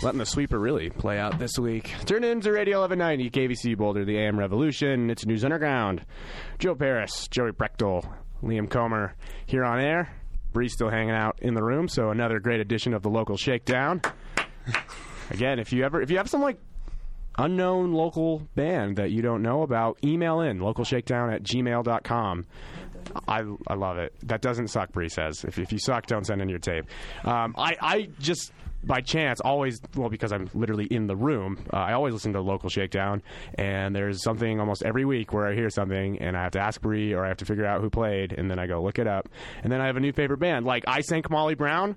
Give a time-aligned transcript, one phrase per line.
[0.00, 1.92] letting the sweeper really play out this week.
[2.06, 5.10] Turn into Radio 1190, KVC Boulder, the AM Revolution.
[5.10, 6.04] It's News Underground.
[6.60, 8.08] Joe Paris, Joey Brechtel,
[8.40, 9.16] Liam Comer
[9.46, 10.14] here on air.
[10.52, 14.00] Bree's still hanging out in the room, so another great edition of the local shakedown.
[15.30, 16.60] Again, if you ever if you have some like
[17.36, 22.46] unknown local band that you don't know about, email in localshakedown at gmail.com.
[23.26, 24.14] I, I love it.
[24.24, 25.44] That doesn't suck, Bree says.
[25.44, 26.84] If, if you suck, don't send in your tape.
[27.24, 28.52] Um, I, I just,
[28.84, 32.40] by chance, always, well, because I'm literally in the room, uh, I always listen to
[32.40, 33.22] Local Shakedown,
[33.54, 36.80] and there's something almost every week where I hear something, and I have to ask
[36.80, 39.06] Bree, or I have to figure out who played, and then I go look it
[39.06, 39.28] up.
[39.62, 40.66] And then I have a new favorite band.
[40.66, 41.96] Like, I Sank Molly Brown.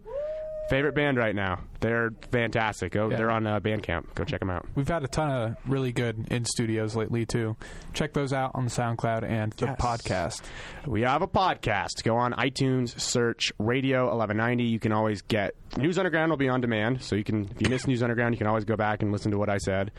[0.71, 1.59] Favorite band right now.
[1.81, 2.93] They're fantastic.
[2.93, 3.17] Go, Yeah.
[3.17, 4.05] They're on uh, Bandcamp.
[4.15, 4.65] Go check them out.
[4.73, 7.57] We've had a ton of really good in studios lately too.
[7.93, 9.75] Check those out on SoundCloud and the Yes.
[9.81, 10.41] podcast.
[10.87, 12.03] We have a podcast.
[12.03, 14.63] Go on iTunes, search Radio 1190.
[14.63, 17.69] You can always get News Underground will be on demand, so you can if you
[17.69, 19.91] miss News Underground, you can always go back and listen to what I said.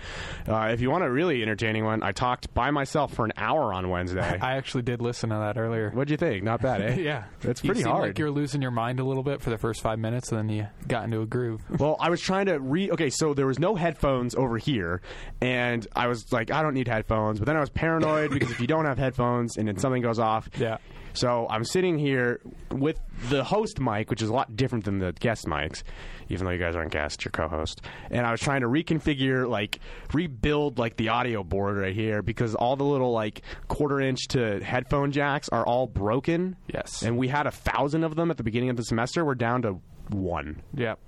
[0.47, 3.73] Uh, if you want a really entertaining one, I talked by myself for an hour
[3.73, 4.21] on Wednesday.
[4.43, 5.91] I actually did listen to that earlier.
[5.91, 6.45] What'd you think?
[6.45, 6.95] Not bad, eh?
[7.03, 8.09] Yeah, It's You pretty seemed hard.
[8.11, 10.49] Like you're losing your mind a little bit for the first five minutes, and then
[10.55, 11.63] you got into a groove.
[11.83, 12.91] Well, I was trying to re.
[12.93, 15.01] Okay, so there was no headphones over here,
[15.41, 17.39] and I was like, I don't need headphones.
[17.39, 20.19] But then I was paranoid because if you don't have headphones and then something goes
[20.19, 20.77] off, Yeah.
[21.15, 25.13] So I'm sitting here with the host mic, which is a lot different than the
[25.13, 25.83] guest mics,
[26.29, 27.83] even though you guys aren't guests, you're co-host.
[28.11, 29.81] And I was trying to reconfigure, like,
[30.13, 34.63] rebuild like the audio board right here because all the little like quarter inch to
[34.63, 36.57] headphone jacks are all broken.
[36.73, 37.03] Yes.
[37.03, 39.25] And we had a thousand of them at the beginning of the semester.
[39.25, 40.63] We're down to one.
[40.75, 40.99] Yep.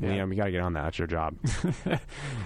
[0.00, 0.14] Yeah.
[0.14, 0.82] Yeah, we got to get on that.
[0.84, 1.36] That's your job.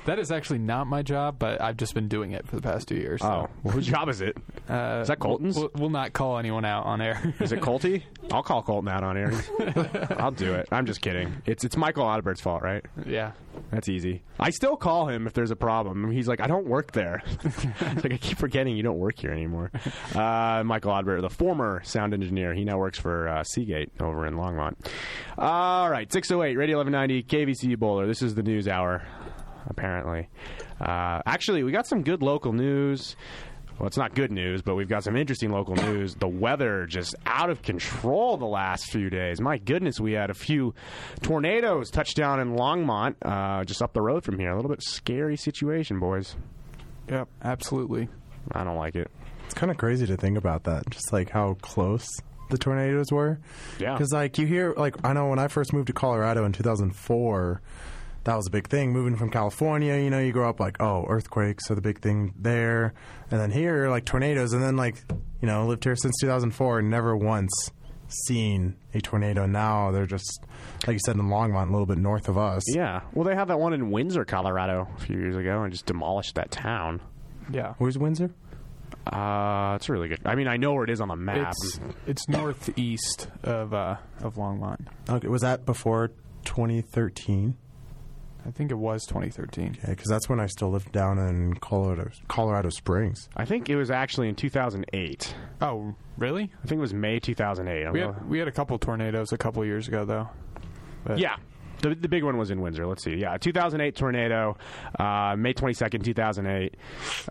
[0.06, 2.88] That is actually not my job, but I've just been doing it for the past
[2.88, 3.20] two years.
[3.22, 4.36] Oh, well, whose job is it?
[4.68, 5.56] Uh, Is that Colton's?
[5.56, 7.34] We'll, we'll not call anyone out on air.
[7.38, 8.02] Is it Colty?
[8.32, 9.32] I'll call Colton out on air.
[10.18, 10.68] I'll do it.
[10.72, 11.42] I'm just kidding.
[11.46, 12.84] It's it's Michael Adalbert's fault, right?
[13.06, 13.32] yeah.
[13.70, 14.22] That's easy.
[14.38, 16.10] I still call him if there's a problem.
[16.10, 17.22] He's like, I don't work there.
[17.80, 19.70] Like I keep forgetting you don't work here anymore.
[20.14, 24.34] Uh, Michael Adbert, the former sound engineer, he now works for uh, Seagate over in
[24.34, 24.74] Longmont.
[25.36, 28.06] All right, 608 Radio 1190 KVC Boulder.
[28.06, 29.02] This is the news hour.
[29.66, 30.28] Apparently,
[30.80, 33.14] uh, actually, we got some good local news.
[33.80, 36.14] Well, it's not good news, but we've got some interesting local news.
[36.14, 39.40] The weather just out of control the last few days.
[39.40, 40.74] My goodness, we had a few
[41.22, 44.50] tornadoes touch down in Longmont, uh, just up the road from here.
[44.50, 46.36] A little bit scary situation, boys.
[47.08, 47.28] Yep.
[47.42, 48.10] Absolutely.
[48.52, 49.10] I don't like it.
[49.46, 52.06] It's kind of crazy to think about that, just like how close
[52.50, 53.40] the tornadoes were.
[53.78, 53.94] Yeah.
[53.94, 57.62] Because like you hear, like I know when I first moved to Colorado in 2004,
[58.24, 58.92] that was a big thing.
[58.92, 62.34] Moving from California, you know, you grow up like, oh, earthquakes are the big thing
[62.38, 62.92] there,
[63.30, 64.96] and then here like tornadoes, and then like
[65.40, 67.52] you know, lived here since 2004, and never once
[68.26, 69.46] seen a tornado.
[69.46, 70.44] Now they're just
[70.86, 72.62] like you said in Longmont, a little bit north of us.
[72.74, 73.02] Yeah.
[73.12, 76.34] Well, they had that one in Windsor, Colorado, a few years ago, and just demolished
[76.34, 77.00] that town.
[77.52, 77.74] Yeah.
[77.78, 78.30] Where's Windsor?
[79.06, 80.20] Uh, it's really good.
[80.24, 81.54] I mean, I know where it is on the map.
[81.62, 84.86] It's it's northeast of uh, of Longmont.
[85.08, 86.08] Okay, was that before
[86.44, 87.56] 2013?
[88.46, 89.76] I think it was 2013.
[89.82, 93.28] Yeah, because that's when I still lived down in Colorado, Colorado Springs.
[93.36, 95.34] I think it was actually in 2008.
[95.60, 96.50] Oh, really?
[96.62, 97.92] I think it was May 2008.
[97.92, 100.28] We had we had a couple tornadoes a couple years ago though.
[101.04, 101.36] But Yeah.
[101.82, 102.86] The, the big one was in Windsor.
[102.86, 103.14] Let's see.
[103.16, 104.56] Yeah, 2008 tornado,
[104.98, 106.76] uh, May 22nd, 2008.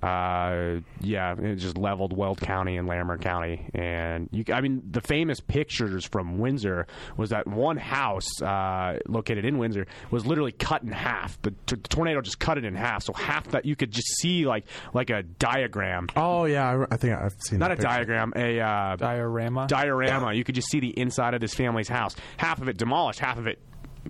[0.01, 3.69] Uh, yeah, it just leveled Weld County and Larimer County.
[3.73, 9.45] And you, I mean, the famous pictures from Windsor was that one house uh, located
[9.45, 11.41] in Windsor was literally cut in half.
[11.41, 14.07] The, t- the tornado just cut it in half, so half that you could just
[14.17, 16.07] see like like a diagram.
[16.15, 17.87] Oh yeah, I, I think I've seen Not that a picture.
[17.87, 19.67] diagram, a uh, diorama.
[19.67, 20.33] diorama.
[20.33, 22.15] You could just see the inside of this family's house.
[22.37, 23.59] Half of it demolished, half of it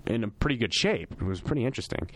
[0.06, 1.12] in a pretty good shape.
[1.12, 2.08] It was pretty interesting.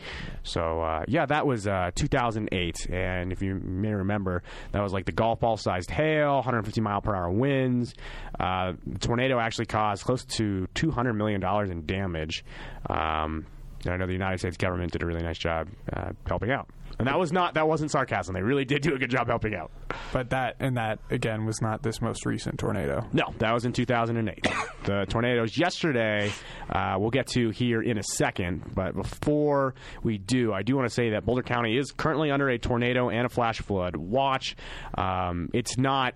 [0.43, 4.43] So uh, yeah, that was uh, 2008, and if you may remember,
[4.73, 7.95] that was like the golf ball sized hail, 150 mile per hour winds.
[8.39, 12.45] Uh, the tornado actually caused close to 200 million dollars in damage.
[12.89, 13.47] Um,
[13.84, 16.69] and I know the United States government did a really nice job uh, helping out.
[16.99, 18.35] And that was not that wasn't sarcasm.
[18.35, 19.71] They really did do a good job helping out.
[20.13, 23.07] but that and that again was not this most recent tornado.
[23.13, 24.47] No, that was in 2008.
[24.85, 26.33] the tornadoes yesterday,
[26.71, 28.63] uh, we'll get to here in a second.
[28.75, 32.49] But before we do, I do want to say that Boulder County is currently under
[32.49, 34.57] a tornado and a flash flood watch.
[34.97, 36.15] Um, it's not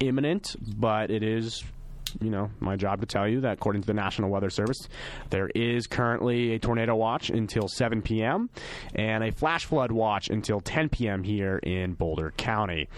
[0.00, 1.62] imminent, but it is.
[2.20, 4.88] You know, my job to tell you that according to the National Weather Service,
[5.30, 8.48] there is currently a tornado watch until 7 p.m.
[8.94, 11.22] and a flash flood watch until 10 p.m.
[11.22, 12.88] here in Boulder County.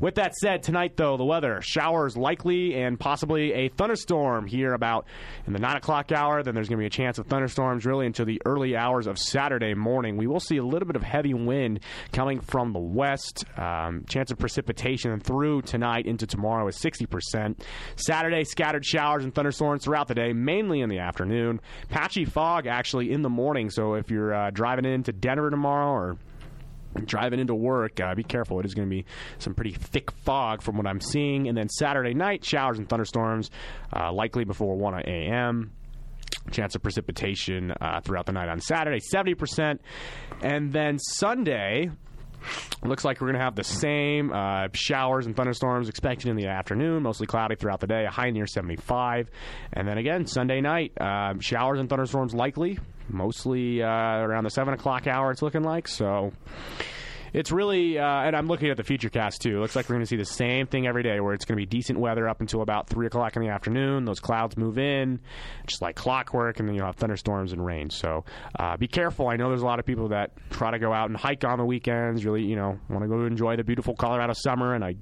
[0.00, 5.06] With that said, tonight though the weather showers likely and possibly a thunderstorm here about
[5.46, 6.42] in the nine o'clock hour.
[6.42, 9.18] Then there's going to be a chance of thunderstorms really until the early hours of
[9.18, 10.16] Saturday morning.
[10.16, 11.80] We will see a little bit of heavy wind
[12.12, 13.44] coming from the west.
[13.58, 17.58] Um, chance of precipitation through tonight into tomorrow is 60%.
[17.96, 21.60] Saturday, scattered showers and thunderstorms throughout the day, mainly in the afternoon.
[21.88, 23.70] Patchy fog actually in the morning.
[23.70, 26.16] So if you're uh, driving into Denver tomorrow or
[27.04, 28.60] driving into work, uh, be careful.
[28.60, 29.04] It is going to be
[29.38, 31.48] some pretty thick fog from what I'm seeing.
[31.48, 33.50] And then Saturday night, showers and thunderstorms,
[33.94, 35.72] uh, likely before 1 a.m.
[36.50, 39.78] Chance of precipitation uh, throughout the night on Saturday, 70%.
[40.42, 41.90] And then Sunday,
[42.84, 46.46] Looks like we're going to have the same uh, showers and thunderstorms expected in the
[46.46, 49.30] afternoon, mostly cloudy throughout the day, a high near 75.
[49.72, 54.74] And then again, Sunday night, uh, showers and thunderstorms likely, mostly uh, around the 7
[54.74, 55.88] o'clock hour, it's looking like.
[55.88, 56.32] So
[57.32, 59.60] it's really, uh, and I'm looking at the future cast too.
[59.60, 61.60] Looks like we're going to see the same thing every day, where it's going to
[61.60, 64.04] be decent weather up until about three o'clock in the afternoon.
[64.04, 65.20] Those clouds move in,
[65.66, 67.90] just like clockwork, and then you'll have thunderstorms and rain.
[67.90, 68.24] So
[68.58, 69.28] uh, be careful.
[69.28, 71.58] I know there's a lot of people that try to go out and hike on
[71.58, 72.24] the weekends.
[72.24, 74.96] Really, you know, want to go enjoy the beautiful Colorado summer, and I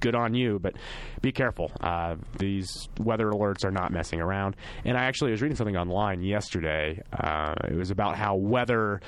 [0.00, 0.74] good on you, but
[1.20, 1.70] be careful.
[1.80, 4.56] Uh, these weather alerts are not messing around.
[4.84, 7.02] And I actually was reading something online yesterday.
[7.12, 9.00] Uh, it was about how weather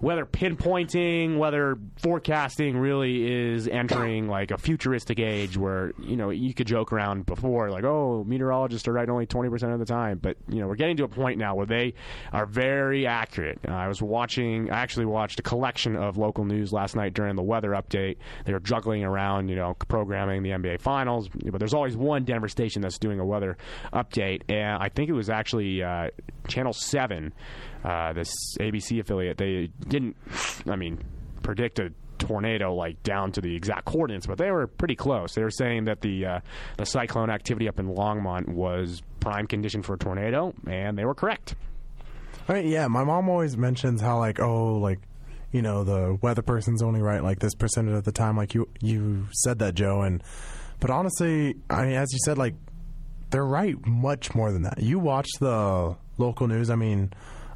[0.00, 6.52] weather pinpointing, whether forecasting really is entering like a futuristic age where, you know, you
[6.52, 10.18] could joke around before, like, oh, meteorologists are right only 20% of the time.
[10.18, 11.94] But, you know, we're getting to a point now where they
[12.32, 13.58] are very accurate.
[13.66, 17.36] Uh, I was watching, I actually watched a collection of local news last night during
[17.36, 18.18] the weather update.
[18.44, 21.28] They were juggling around, you know, programming the NBA Finals.
[21.28, 23.56] But there's always one Denver station that's doing a weather
[23.92, 24.42] update.
[24.48, 26.10] And I think it was actually uh,
[26.48, 27.32] Channel 7
[27.84, 30.16] uh, this ABC affiliate, they didn't,
[30.66, 31.02] I mean,
[31.42, 35.34] predict a tornado like down to the exact coordinates, but they were pretty close.
[35.34, 36.40] They were saying that the uh,
[36.76, 41.14] the cyclone activity up in Longmont was prime condition for a tornado, and they were
[41.14, 41.54] correct.
[42.48, 45.00] I mean, yeah, my mom always mentions how like oh like
[45.52, 48.36] you know the weather person's only right like this percentage of the time.
[48.36, 50.22] Like you you said that Joe, and
[50.80, 52.54] but honestly, I mean as you said like
[53.30, 54.80] they're right much more than that.
[54.80, 56.70] You watch the local news.
[56.70, 57.12] I mean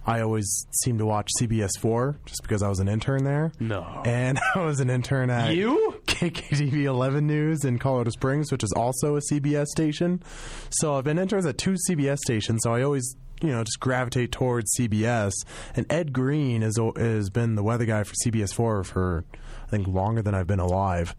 [0.06, 3.52] I always seem to watch CBS 4 just because I was an intern there.
[3.61, 4.02] No.
[4.05, 6.00] And I was an intern at You?
[6.06, 10.23] KKTV 11 News in Colorado Springs, which is also a CBS station.
[10.70, 14.32] So I've been interns at two CBS stations, so I always you know just gravitate
[14.32, 15.32] towards CBS.
[15.75, 19.25] And Ed Greene has has been the weather guy for CBS 4 for
[19.67, 21.14] I think longer than I've been alive.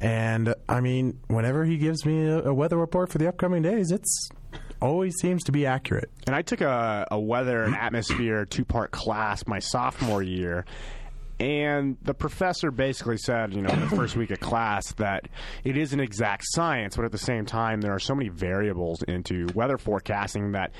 [0.00, 3.90] And I mean, whenever he gives me a, a weather report for the upcoming days,
[3.90, 4.28] it's
[4.80, 6.10] always seems to be accurate.
[6.26, 10.64] And I took a, a weather and atmosphere two part class my sophomore year.
[11.40, 15.28] And the professor basically said, you know, in the first week of class that
[15.62, 19.02] it is an exact science, but at the same time, there are so many variables
[19.04, 20.72] into weather forecasting that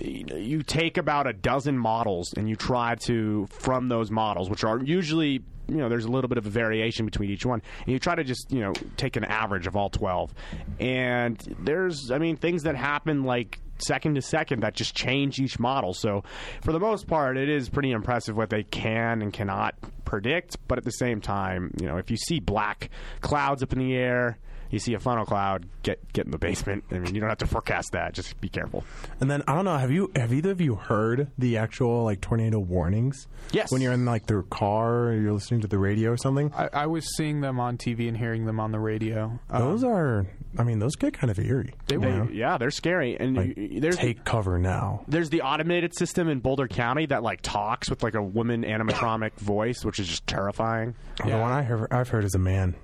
[0.00, 4.82] you take about a dozen models and you try to, from those models, which are
[4.82, 7.98] usually you know there's a little bit of a variation between each one and you
[7.98, 10.34] try to just you know take an average of all 12
[10.78, 15.58] and there's i mean things that happen like second to second that just change each
[15.58, 15.94] model.
[15.94, 16.24] So
[16.62, 19.74] for the most part it is pretty impressive what they can and cannot
[20.04, 20.56] predict.
[20.68, 22.90] But at the same time you know if you see black
[23.20, 24.38] clouds up in the air
[24.70, 26.84] you see a funnel cloud, get get in the basement.
[26.90, 28.12] I mean, you don't have to forecast that.
[28.14, 28.84] Just be careful.
[29.20, 29.76] And then I don't know.
[29.76, 33.26] Have you have either of you heard the actual like tornado warnings?
[33.52, 33.70] Yes.
[33.70, 36.52] When you're in like the car or you're listening to the radio or something.
[36.54, 39.38] I, I was seeing them on TV and hearing them on the radio.
[39.50, 40.26] Those Um, are.
[40.58, 41.74] I mean, those get kind of eerie.
[41.88, 43.16] They were- Yeah, they're scary.
[43.18, 45.02] And Like, y- there's take cover now.
[45.08, 49.32] there's the automated system in Boulder County that like talks with like a woman animatronic
[49.38, 50.94] voice, which is just terrifying.
[51.24, 52.76] The one I heard, I've heard is a man.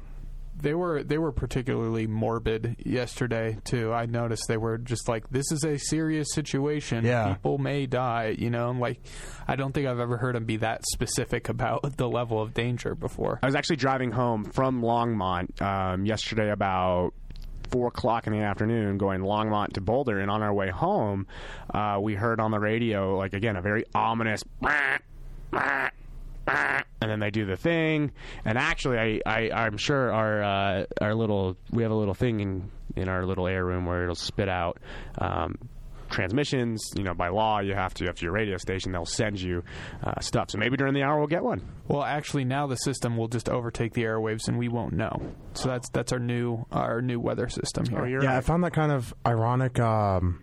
[0.56, 3.92] They were they were particularly morbid yesterday too.
[3.92, 7.04] I noticed they were just like this is a serious situation.
[7.04, 7.34] Yeah.
[7.34, 8.34] people may die.
[8.38, 9.00] You know, and like
[9.46, 12.94] I don't think I've ever heard them be that specific about the level of danger
[12.94, 13.38] before.
[13.42, 17.12] I was actually driving home from Longmont um, yesterday about
[17.70, 21.26] four o'clock in the afternoon, going Longmont to Boulder, and on our way home,
[21.72, 24.42] uh, we heard on the radio like again a very ominous.
[27.02, 28.12] And then they do the thing,
[28.44, 32.40] and actually, I, I I'm sure our uh, our little we have a little thing
[32.40, 34.78] in in our little air room where it'll spit out
[35.18, 35.56] um,
[36.10, 36.90] transmissions.
[36.96, 39.62] You know, by law, you have to after your radio station, they'll send you
[40.04, 40.50] uh, stuff.
[40.50, 41.62] So maybe during the hour we'll get one.
[41.88, 45.32] Well, actually, now the system will just overtake the airwaves, and we won't know.
[45.54, 48.00] So that's that's our new our new weather system here.
[48.00, 49.80] Oh, you're yeah, I found that kind of ironic.
[49.80, 50.42] Um,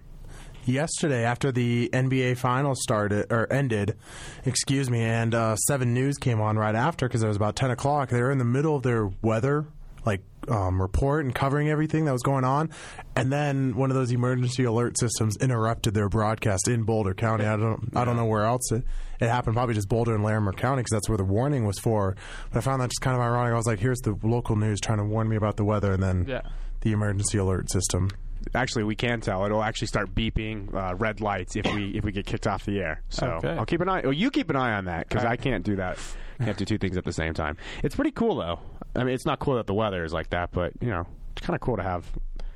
[0.68, 3.98] yesterday, after the NBA Finals started or ended,
[4.46, 7.72] excuse me, and uh, Seven News came on right after because it was about ten
[7.72, 8.10] o'clock.
[8.10, 9.66] They were in the middle of their weather
[10.06, 12.70] like um, report and covering everything that was going on,
[13.18, 17.46] and then one of those emergency alert systems interrupted their broadcast in Boulder County.
[17.46, 18.84] I don't I don't know where else it,
[19.20, 19.56] it happened.
[19.56, 22.16] Probably just Boulder and Larimer County because that's where the warning was for.
[22.52, 23.52] But I found that just kind of ironic.
[23.52, 26.02] I was like, here's the local news trying to warn me about the weather, and
[26.02, 26.42] then Yeah.
[26.82, 28.10] the emergency alert system.
[28.56, 29.46] Actually, we can tell.
[29.46, 32.80] It'll actually start beeping uh, red lights if we if we get kicked off the
[32.80, 33.02] air.
[33.10, 33.50] So Okay.
[33.58, 34.02] I'll keep an eye.
[34.04, 35.98] Well, you keep an eye on that because I can't do that.
[36.40, 37.58] Can't do two things at the same time.
[37.84, 38.60] It's pretty cool though.
[38.96, 41.46] I mean, it's not cool that the weather is like that, but you know, it's
[41.46, 42.06] kind of cool to have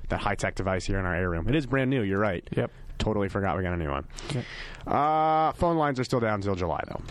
[0.09, 1.47] that high tech device here in our air room.
[1.47, 2.01] It is brand new.
[2.03, 2.47] You're right.
[2.55, 2.69] Yep.
[2.99, 4.05] Totally forgot we got a new one.
[4.85, 7.01] Uh, phone lines are still down until July, though.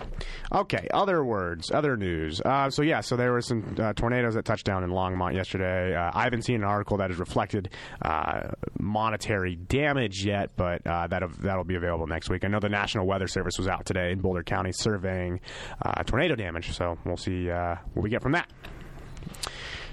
[0.53, 2.41] Okay, other words, other news.
[2.41, 5.95] Uh, so, yeah, so there were some uh, tornadoes that touched down in Longmont yesterday.
[5.95, 7.71] Uh, I haven't seen an article that has reflected
[8.03, 8.49] uh,
[8.81, 12.45] monetary damage yet, but uh, that'll, that'll be available next week.
[12.45, 15.39] I know the National Weather Service was out today in Boulder County surveying
[15.83, 18.51] uh, tornado damage, so we'll see what we get from that.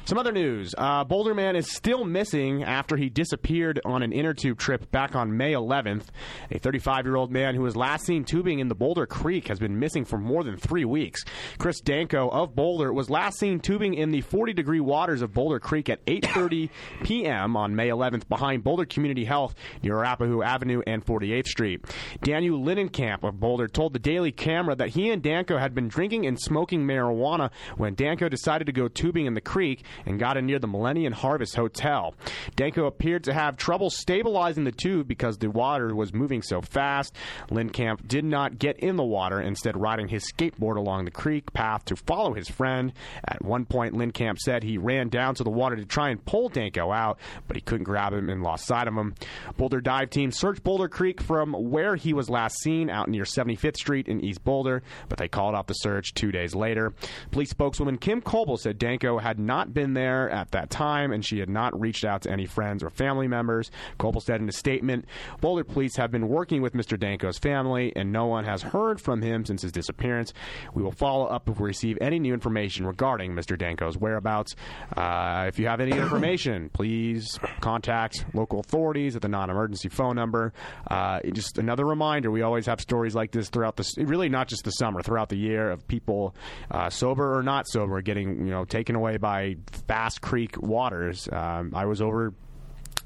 [0.07, 0.73] Some other news.
[0.77, 5.17] Uh, Boulder Man is still missing after he disappeared on an inner tube trip back
[5.17, 6.05] on May 11th.
[6.49, 9.59] A 35 year old man who was last seen tubing in the Boulder Creek has
[9.59, 11.25] been missing for more than three weeks.
[11.57, 15.59] Chris Danko of Boulder was last seen tubing in the 40 degree waters of Boulder
[15.59, 16.69] Creek at 8.30
[17.03, 17.57] p.m.
[17.57, 21.83] on May 11th behind Boulder Community Health near Arapahoe Avenue and 48th Street.
[22.21, 26.25] Daniel Linenkamp of Boulder told the Daily Camera that he and Danko had been drinking
[26.25, 30.45] and smoking marijuana when Danko decided to go tubing in the creek and got in
[30.45, 32.15] near the Millennium Harvest Hotel.
[32.55, 37.15] Danko appeared to have trouble stabilizing the tube because the water was moving so fast.
[37.49, 41.85] Lindkamp did not get in the water, instead riding his skateboard along the creek path
[41.85, 42.93] to follow his friend.
[43.27, 46.49] At one point, Lindkamp said he ran down to the water to try and pull
[46.49, 49.15] Danko out, but he couldn't grab him and lost sight of him.
[49.57, 53.77] Boulder dive team searched Boulder Creek from where he was last seen out near 75th
[53.77, 56.93] Street in East Boulder, but they called off the search two days later.
[57.31, 61.39] Police spokeswoman Kim Kobel said Danko had not been there at that time and she
[61.39, 63.71] had not reached out to any friends or family members.
[63.97, 65.05] Kobel said in a statement
[65.41, 66.97] Boulder police have been working with Mr.
[66.97, 70.33] Danko's family and no one has heard from him since his disappearance.
[70.73, 73.57] We will follow up if we receive any new information regarding Mr.
[73.57, 74.55] Danko's whereabouts.
[74.95, 80.15] Uh, if you have any information, please contact local authorities at the non emergency phone
[80.15, 80.53] number.
[80.89, 84.63] Uh, just another reminder we always have stories like this throughout the really not just
[84.63, 86.35] the summer, throughout the year of people
[86.71, 89.55] uh, sober or not sober getting you know taken away by
[89.87, 91.27] fast creek waters.
[91.31, 92.33] Um, I was over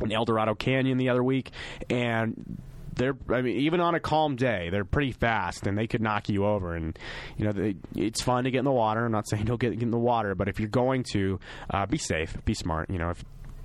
[0.01, 1.51] in Eldorado Canyon the other week,
[1.89, 2.62] and
[2.94, 6.30] they're I mean even on a calm day they're pretty fast and they could knock
[6.30, 6.75] you over.
[6.75, 6.98] And
[7.38, 9.06] you know they, it's fun to get in the water.
[9.06, 11.39] I'm not saying don't get, get in the water but if you're going to
[11.70, 12.89] uh, be safe be smart.
[12.89, 13.24] You know if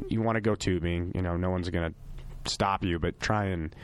[0.08, 1.92] you want to go tubing you know no one's gonna
[2.44, 3.74] stop you but try and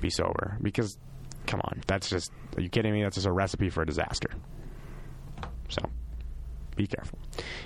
[0.00, 0.56] be sober.
[0.62, 0.98] Because
[1.46, 3.02] come on that's just are you kidding me?
[3.02, 4.30] That's just a recipe for a disaster.
[5.68, 5.82] So
[6.78, 7.18] be careful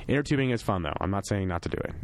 [0.09, 1.95] inner tubing is fun though I'm not saying not to do it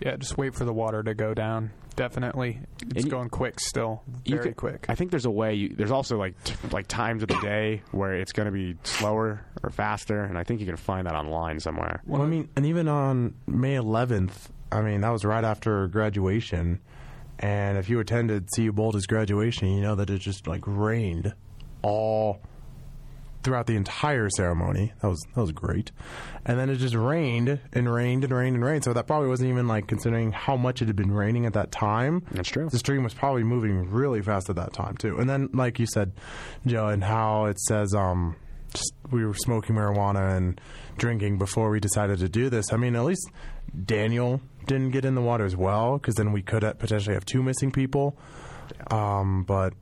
[0.00, 1.70] Yeah, just wait for the water to go down.
[1.94, 2.58] Definitely,
[2.96, 4.86] it's you- going quick still, very could- quick.
[4.88, 5.54] I think there's a way.
[5.54, 8.74] You, there's also like t- like times of the day where it's going to be
[8.82, 12.02] slower or faster, and I think you can find that online somewhere.
[12.06, 16.80] Well, I mean, and even on May 11th, I mean, that was right after graduation.
[17.38, 21.32] And if you attended CU Boulder's graduation, you know that it just like rained
[21.82, 22.40] all
[23.42, 24.92] throughout the entire ceremony.
[25.00, 25.90] That was that was great.
[26.44, 28.84] And then it just rained and rained and rained and rained.
[28.84, 31.70] So that probably wasn't even like considering how much it had been raining at that
[31.70, 32.24] time.
[32.32, 32.68] That's true.
[32.68, 35.18] The stream was probably moving really fast at that time too.
[35.18, 36.12] And then, like you said,
[36.66, 38.36] Joe, and how it says um,
[38.74, 40.60] just, we were smoking marijuana and
[40.96, 42.72] drinking before we decided to do this.
[42.72, 43.28] I mean, at least
[43.84, 47.42] Daniel didn't get in the water as well, because then we could potentially have two
[47.42, 48.16] missing people.
[48.90, 49.74] Um, but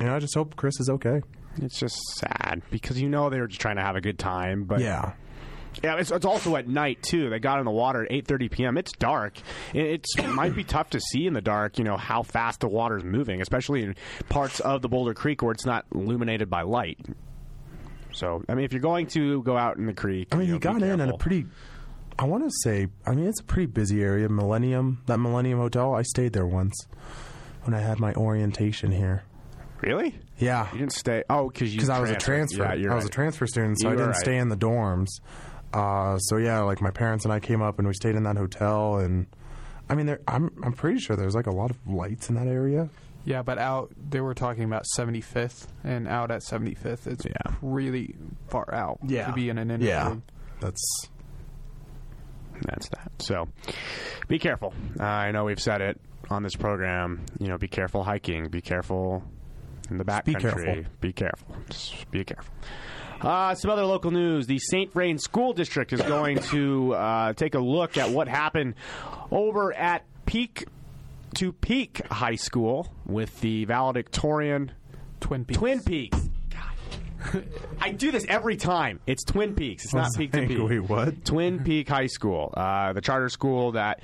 [0.00, 1.20] you know, I just hope Chris is okay.
[1.62, 4.64] It's just sad because you know they were just trying to have a good time,
[4.64, 5.12] but Yeah.
[5.84, 7.30] yeah, it's, it's also at night too.
[7.30, 8.76] They got in the water at 8:30 p.m.
[8.78, 9.38] It's dark.
[9.74, 11.78] It it's, it might be tough to see in the dark.
[11.78, 13.94] You know how fast the water is moving, especially in
[14.28, 16.98] parts of the Boulder Creek where it's not illuminated by light.
[18.12, 20.52] So, I mean, if you're going to go out in the creek, I mean, you
[20.54, 21.46] know, be got in at a pretty.
[22.18, 24.28] I want to say, I mean, it's a pretty busy area.
[24.28, 25.94] Millennium, that Millennium Hotel.
[25.94, 26.74] I stayed there once
[27.62, 29.22] when I had my orientation here.
[29.82, 30.18] Really.
[30.38, 31.22] Yeah, You didn't stay.
[31.28, 32.62] Oh, because you because I was a transfer.
[32.62, 34.20] Yeah, you're I was a transfer student, so You I are didn't right.
[34.20, 35.08] stay in the dorms.
[35.72, 38.36] Uh, so yeah, like my parents and I came up and we stayed in that
[38.36, 39.26] hotel, and
[39.88, 42.46] I mean, there, I'm I'm pretty sure there's like a lot of lights in that
[42.48, 42.88] area.
[43.24, 47.54] yeah, but out they were talking about 75th, and out at 75th, it's Yeah.
[47.62, 48.14] really
[48.48, 49.26] far out Yeah.
[49.26, 50.08] to be in an inner Yeah.
[50.08, 50.22] tube.
[50.60, 51.08] That's
[52.62, 53.10] That's that.
[53.20, 53.48] So,
[54.28, 54.74] be careful.
[54.98, 57.24] Uh, I know we've said it on this program.
[57.38, 58.48] You know, be careful hiking.
[58.48, 59.22] Be careful
[59.90, 60.40] in the be backcountry.
[60.40, 60.84] careful.
[61.00, 61.56] Be careful.
[61.68, 62.52] Just be careful.
[63.20, 64.46] Uh, some other local news.
[64.46, 64.92] The St.
[64.92, 68.74] Vrain School District is going to uh, take a look at what happened
[69.30, 70.64] over at Peak
[71.34, 74.72] to Peak High School with the valedictorian
[75.20, 75.58] Twin Peaks.
[75.58, 76.18] Twin Peaks.
[76.50, 77.44] God.
[77.80, 79.00] I do this every time.
[79.06, 79.84] It's Twin Peaks.
[79.84, 80.58] It's not Peak to Peak.
[80.58, 81.24] wait, what?
[81.24, 84.00] Twin Peak High School, uh, the charter school that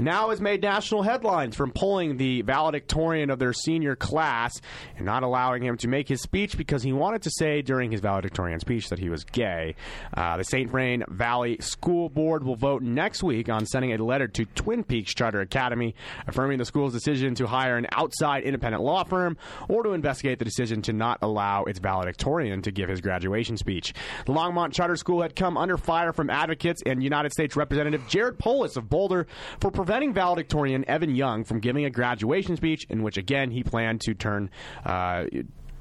[0.00, 4.60] now has made national headlines from pulling the valedictorian of their senior class
[4.96, 8.00] and not allowing him to make his speech because he wanted to say during his
[8.00, 9.74] valedictorian speech that he was gay.
[10.14, 10.70] Uh, the St.
[10.70, 15.14] Vrain Valley School Board will vote next week on sending a letter to Twin Peaks
[15.14, 15.94] Charter Academy
[16.26, 19.36] affirming the school's decision to hire an outside independent law firm
[19.68, 23.94] or to investigate the decision to not allow its valedictorian to give his graduation speech.
[24.26, 28.38] The Longmont Charter School had come under fire from advocates and United States Representative Jared
[28.38, 29.26] Polis of Boulder
[29.60, 34.00] for preventing valedictorian Evan Young from giving a graduation speech in which, again, he planned
[34.00, 34.50] to turn.
[34.84, 35.26] Uh,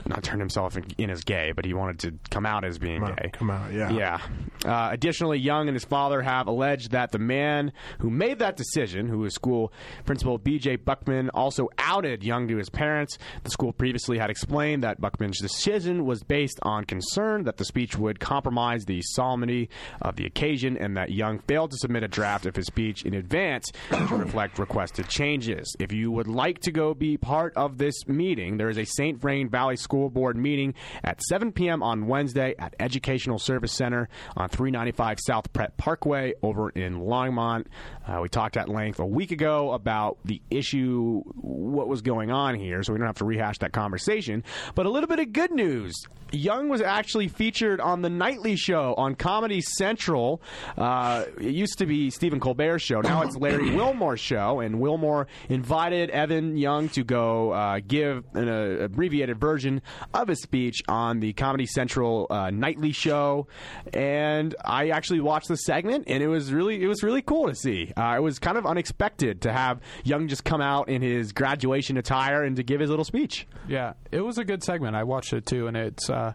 [0.08, 3.12] not turn himself in as gay, but he wanted to come out as being Come
[3.12, 3.30] out- gay.
[3.34, 3.90] come out, yeah.
[3.92, 4.20] Yeah.
[4.66, 9.08] Uh, additionally, Young and his father have alleged that the man who made that decision,
[9.08, 9.72] who is school
[10.06, 10.78] principal B.J.
[10.78, 13.18] Buckman, also outed Young to his parents.
[13.44, 17.98] The school previously had explained that Buckman's decision was based on concern that the speech
[17.98, 19.70] would compromise the solemnity
[20.02, 23.14] of the occasion and that Young failed to submit a draft of his speech in
[23.14, 25.76] advance to reflect requested changes.
[25.80, 29.20] If you would like to go be part of this meeting, there is a St.
[29.20, 30.74] Vrain Valley School Board meeting
[31.04, 31.82] at 7 p.m.
[31.82, 37.66] on Wednesday at Educational Service Center on 395 South Pratt Parkway over in Longmont.
[38.08, 42.56] Uh, we talked at length a week ago about the issue, what was going on
[42.56, 44.44] here, so we don't have to rehash that conversation.
[44.76, 45.96] But a little bit of good news.
[46.32, 50.42] Young was actually featured on the nightly show on Comedy Central.
[50.78, 53.00] Uh, it used to be Stephen Colbert's show.
[53.02, 58.50] Now it's Larry Wilmore's show, and Wilmore invited Evan Young to go uh, give an
[58.50, 59.82] uh, abbreviated version
[60.14, 63.48] of his speech on the Comedy Central uh, nightly show.
[63.94, 67.56] And I actually watched the segment, and it was really it was really cool to
[67.56, 67.92] see.
[67.96, 71.98] Uh, it was kind of unexpected to have Young just come out in his graduation
[71.98, 73.48] attire and to give his little speech.
[73.68, 74.96] Yeah, it was a good segment.
[74.96, 76.34] I watched it too, and it's uh,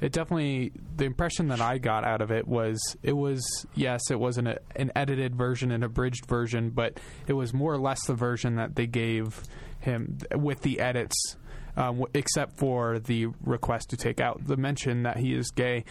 [0.00, 4.18] it definitely the impression that I got out of it was it was yes, it
[4.18, 8.14] was an an edited version, an abridged version, but it was more or less the
[8.14, 9.42] version that they gave
[9.80, 11.36] him with the edits.
[11.78, 15.84] Um, w- except for the request to take out the mention that he is gay,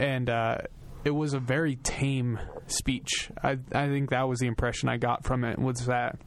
[0.00, 0.58] and uh,
[1.04, 3.30] it was a very tame speech.
[3.42, 6.18] I I think that was the impression I got from it was that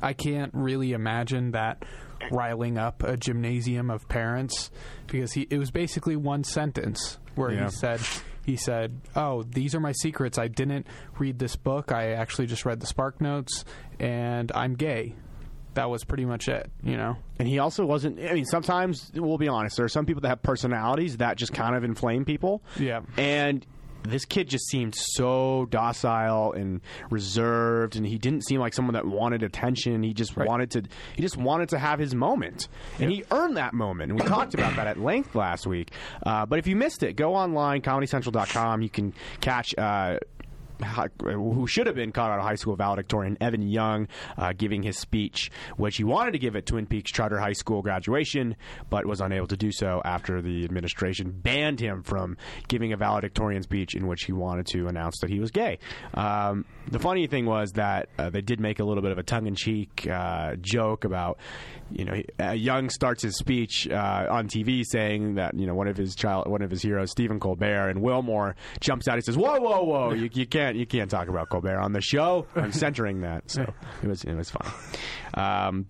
[0.00, 1.84] I can't really imagine that
[2.30, 4.70] riling up a gymnasium of parents
[5.08, 7.64] because he it was basically one sentence where Yeah.
[7.64, 8.00] he said
[8.46, 10.38] he said, "Oh, these are my secrets.
[10.38, 10.86] I didn't
[11.18, 11.90] read this book.
[11.90, 13.64] I actually just read the Spark Notes,
[13.98, 15.16] and I'm gay."
[15.74, 17.16] That was pretty much it, you know.
[17.38, 18.20] And he also wasn't.
[18.20, 19.76] I mean, sometimes we'll be honest.
[19.76, 22.62] There are some people that have personalities that just kind of inflame people.
[22.78, 23.00] Yeah.
[23.16, 23.66] And
[24.04, 26.80] this kid just seemed so docile and
[27.10, 30.02] reserved, and he didn't seem like someone that wanted attention.
[30.02, 30.82] He just wanted to.
[31.14, 34.10] He just wanted to have his moment, and he earned that moment.
[34.10, 35.92] And we talked about that at length last week.
[36.24, 38.82] Uh, but if you missed it, go online comedycentral.com.
[38.82, 39.74] You can catch.
[39.78, 40.18] Uh,
[40.82, 45.96] who should have been Colorado High School valedictorian Evan Young uh, giving his speech, which
[45.96, 48.56] he wanted to give at Twin Peaks Charter High School graduation,
[48.90, 52.36] but was unable to do so after the administration banned him from
[52.68, 55.78] giving a valedictorian speech in which he wanted to announce that he was gay.
[56.14, 59.22] Um, the funny thing was that uh, they did make a little bit of a
[59.22, 61.38] tongue-in-cheek uh, joke about,
[61.90, 65.88] you know, uh, Young starts his speech uh, on TV saying that you know one
[65.88, 69.16] of his child, one of his heroes, Stephen Colbert, and Wilmore jumps out.
[69.16, 70.12] He says, "Whoa, whoa, whoa!
[70.12, 73.62] You, you can't, you can't talk about Colbert on the show." I'm centering that, so
[74.02, 74.72] it was, it was fun.
[75.34, 75.86] Um,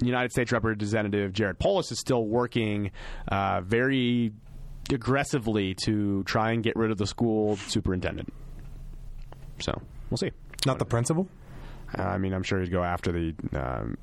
[0.00, 2.90] United States Representative Jared Polis is still working
[3.28, 4.32] uh, very
[4.90, 8.32] aggressively to try and get rid of the school superintendent.
[9.60, 10.30] So we'll see.
[10.66, 11.28] Not the principal.
[11.96, 13.34] Uh, I mean, I'm sure he'd go after the.
[13.54, 13.96] Um,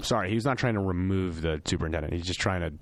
[0.00, 2.12] sorry, he's not trying to remove the superintendent.
[2.12, 2.72] He's just trying to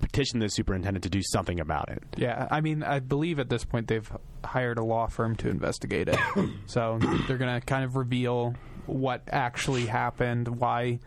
[0.00, 2.02] petition the superintendent to do something about it.
[2.16, 4.10] Yeah, I mean, I believe at this point they've
[4.44, 6.18] hired a law firm to investigate it.
[6.66, 8.54] so they're going to kind of reveal
[8.86, 10.98] what actually happened, why,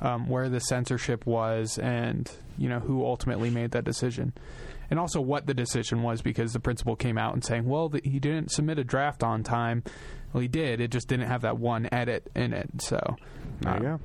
[0.00, 4.32] um, where the censorship was, and you know who ultimately made that decision,
[4.90, 8.00] and also what the decision was because the principal came out and saying, well, the,
[8.04, 9.82] he didn't submit a draft on time.
[10.32, 10.80] Well, he did.
[10.80, 12.68] It just didn't have that one edit in it.
[12.82, 13.16] So
[13.60, 14.00] There you uh, go.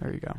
[0.00, 0.34] There you go.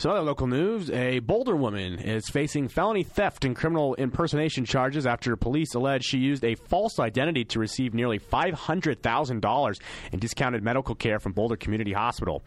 [0.00, 5.06] Some other local news: A Boulder woman is facing felony theft and criminal impersonation charges
[5.06, 9.78] after police allege she used a false identity to receive nearly five hundred thousand dollars
[10.10, 12.42] in discounted medical care from Boulder Community Hospital.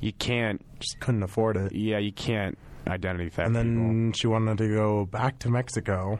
[0.00, 0.64] you can't.
[0.78, 1.72] Just couldn't afford it.
[1.74, 3.46] Yeah, you can't identity theft.
[3.46, 4.12] And then people.
[4.18, 6.18] she wanted to go back to Mexico.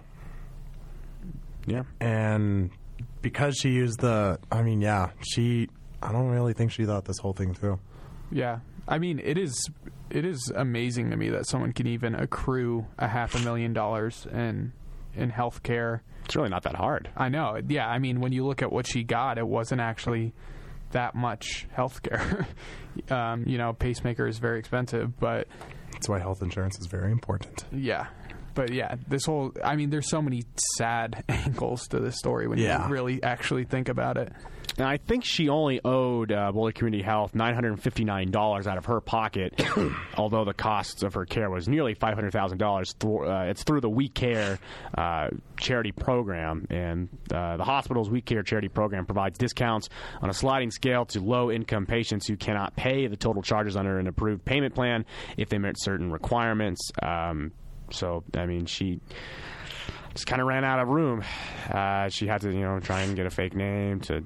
[1.66, 2.70] yeah, And
[3.20, 5.68] because she used the, I mean, yeah, she,
[6.02, 7.78] I don't really think she thought this whole thing through.
[8.30, 8.60] Yeah.
[8.92, 9.54] I mean, it is
[10.10, 14.26] it is amazing to me that someone can even accrue a half a million dollars
[14.30, 14.72] in
[15.14, 16.02] in health care.
[16.24, 17.08] it's really not that hard.
[17.16, 17.58] I know.
[17.68, 20.32] Yeah, I mean, when you look at what she got, it wasn't actually
[20.92, 22.46] that much health care.
[23.10, 25.48] um, you know, pacemaker is very expensive, but
[25.92, 27.64] That's why health insurance is very important.
[27.72, 28.06] yeah.
[28.54, 30.42] But yeah, this whole I mean, there's so many
[30.76, 32.86] sad angles to this story when Yeah.
[32.86, 34.30] you really actually think about it.
[34.78, 39.62] And I think she only owed uh, Boulder Community Health $959 out of her pocket,
[40.16, 42.94] although the costs of her care was nearly $500,000.
[42.98, 44.58] Through, uh, it's through the We Care
[44.96, 49.88] uh, charity program, and uh, the hospital's We Care charity program provides discounts
[50.22, 53.98] on a sliding scale to low income patients who cannot pay the total charges under
[53.98, 55.04] an approved payment plan
[55.36, 56.90] if they meet certain requirements.
[57.02, 57.52] Um,
[57.90, 59.00] so, I mean, she
[60.14, 61.22] just kind of ran out of room.
[61.70, 64.24] Uh, she had to, you know, try and get a fake name to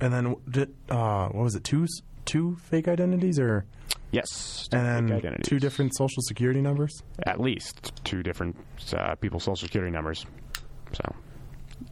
[0.00, 1.86] And then, did, uh, what was it, two,
[2.24, 3.64] two fake identities or,
[4.12, 7.02] Yes, and fake then two different social security numbers?
[7.26, 8.56] at least two different
[8.96, 10.24] uh, people's social security numbers.
[10.92, 11.14] So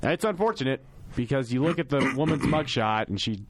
[0.03, 0.83] it's unfortunate
[1.17, 3.41] because you look at the woman's mugshot and she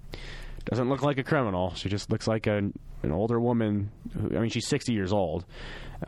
[0.65, 1.75] doesn't look like a criminal.
[1.75, 3.91] She just looks like an an older woman.
[4.15, 5.45] Who, I mean, she's sixty years old.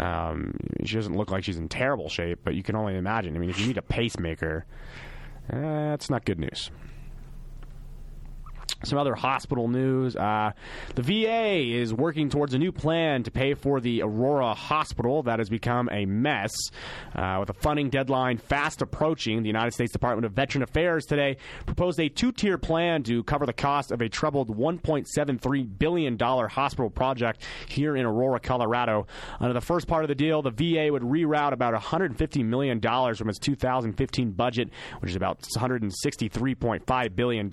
[0.00, 3.36] Um, she doesn't look like she's in terrible shape, but you can only imagine.
[3.36, 4.64] I mean, if you need a pacemaker,
[5.52, 5.56] uh,
[5.90, 6.70] that's not good news.
[8.84, 10.16] Some other hospital news.
[10.16, 10.52] Uh,
[10.94, 15.38] the VA is working towards a new plan to pay for the Aurora Hospital that
[15.38, 16.54] has become a mess.
[17.14, 21.38] Uh, with a funding deadline fast approaching, the United States Department of Veteran Affairs today
[21.64, 26.90] proposed a two tier plan to cover the cost of a troubled $1.73 billion hospital
[26.90, 29.06] project here in Aurora, Colorado.
[29.40, 33.28] Under the first part of the deal, the VA would reroute about $150 million from
[33.28, 37.50] its 2015 budget, which is about $163.5 billion,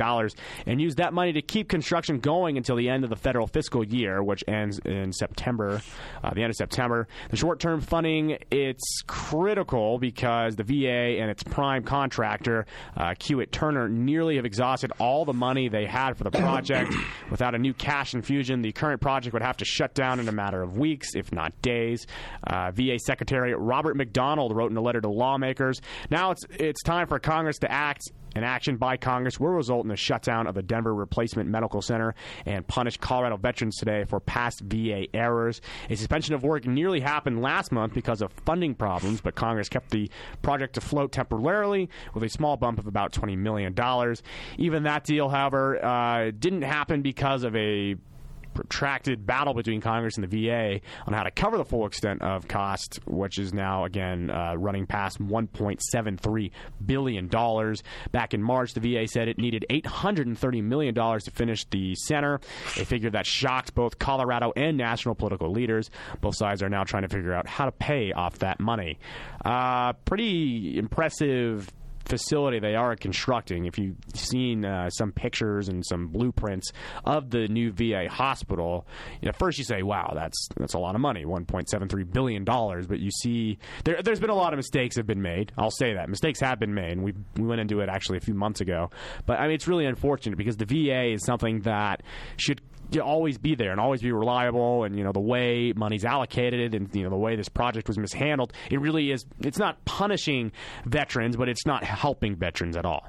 [0.65, 3.84] and use that money to keep construction going until the end of the federal fiscal
[3.84, 5.82] year, which ends in September,
[6.23, 7.08] uh, the end of September.
[7.30, 12.65] The short term funding, it's critical because the VA and its prime contractor,
[12.97, 16.93] uh, Kiewit-Turner, nearly have exhausted all the money they had for the project.
[17.32, 20.32] Without a new cash infusion, the current project would have to shut down in a
[20.32, 22.06] matter of weeks, if not days.
[22.45, 25.82] Uh, VA Secretary Robert McDonald wrote in a letter to lawmakers.
[26.10, 29.89] Now it's it's time for Congress to act an action by Congress will result in
[29.89, 32.15] the shutdown of the Denver Replacement Medical Center
[32.46, 35.62] and punish Colorado veterans today for past VA errors.
[35.89, 39.91] A suspension of work nearly happened last month because of funding problems, but Congress kept
[39.91, 40.10] the
[40.41, 43.76] project afloat temporarily with a small bump of about $20 million.
[44.58, 47.96] Even that deal, however, uh, didn't happen because of a
[48.54, 52.48] protracted battle between Congress and the VA on how to cover the full extent of
[52.48, 56.52] cost, which is now again uh, running past 1.73
[56.86, 57.84] billion dollars.
[58.12, 62.39] Back in March, the VA said it needed 830 million dollars to finish the center,
[62.78, 65.89] a figure that shocked both Colorado and national political leaders.
[66.22, 69.00] Both sides are now trying to figure out how to pay off that money.
[69.44, 71.72] Uh, pretty impressive
[72.06, 76.72] facility they are constructing, if you've seen uh, some pictures and some blueprints
[77.06, 78.88] of the new VA hospital,
[79.22, 82.88] you know, first you say, "Wow, that's that's a lot of money, 1.73 billion dollars."
[82.88, 85.52] But you see, there, there's been a lot of mistakes have been made.
[85.58, 87.00] I'll say that mistakes have been made.
[87.00, 88.89] We we went into it actually a few months ago,
[89.26, 92.04] but I mean, it's really unfortunate because the VA is something that
[92.38, 92.62] should
[92.95, 96.73] you always be there and always be reliable and you know the way money's allocated
[96.75, 100.51] and you know the way this project was mishandled it really is it's not punishing
[100.86, 103.08] veterans but it's not helping veterans at all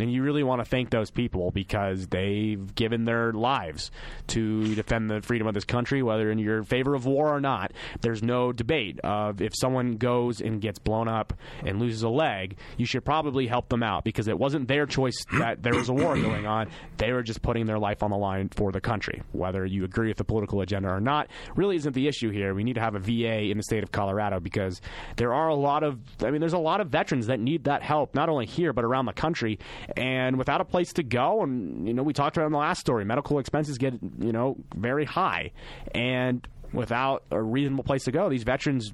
[0.00, 3.90] and you really want to thank those people because they've given their lives
[4.28, 7.72] to defend the freedom of this country, whether in your favor of war or not.
[8.00, 11.34] There's no debate of if someone goes and gets blown up
[11.64, 15.24] and loses a leg, you should probably help them out because it wasn't their choice
[15.38, 16.68] that there was a war going on.
[16.96, 19.22] They were just putting their life on the line for the country.
[19.32, 22.54] Whether you agree with the political agenda or not really isn't the issue here.
[22.54, 24.80] We need to have a VA in the state of Colorado because
[25.16, 27.82] there are a lot of, I mean, there's a lot of veterans that need that
[27.82, 29.58] help, not only here, but around the country
[29.96, 31.42] and without a place to go.
[31.42, 33.04] And you know we talked about in the last story.
[33.04, 35.52] Medical expenses get you know very high.
[35.94, 38.92] And without a reasonable place to go these veterans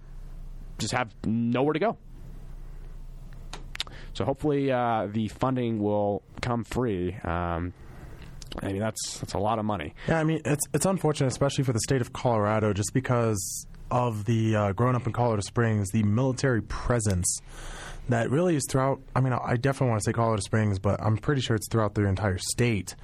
[0.79, 1.97] just have nowhere to go.
[4.13, 7.17] So hopefully uh, the funding will come free.
[7.25, 7.73] Um,
[8.63, 9.95] I mean that's that's a lot of money.
[10.07, 14.25] Yeah, I mean it's it's unfortunate, especially for the state of Colorado, just because of
[14.25, 17.41] the uh, growing up in Colorado Springs, the military presence
[18.09, 19.01] that really is throughout.
[19.15, 21.95] I mean, I definitely want to say Colorado Springs, but I'm pretty sure it's throughout
[21.95, 22.95] the entire state.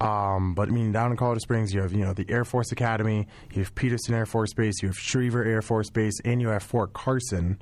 [0.00, 2.72] Um, but I mean, down in Colorado Springs, you have you know the Air Force
[2.72, 6.48] Academy, you have Peterson Air Force Base, you have Schriever Air Force Base, and you
[6.48, 7.60] have Fort Carson.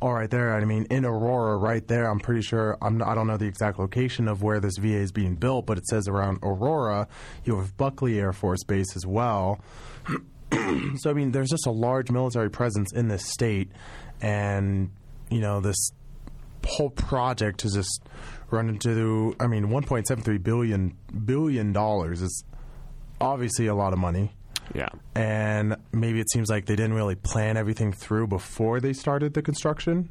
[0.00, 0.54] All right there.
[0.54, 2.10] I mean, in Aurora, right there.
[2.10, 2.76] I'm pretty sure.
[2.82, 2.98] I'm.
[2.98, 5.78] Not, I don't know the exact location of where this VA is being built, but
[5.78, 7.06] it says around Aurora.
[7.44, 9.60] You have Buckley Air Force Base as well.
[10.96, 13.70] so I mean, there's just a large military presence in this state,
[14.20, 14.90] and
[15.30, 15.92] you know this
[16.64, 18.02] whole project has just
[18.50, 19.34] run into.
[19.40, 22.44] I mean, 1.73 billion billion dollars is
[23.20, 24.32] obviously a lot of money.
[24.74, 24.88] Yeah.
[25.14, 29.42] And maybe it seems like they didn't really plan everything through before they started the
[29.42, 30.10] construction.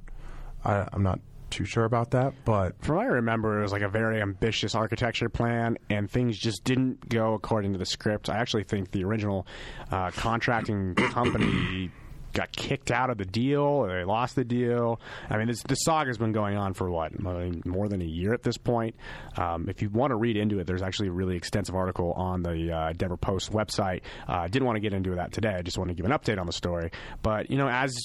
[0.64, 3.82] I, I'm not too sure about that, but from what I remember, it was like
[3.82, 8.30] a very ambitious architecture plan, and things just didn't go according to the script.
[8.30, 9.46] I actually think the original
[9.92, 11.92] uh, contracting company
[12.34, 15.00] got kicked out of the deal or they lost the deal.
[15.30, 18.44] I mean, this, this saga's been going on for what more than a year at
[18.44, 18.96] this point.
[19.38, 22.44] Um, if you want to read into it, there's actually a really extensive article on
[22.44, 24.02] the uh, Denver Post website.
[24.28, 25.56] I uh, didn't want to get into that today.
[25.56, 26.91] I just want to give an update on the story.
[27.22, 27.96] But you know, as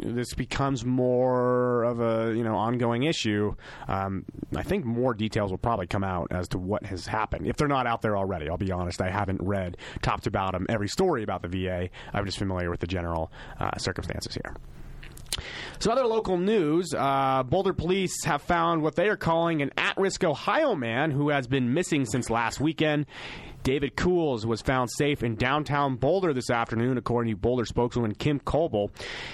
[0.00, 3.54] this becomes more of a you know ongoing issue,
[3.88, 7.46] um, I think more details will probably come out as to what has happened.
[7.46, 9.00] If they're not out there already, I'll be honest.
[9.00, 11.88] I haven't read top to bottom every story about the VA.
[12.12, 14.54] I'm just familiar with the general uh, circumstances here.
[15.80, 19.96] Some other local news uh, Boulder police have found what they are calling an at
[19.96, 23.06] risk Ohio man who has been missing since last weekend.
[23.62, 28.40] David Cools was found safe in downtown Boulder this afternoon, according to Boulder spokeswoman Kim
[28.40, 28.90] Kobel.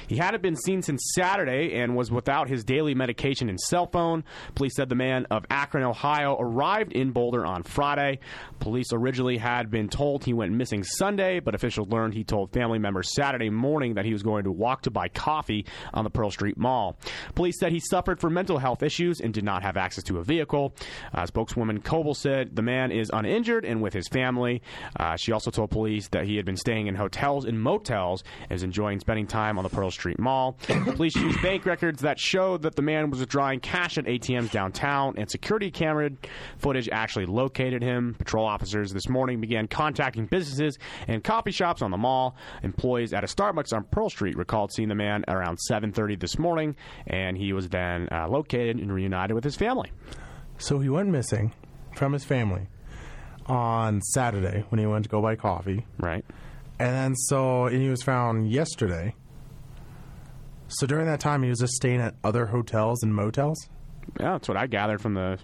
[0.09, 4.25] He hadn't been seen since Saturday and was without his daily medication and cell phone.
[4.55, 8.19] Police said the man of Akron, Ohio, arrived in Boulder on Friday.
[8.61, 12.79] Police originally had been told he went missing Sunday, but officials learned he told family
[12.79, 16.31] members Saturday morning that he was going to walk to buy coffee on the Pearl
[16.31, 16.97] Street Mall.
[17.35, 20.25] Police said he suffered from mental health issues and did not have access to a
[20.25, 20.75] vehicle.
[21.13, 24.63] Uh, spokeswoman Kobel said the man is uninjured and with his family.
[24.99, 28.53] Uh, she also told police that he had been staying in hotels and motels and
[28.53, 30.57] was enjoying spending time on the Pearl Street Mall.
[30.69, 35.15] police used bank records that showed that the man was withdrawing cash at ATMs downtown,
[35.19, 36.11] and security camera
[36.59, 38.15] footage actually located him.
[38.15, 42.37] Patrol officers this morning began contacting businesses and coffee shops on the mall.
[42.63, 46.77] Employees at a Starbucks on Pearl Street recalled seeing the man around 7:30 this morning,
[47.09, 49.91] and he was then uh, located and reunited with his family.
[50.59, 51.53] So he went missing
[51.97, 52.69] from his family
[53.47, 55.87] on Saturday when he went to go buy coffee.
[55.99, 56.25] Right.
[56.79, 59.15] And then so and he was found yesterday.
[60.69, 63.69] So during that time he was just staying at other hotels and motels?
[64.19, 65.39] Yeah, that's what I gathered from the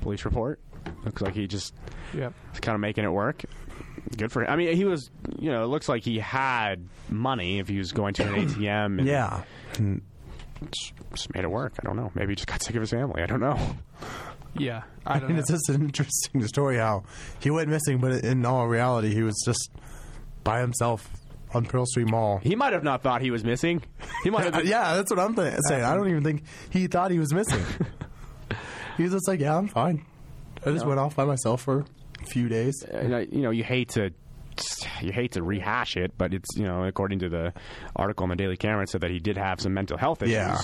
[0.00, 0.60] police report.
[1.04, 1.74] Looks like he just
[2.14, 2.32] yep.
[2.60, 3.44] kind of making it work.
[4.16, 4.50] Good for him.
[4.50, 7.92] I mean, he was, you know, it looks like he had money if he was
[7.92, 8.98] going to an ATM.
[8.98, 9.42] And yeah.
[9.76, 10.02] And
[11.12, 11.74] just made it work.
[11.80, 12.10] I don't know.
[12.14, 13.22] Maybe he just got sick of his family.
[13.22, 13.58] I don't know.
[14.56, 15.38] Yeah, I, I mean, know.
[15.40, 17.04] it's just an interesting story how
[17.40, 19.70] he went missing, but in all reality, he was just
[20.44, 21.08] by himself
[21.54, 22.38] on Pearl Street Mall.
[22.42, 23.82] He might have not thought he was missing.
[24.22, 24.64] He might have.
[24.66, 25.84] yeah, that's what I'm th- saying.
[25.84, 27.62] I don't even think he thought he was missing.
[28.96, 30.04] he was just like, "Yeah, I'm fine."
[30.66, 30.88] I just No.
[30.88, 31.84] went off by myself for
[32.20, 32.84] a few days.
[32.84, 34.10] Uh, and I- you know, you hate to
[35.00, 37.52] you hate to rehash it, but it's you know, according to the
[37.94, 40.32] article in the Daily Camera, it said that he did have some mental health issues.
[40.34, 40.58] Yeah.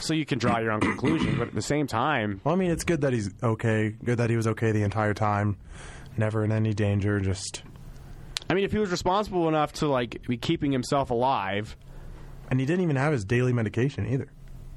[0.00, 1.36] So you can draw your own conclusion.
[1.38, 3.90] But at the same time, Well, I mean, it's good that he's okay.
[4.04, 5.56] Good that he was okay the entire time.
[6.16, 7.20] Never in any danger.
[7.20, 7.62] Just
[8.48, 11.76] I mean, if he was responsible enough to like be keeping himself alive,
[12.50, 14.28] and he didn't even have his daily medication either.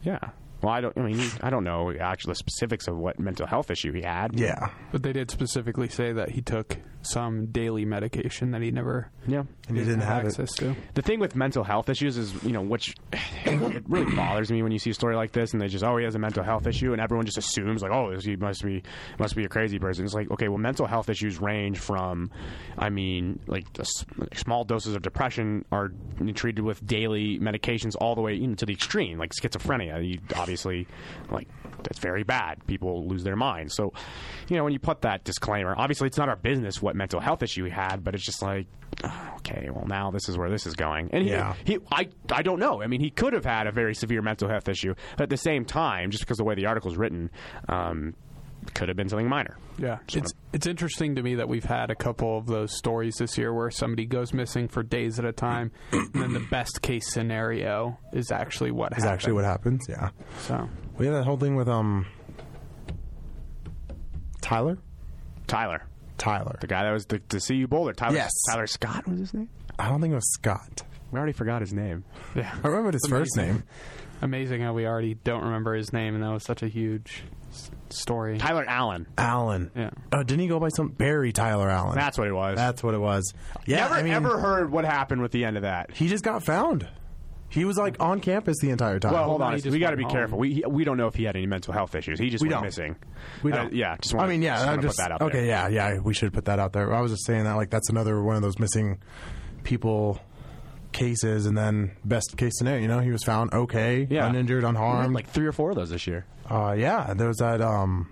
[0.04, 0.20] yeah.
[0.62, 0.98] Well, I don't.
[0.98, 4.40] I mean, I don't know actually the specifics of what mental health issue he had.
[4.40, 4.70] Yeah.
[4.94, 9.44] But they did specifically say that he took some daily medication that he never Yeah.
[9.70, 10.28] And he didn't had have it.
[10.28, 10.76] access to.
[10.96, 14.72] The thing with mental health issues is, you know, which it really bothers me when
[14.74, 16.68] you see a story like this and they just, oh, he has a mental health
[16.68, 18.84] issue, and everyone just assumes like, oh, he must be
[19.20, 20.04] must be a crazy person.
[20.06, 22.32] It's like, okay, well, mental health issues range from,
[22.78, 24.06] I mean, like a s-
[24.36, 25.92] small doses of depression are
[26.36, 30.06] treated with daily medications all the way you know, to the extreme, like schizophrenia.
[30.06, 30.88] You obviously,
[31.32, 31.48] like,
[31.84, 32.66] that's very bad.
[32.68, 33.76] People lose their minds.
[33.76, 33.94] So,
[34.50, 37.44] you know, when you put that disclaimer, obviously it's not our business what mental health
[37.44, 38.68] issue he had, but it's just like,
[39.38, 41.10] okay, well now this is where this is going.
[41.12, 41.56] And he, Yeah.
[41.66, 42.82] he, I, I don't know.
[42.82, 45.38] I mean, he could have had a very severe mental health issue, but at the
[45.38, 47.30] same time, just because of the way the article's written,
[47.70, 48.14] um,
[48.76, 49.58] could have been something minor.
[49.78, 53.38] Yeah, it's it's interesting to me that we've had a couple of those stories this
[53.38, 57.12] year where somebody goes missing for days at a time, and then the best case
[57.12, 59.14] scenario is actually what Is happened.
[59.14, 59.86] actually what happens.
[59.90, 60.12] Yeah.
[60.44, 62.06] So We had that whole thing with um
[64.42, 64.78] Tyler.
[65.48, 65.84] Tyler,
[66.18, 66.58] Tyler.
[66.62, 68.32] the guy that was the, to CU Boulder, Tyler, Yes.
[68.50, 69.50] Tyler Scott was his name.
[69.78, 70.84] I don't think it was Scott.
[71.12, 72.04] We already forgot his name.
[72.36, 73.54] yeah, I remember his first Amazing.
[73.56, 73.64] name.
[74.22, 77.70] amazing how we already don't remember his name, and that was such a huge s-
[77.90, 78.38] story.
[78.40, 79.06] Tyler Allen.
[79.18, 79.70] Allen.
[79.76, 79.92] Yeah.
[80.12, 81.96] Oh, didn't he go by some Barry Tyler Allen?
[81.96, 82.56] That's what it was.
[82.56, 83.32] That's what it was.
[83.68, 83.82] Yeah.
[83.82, 85.92] Never I mean, ever heard what happened with the end of that.
[85.92, 86.88] He just got found.
[87.54, 89.14] He was like on campus the entire time.
[89.14, 89.54] Well, hold on.
[89.64, 90.12] We got to be home.
[90.12, 90.40] careful.
[90.40, 92.20] We he- we don't know if he had any mental health issues.
[92.20, 92.64] He just We went don't.
[92.66, 92.96] missing.
[93.44, 93.74] we Uh, don't.
[93.74, 94.56] yeah, just I wanna, mean, yeah.
[94.56, 95.46] just I wanna just put that out okay.
[95.46, 95.70] there.
[95.70, 96.00] Yeah, yeah.
[96.00, 96.92] We should put that out there.
[96.94, 98.98] I was just saying that like that's another one of those missing
[99.64, 100.20] people
[100.94, 102.82] cases, and then best case scenario.
[102.82, 104.28] You know, he was found okay, Yeah.
[104.28, 105.14] uninjured, We had unharmed.
[105.16, 106.26] like three or four of those this year.
[106.50, 107.14] uh, yeah.
[107.14, 107.62] There was that.
[107.62, 108.10] Um.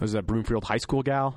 [0.00, 1.36] Was that Broomfield High School gal?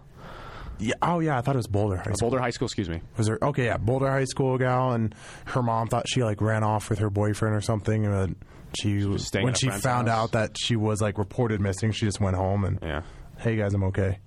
[0.79, 0.93] Yeah.
[1.01, 1.37] Oh yeah.
[1.37, 2.29] I thought it was Boulder High Uh, School.
[2.29, 3.01] Boulder High School, excuse me.
[3.17, 3.39] Was there?
[3.41, 3.65] Okay.
[3.65, 3.77] Yeah.
[3.77, 5.13] Boulder High School gal, and
[5.45, 8.35] her mom thought she like ran off with her boyfriend or something, and
[8.79, 10.17] she was staying when at a she friend's found house.
[10.25, 13.01] out that she was like reported missing, she just went home and Yeah.
[13.39, 14.19] hey guys, I'm okay.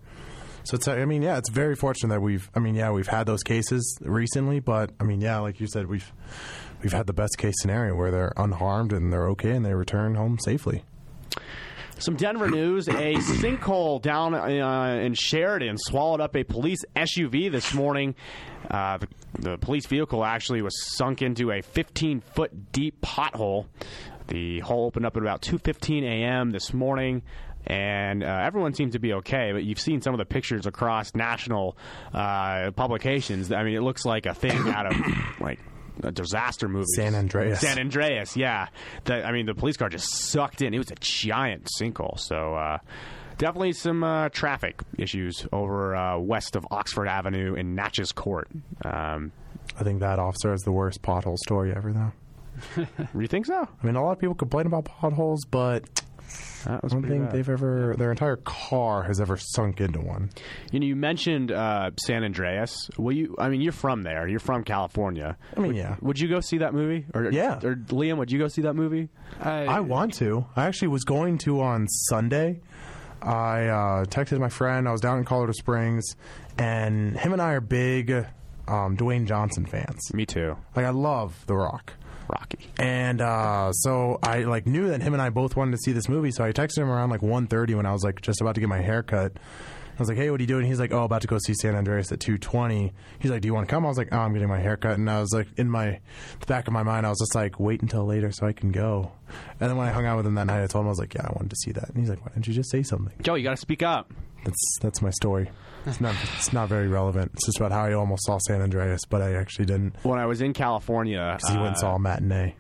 [0.65, 3.27] So it's, I mean, yeah, it's very fortunate that we've, I mean, yeah, we've had
[3.27, 6.13] those cases recently, but I mean, yeah, like you said, we've
[6.83, 10.15] we've had the best case scenario where they're unharmed and they're okay and they return
[10.17, 10.85] home safely.
[12.01, 17.75] Some Denver news: A sinkhole down uh, in Sheridan swallowed up a police SUV this
[17.75, 18.15] morning.
[18.71, 19.09] Uh, the,
[19.39, 23.67] the police vehicle actually was sunk into a 15 foot deep pothole.
[24.29, 26.51] The hole opened up at about 2:15 a.m.
[26.53, 27.21] this morning.
[27.67, 31.15] And uh, everyone seems to be okay, but you've seen some of the pictures across
[31.15, 31.77] national
[32.15, 33.53] uh, publications.
[33.53, 34.97] I mean, it looks like a thing out of
[35.39, 35.61] like
[36.03, 36.87] a disaster movie.
[36.95, 37.61] San Andreas.
[37.61, 38.69] San Andreas, yeah.
[39.05, 40.75] The, I mean, the police car just sucked in.
[40.75, 42.19] It was a giant sinkhole.
[42.19, 42.79] So uh,
[43.39, 48.49] definitely some uh, traffic issues over uh, west of Oxford Avenue in Natchez Court.
[48.85, 49.33] Um,
[49.79, 52.87] I think that officer has the worst pothole story ever, though.
[53.19, 53.67] you think so?
[53.83, 56.03] I mean, a lot of people complain about potholes, but
[56.67, 57.33] I don't pretty think bad.
[57.33, 60.31] they've ever, their entire car has ever sunk into one.
[60.73, 62.89] You know, you mentioned uh, San Andreas.
[62.99, 63.35] Will you?
[63.39, 64.29] I mean, you're from there.
[64.29, 65.37] You're from California.
[65.57, 65.97] I mean, yeah.
[66.01, 67.07] Would you go see that movie?
[67.15, 67.59] Or Yeah.
[67.63, 69.09] Or Liam, would you go see that movie?
[69.41, 70.45] I, I want to.
[70.57, 72.61] I actually was going to on Sunday.
[73.23, 74.89] I uh, texted my friend.
[74.89, 76.17] I was down in Colorado Springs,
[76.59, 78.11] and him and I are big
[78.67, 80.13] um, Dwayne Johnson fans.
[80.15, 80.57] Me too.
[80.75, 81.93] Like I love The Rock,
[82.31, 82.59] Rocky.
[82.79, 86.09] and uh, so I like knew that him and I both wanted to see this
[86.09, 86.31] movie.
[86.31, 88.69] So I texted him around like 1.30 when I was like just about to get
[88.69, 89.33] my hair cut.
[89.37, 91.53] I was like, "Hey, what are you doing?" He's like, "Oh, about to go see
[91.53, 92.93] San Andreas at 2.20.
[93.19, 94.79] He's like, "Do you want to come?" I was like, "Oh, I'm getting my hair
[94.79, 96.01] cut," and I was like, in my
[96.41, 98.73] the back of my mind, I was just like, "Wait until later so I can
[98.73, 99.13] go."
[99.61, 100.99] And then when I hung out with him that night, I told him I was
[100.99, 102.83] like, "Yeah, I wanted to see that," and he's like, "Why didn't you just say
[102.83, 104.11] something?" Joe, you got to speak up.
[104.45, 105.51] That's that's my story.
[105.87, 107.31] It's not it's not very relevant.
[107.35, 109.95] It's just about how I almost saw San Andreas, but I actually didn't.
[110.03, 112.55] When I was in California, 'Cause he went and uh, saw a matinee.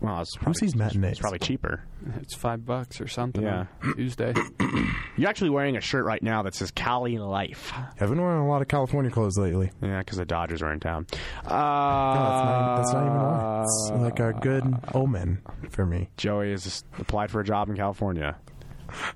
[0.00, 1.10] Well, it's Who probably, sees matinees?
[1.12, 1.82] it's probably cheaper.
[2.20, 3.42] it's five bucks or something.
[3.42, 3.64] Yeah.
[3.82, 4.32] on Tuesday.
[5.16, 7.72] You're actually wearing a shirt right now that says Cali Life.
[8.00, 9.72] I've been wearing a lot of California clothes lately.
[9.82, 11.08] Yeah, because the Dodgers are in town.
[11.44, 11.48] Uh,
[12.14, 13.62] No, that's not, that's not even why.
[13.64, 16.10] It's like a good omen for me.
[16.16, 18.36] Joey has applied for a job in California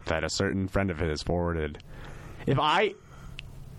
[0.07, 1.79] that a certain friend of his forwarded.
[2.45, 2.95] If I,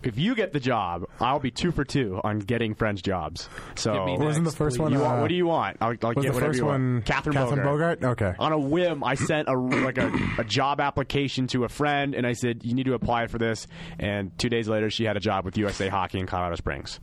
[0.08, 3.50] if you get the job, I'll be two for two on getting friends jobs.
[3.76, 4.82] So Give wasn't the first please.
[4.82, 4.92] one?
[4.94, 5.78] you want, uh, what do you want?
[5.82, 6.82] I'll, I'll was get the whatever first you want.
[6.84, 8.00] one Catherine, Catherine Bogart.
[8.02, 8.22] Bogart?
[8.22, 8.36] Okay.
[8.40, 12.26] On a whim, I sent a like a, a job application to a friend, and
[12.26, 13.68] I said, "You need to apply for this."
[14.00, 17.00] And two days later, she had a job with USA Hockey in Colorado Springs.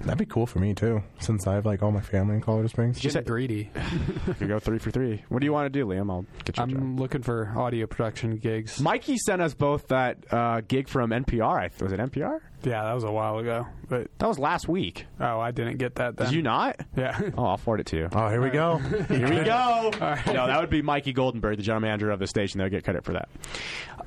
[0.00, 2.66] That'd be cool for me too, since I have like all my family in Colorado
[2.68, 3.00] Springs.
[3.00, 3.70] Getting greedy.
[4.26, 5.22] You could go three for three.
[5.28, 6.10] What do you want to do, Liam?
[6.10, 6.76] I'll get you a job.
[6.76, 8.80] I'm looking for audio production gigs.
[8.80, 11.56] Mikey sent us both that uh, gig from NPR.
[11.58, 12.40] I th- was it NPR?
[12.64, 13.66] Yeah, that was a while ago.
[13.88, 15.06] But That was last week.
[15.20, 16.16] oh, I didn't get that.
[16.16, 16.26] Then.
[16.28, 16.80] Did you not?
[16.96, 17.20] Yeah.
[17.36, 18.08] Oh, I'll forward it to you.
[18.12, 18.78] Oh, here we go.
[19.08, 19.90] Here we go.
[20.00, 22.58] No, that would be Mikey Goldenberg, the general manager of the station.
[22.58, 23.28] They'll get credit for that.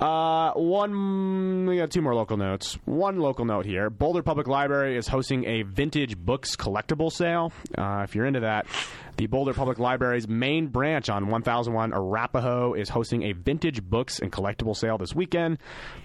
[0.01, 2.78] Uh, one, we got two more local notes.
[2.86, 7.51] One local note here: Boulder Public Library is hosting a vintage books collectible sale.
[7.78, 8.66] Uh, if you're into that,
[9.18, 14.32] the Boulder Public Library's main branch on 1001 Arapahoe is hosting a vintage books and
[14.32, 15.57] collectible sale this weekend.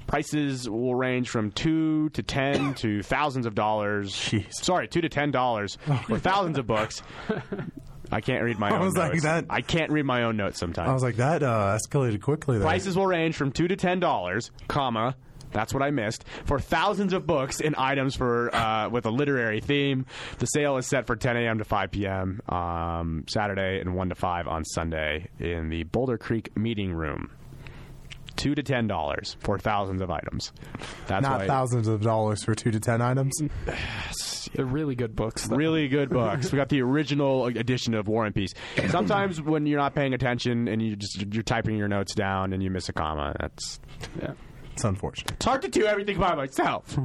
[0.07, 4.13] Prices will range from two to ten to thousands of dollars.
[4.15, 4.47] Jeez.
[4.53, 7.03] Sorry, two to ten dollars for thousands of books.
[8.11, 9.23] I can't read my I own was like notes.
[9.25, 10.89] that- I can't read my own notes sometimes.
[10.89, 12.59] I was like, that uh, escalated quickly.
[12.59, 12.67] There.
[12.67, 15.17] Prices will range from two to ten dollars, comma.
[15.53, 19.61] That's what I missed for thousands of books and items for uh, with a literary
[19.61, 20.07] theme.
[20.39, 21.59] The sale is set for 10 a.m.
[21.59, 22.41] to 5 p.m.
[22.49, 27.31] Um, Saturday and 1 to 5 on Sunday in the Boulder Creek Meeting Room.
[28.35, 30.53] Two to ten dollars for thousands of items.
[31.07, 33.39] That's Not why thousands of dollars for two to ten items.
[34.55, 35.47] They're really good books.
[35.47, 35.57] though.
[35.57, 36.51] really good books.
[36.51, 38.53] We got the original edition of War and Peace.
[38.89, 42.63] Sometimes when you're not paying attention and you just you're typing your notes down and
[42.63, 43.79] you miss a comma, that's
[44.21, 44.33] Yeah.
[44.83, 45.31] It's unfortunate.
[45.35, 46.99] It's hard to do everything by myself.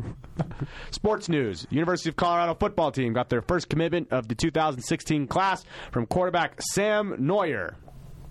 [0.91, 1.67] Sports news.
[1.69, 6.59] University of Colorado football team got their first commitment of the 2016 class from quarterback
[6.73, 7.75] Sam Noyer.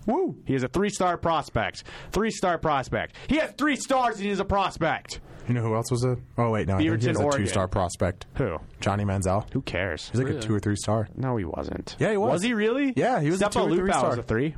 [0.05, 0.35] Woo!
[0.45, 1.85] He is a three-star prospect.
[2.11, 3.15] Three-star prospect.
[3.27, 5.21] He has three stars and he's a prospect.
[5.47, 6.17] You know who else was a?
[6.37, 7.39] Oh wait, no, I think he Beaverton, was a Oregon.
[7.45, 8.25] two-star prospect.
[8.35, 8.57] Who?
[8.81, 9.49] Johnny Manziel.
[9.53, 10.09] Who cares?
[10.09, 11.07] He's like a two or three star.
[11.15, 11.95] No, he wasn't.
[11.99, 12.33] Yeah, he was.
[12.33, 12.91] Was he really?
[12.97, 14.09] Yeah, he was a two or Liufau three-star.
[14.09, 14.55] was a three.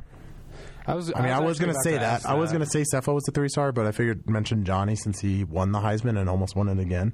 [0.86, 1.12] I was.
[1.14, 2.26] I mean, I was, actually going to say that.
[2.26, 4.96] I was going to say Sefo was a three star, but I figured mention Johnny
[4.96, 7.12] since he won the Heisman and almost won it again.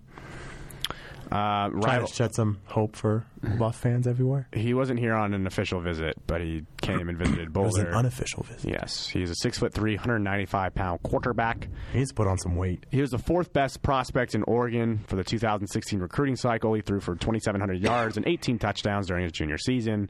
[1.30, 3.26] Uh, Trying to shed some hope for
[3.58, 4.46] Buff fans everywhere.
[4.52, 7.88] he wasn't here on an official visit, but he came and visited It was an
[7.88, 8.70] unofficial visit.
[8.70, 11.66] yes, he's a six foot three, 195 pound quarterback.
[11.92, 12.86] He's put on some weight.
[12.92, 16.72] He was the fourth best prospect in Oregon for the 2016 recruiting cycle.
[16.74, 20.08] He threw for 2,700 yards and 18 touchdowns during his junior season.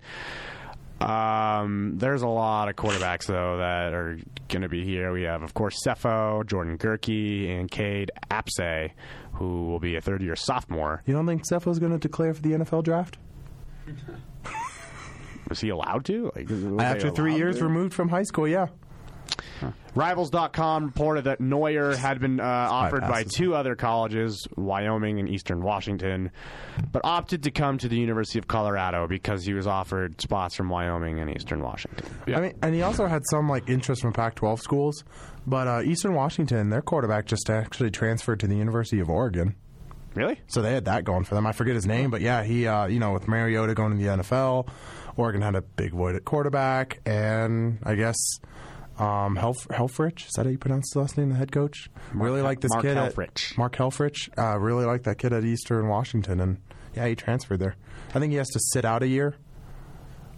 [1.01, 4.19] Um, there's a lot of quarterbacks though that are
[4.49, 5.13] going to be here.
[5.13, 8.93] We have, of course, Sefo, Jordan Gehrke, and Cade Apsay,
[9.33, 11.03] who will be a third-year sophomore.
[11.05, 13.19] You don't think Sefo's going to declare for the NFL draft
[15.49, 16.33] Was he allowed to?
[16.35, 17.65] Like, after three years to?
[17.65, 18.49] removed from high school?
[18.49, 18.67] Yeah.
[19.95, 25.63] Rivals.com reported that Noyer had been uh, offered by two other colleges, Wyoming and Eastern
[25.63, 26.31] Washington,
[26.93, 30.69] but opted to come to the University of Colorado because he was offered spots from
[30.69, 32.07] Wyoming and Eastern Washington.
[32.27, 35.03] I mean, and he also had some like interest from Pac-12 schools,
[35.47, 39.55] but uh, Eastern Washington, their quarterback just actually transferred to the University of Oregon.
[40.15, 40.41] Really?
[40.47, 41.47] So they had that going for them.
[41.47, 44.11] I forget his name, but yeah, he, uh, you know, with Mariota going to the
[44.23, 44.67] NFL,
[45.17, 48.17] Oregon had a big void at quarterback, and I guess
[48.99, 51.89] um, Helf- Helfrich, is that how you pronounce the last name, the head coach?
[52.13, 52.97] really Hel- like this Mark kid.
[52.97, 53.53] Helfrich.
[53.53, 54.29] At, Mark Helfrich.
[54.39, 56.59] Uh, really like that kid at Eastern Washington, and
[56.95, 57.77] yeah, he transferred there.
[58.15, 59.37] I think he has to sit out a year.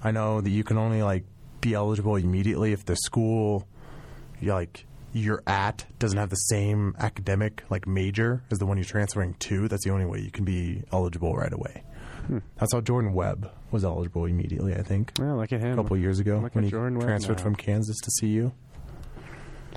[0.02, 1.24] I know that you can only like
[1.60, 3.66] be eligible immediately if the school
[4.40, 8.84] you like you're at doesn't have the same academic like major as the one you're
[8.84, 9.66] transferring to.
[9.68, 11.82] That's the only way you can be eligible right away.
[12.56, 14.74] That's how Jordan Webb was eligible immediately.
[14.74, 15.72] I think Well, look at him.
[15.72, 17.42] a couple of years ago Look when at he Jordan Webb transferred now.
[17.42, 18.52] from Kansas to CU,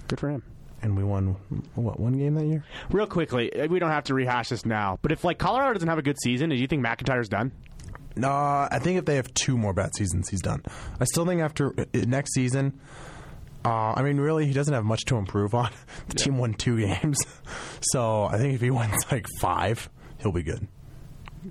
[0.08, 0.44] Good for him.
[0.82, 1.36] and we won
[1.76, 2.64] what one game that year.
[2.90, 5.88] Real quickly, uh, we don't have to rehash this now, but if like Colorado doesn't
[5.90, 7.52] have a good season, do you think MacIntyre's done?
[8.16, 10.64] No, I think if they have two more bad seasons, he's done.
[11.00, 12.78] I still think after uh, next season,
[13.64, 15.70] uh, I mean, really, he doesn't have much to improve on.
[16.10, 17.18] The team won two games,
[17.94, 19.90] so I think if he wins like five,
[20.20, 20.68] he'll be good.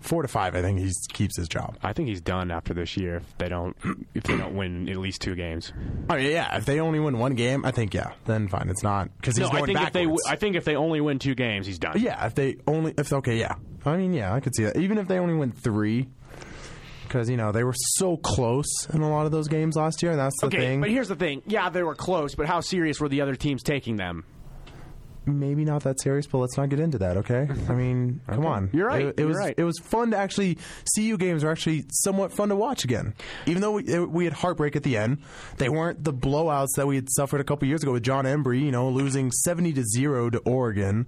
[0.02, 1.76] Four to five, I think he keeps his job.
[1.82, 3.76] I think he's done after this year if they don't
[4.14, 5.72] if they don't win at least two games.
[6.08, 8.82] I mean, yeah, if they only win one game, I think yeah, then fine, it's
[8.84, 10.22] not because he's no, going I think if they backwards.
[10.28, 11.98] I think if they only win two games, he's done.
[12.00, 14.76] yeah, if they only if okay, yeah, I mean, yeah, I could see that.
[14.76, 16.08] Even if they only win three,
[17.08, 20.12] because you know they were so close in a lot of those games last year,
[20.12, 20.80] and that's the Okay, thing.
[20.80, 21.42] but here's the thing.
[21.46, 24.24] Yeah, they were close, but how serious were the other teams taking them?
[25.26, 27.46] Maybe not that serious, but let's not get into that, okay?
[27.68, 28.70] I mean, come on.
[28.72, 29.54] You're right, It, it you're was right.
[29.56, 30.56] it was fun to actually
[30.96, 33.14] CU games are actually somewhat fun to watch again.
[33.46, 35.18] Even though we, it- we had heartbreak at the end,
[35.58, 38.60] they weren't the blowouts that we had suffered a couple years ago with Jon Embree,
[38.62, 41.06] you know, losing 70 to 0 to Oregon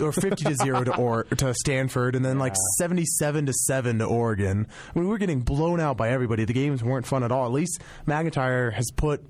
[0.00, 4.04] or 50 to 0 to or to Stanford and then like 77 to 7 to
[4.06, 4.66] Oregon.
[4.94, 6.44] I mean, we were getting blown out by everybody.
[6.46, 7.44] The games weren't fun at all.
[7.46, 9.24] At least MacIntyre has put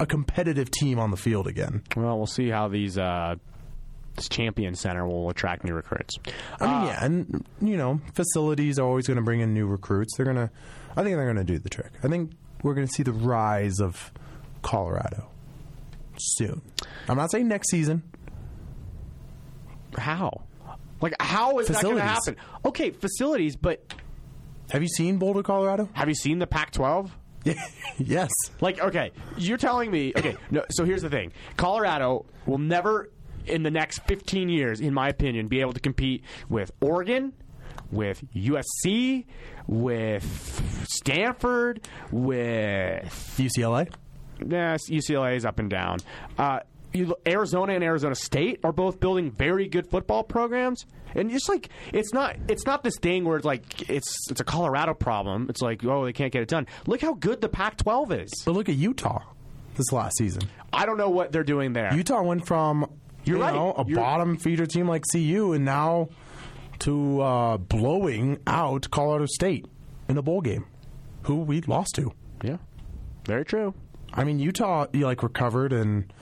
[0.00, 1.82] a competitive team on the field again.
[1.96, 3.36] Well, we'll see how these uh,
[4.16, 6.16] this champion center will attract new recruits.
[6.60, 9.66] I mean, Uh, yeah, and you know, facilities are always going to bring in new
[9.66, 10.16] recruits.
[10.16, 10.50] They're gonna,
[10.96, 11.90] I think they're going to do the trick.
[12.02, 12.32] I think
[12.62, 14.12] we're going to see the rise of
[14.62, 15.28] Colorado
[16.16, 16.62] soon.
[17.08, 18.02] I'm not saying next season.
[19.96, 20.42] How?
[21.00, 22.36] Like, how is that going to happen?
[22.64, 23.82] Okay, facilities, but
[24.70, 25.88] Have you seen Boulder, Colorado?
[25.92, 27.10] have you seen the Pac-12?
[27.98, 28.30] yes.
[28.60, 33.10] Like, okay, you're telling me, okay, no, so here's the thing Colorado will never,
[33.46, 37.32] in the next 15 years, in my opinion, be able to compete with Oregon,
[37.90, 39.26] with USC,
[39.66, 43.92] with Stanford, with UCLA.
[44.44, 45.98] Yes, UCLA is up and down.
[46.36, 46.60] Uh,
[46.94, 51.68] you, Arizona and Arizona State are both building very good football programs, and just like
[51.92, 55.46] it's not it's not this thing where it's like it's it's a Colorado problem.
[55.48, 56.66] It's like oh they can't get it done.
[56.86, 58.32] Look how good the Pac-12 is.
[58.44, 59.22] But look at Utah
[59.76, 60.42] this last season.
[60.72, 61.92] I don't know what they're doing there.
[61.94, 62.90] Utah went from
[63.24, 63.54] You're you right.
[63.54, 66.08] know, a You're- bottom feeder team like CU, and now
[66.80, 69.66] to uh, blowing out Colorado State
[70.08, 70.66] in a bowl game,
[71.22, 72.12] who we lost to.
[72.42, 72.58] yeah,
[73.26, 73.74] very true.
[74.12, 76.12] I mean, Utah you like recovered, and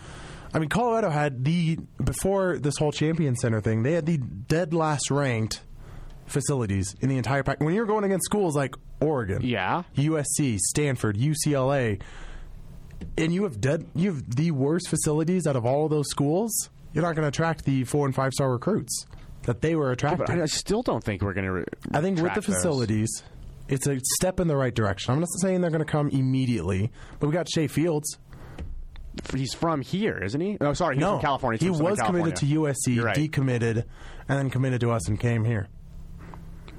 [0.54, 3.82] I mean Colorado had the before this whole Champion Center thing.
[3.82, 5.62] They had the dead last ranked
[6.26, 7.60] facilities in the entire pack.
[7.60, 9.82] When you're going against schools like Oregon, Yeah.
[9.96, 12.00] USC, Stanford, UCLA,
[13.18, 16.70] and you have dead, you have the worst facilities out of all of those schools.
[16.92, 19.06] You're not going to attract the four and five star recruits
[19.44, 20.26] that they were attracting.
[20.26, 21.52] But I still don't think we're going to.
[21.52, 22.54] Re- I think with the those.
[22.54, 23.22] facilities,
[23.68, 25.12] it's a step in the right direction.
[25.12, 28.18] I'm not saying they're going to come immediately, but we got Shay Fields.
[29.34, 30.58] He's from here, isn't he?
[30.60, 31.58] Oh, sorry, he's no, from California.
[31.58, 33.16] He's he from was committed to USC, right.
[33.16, 33.84] decommitted,
[34.28, 35.68] and then committed to us and came here.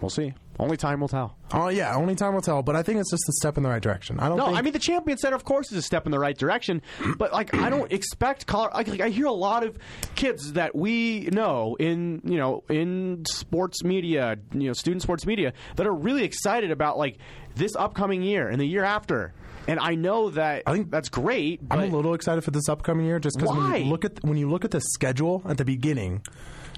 [0.01, 0.33] We'll see.
[0.59, 1.35] Only time will tell.
[1.51, 2.61] Oh yeah, only time will tell.
[2.61, 4.19] But I think it's just a step in the right direction.
[4.19, 4.37] I don't.
[4.37, 6.37] No, think, I mean the Champion Center, of course, is a step in the right
[6.37, 6.81] direction.
[7.17, 8.75] But like, I don't expect Colorado.
[8.75, 9.77] Like, like, I hear a lot of
[10.15, 15.53] kids that we know in you know in sports media, you know, student sports media,
[15.75, 17.17] that are really excited about like
[17.55, 19.33] this upcoming year and the year after.
[19.67, 21.61] And I know that I think- that's great.
[21.71, 23.77] I'm a little excited for this upcoming year just because when Why?
[23.77, 26.21] you look at when you look at the schedule at the beginning,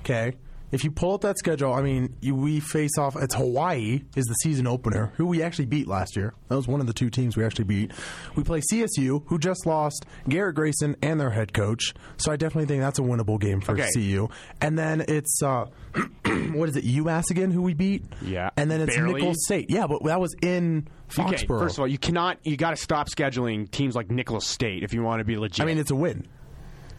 [0.02, 0.34] okay.
[0.76, 3.16] If you pull up that schedule, I mean, you, we face off.
[3.16, 6.34] It's Hawaii is the season opener, who we actually beat last year.
[6.50, 7.92] That was one of the two teams we actually beat.
[8.36, 11.94] We play CSU, who just lost Garrett Grayson and their head coach.
[12.18, 13.88] So I definitely think that's a winnable game for Okay.
[13.96, 14.28] CU.
[14.60, 15.66] And then it's uh,
[16.52, 16.84] what is it?
[16.84, 18.04] UMass again, who we beat.
[18.22, 18.50] Yeah.
[18.58, 19.14] And then it's Barely.
[19.14, 19.70] Nicholls State.
[19.70, 21.60] Yeah, but that was in Okay, Foxborough.
[21.60, 22.38] first of all, you cannot.
[22.44, 25.62] You got to stop scheduling teams like Nicholas State if you want to be legit.
[25.62, 26.28] I mean, it's a win.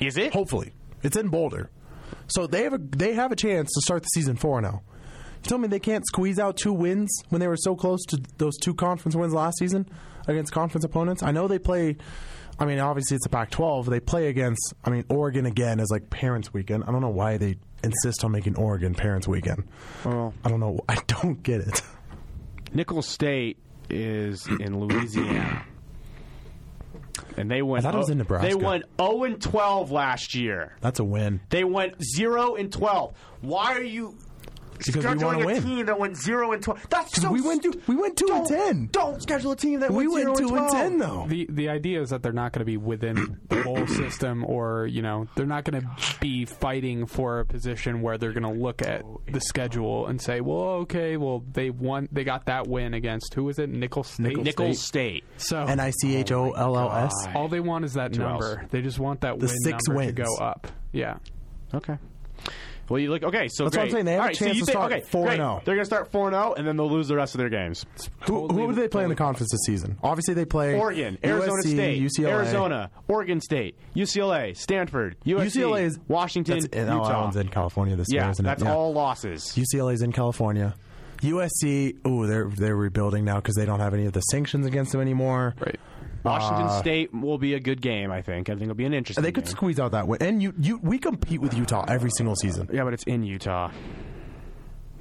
[0.01, 0.33] is it?
[0.33, 0.72] Hopefully,
[1.03, 1.70] it's in Boulder,
[2.29, 4.83] so they have a they have a chance to start the season four now.
[4.85, 4.93] Oh.
[5.43, 8.21] You tell me they can't squeeze out two wins when they were so close to
[8.39, 9.89] those two conference wins last season
[10.27, 11.23] against conference opponents.
[11.23, 11.97] I know they play.
[12.59, 13.87] I mean, obviously it's a Pac-12.
[13.87, 14.75] They play against.
[14.83, 16.85] I mean, Oregon again is like Parents Weekend.
[16.85, 19.65] I don't know why they insist on making Oregon Parents Weekend.
[20.05, 20.81] Well, I don't know.
[20.89, 21.83] I don't get it.
[22.73, 23.59] Nicholls State
[23.91, 25.65] is in Louisiana.
[27.37, 28.49] And they went I thought it was in oh, Nebraska.
[28.49, 30.77] They went 0 and 12 last year.
[30.81, 31.41] That's a win.
[31.51, 33.14] They went 0 and 12.
[33.41, 34.17] Why are you
[34.79, 35.62] Because we scheduling wanna a win.
[35.62, 36.87] team that went 0 and 12?
[36.91, 38.89] That's so we went stu- we went two and ten.
[38.93, 40.70] Don't schedule a team that We went 0 went two and 12.
[40.72, 41.24] ten though.
[41.29, 44.87] The the idea is that they're not going to be within the bowl system, or
[44.87, 45.89] you know, they're not going to
[46.20, 50.41] be fighting for a position where they're going to look at the schedule and say,
[50.41, 54.37] well, okay, well they won, they got that win against who was it, Nicholls State.
[54.39, 55.24] Nicholls State.
[55.37, 57.12] So N i c h o oh l l s.
[57.35, 58.66] all they want is that number.
[58.70, 60.14] They just want that The win six number wins.
[60.16, 60.66] to go up.
[60.93, 61.16] Yeah.
[61.74, 61.99] Okay.
[62.89, 63.49] Well, you look okay.
[63.49, 64.05] So That's what I'm saying.
[64.05, 65.62] They have All a right, so chance you to think- start okay, 4 and 0.
[65.64, 67.49] They're going to start four and zero, and then they'll lose the rest of their
[67.49, 67.84] games.
[68.20, 69.99] Who, Totally- who do they play in the conference this season?
[70.03, 72.28] Obviously, they play Oregon, Arizona USC, State, UCLA.
[72.30, 77.22] Arizona, Oregon State, UCLA, Stanford, USC, UCLA is Washington, That's, and, oh, that Utah.
[77.24, 78.66] one's in California this year, yeah, isn't that's it?
[78.66, 78.74] Yeah.
[78.74, 79.53] all losses.
[79.57, 80.74] UCLA's in California.
[81.22, 84.93] USC, ooh, they're they're rebuilding now because they don't have any of the sanctions against
[84.93, 85.55] them anymore.
[85.59, 85.80] Right.
[86.27, 88.11] Washington Uh, State will be a good game.
[88.11, 88.49] I think.
[88.49, 89.22] I think it'll be an interesting.
[89.22, 89.29] Game.
[89.29, 89.51] They could game.
[89.53, 92.68] squeeze out that win, and you, you we compete with Utah every single season.
[92.72, 93.70] Yeah, but it's in Utah.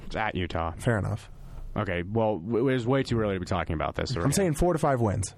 [0.06, 0.72] It's at Utah.
[0.78, 1.30] Fair enough.
[1.76, 2.02] Okay.
[2.02, 4.16] Well, it was way too early to be talking about this.
[4.16, 5.34] I'm saying four to five wins.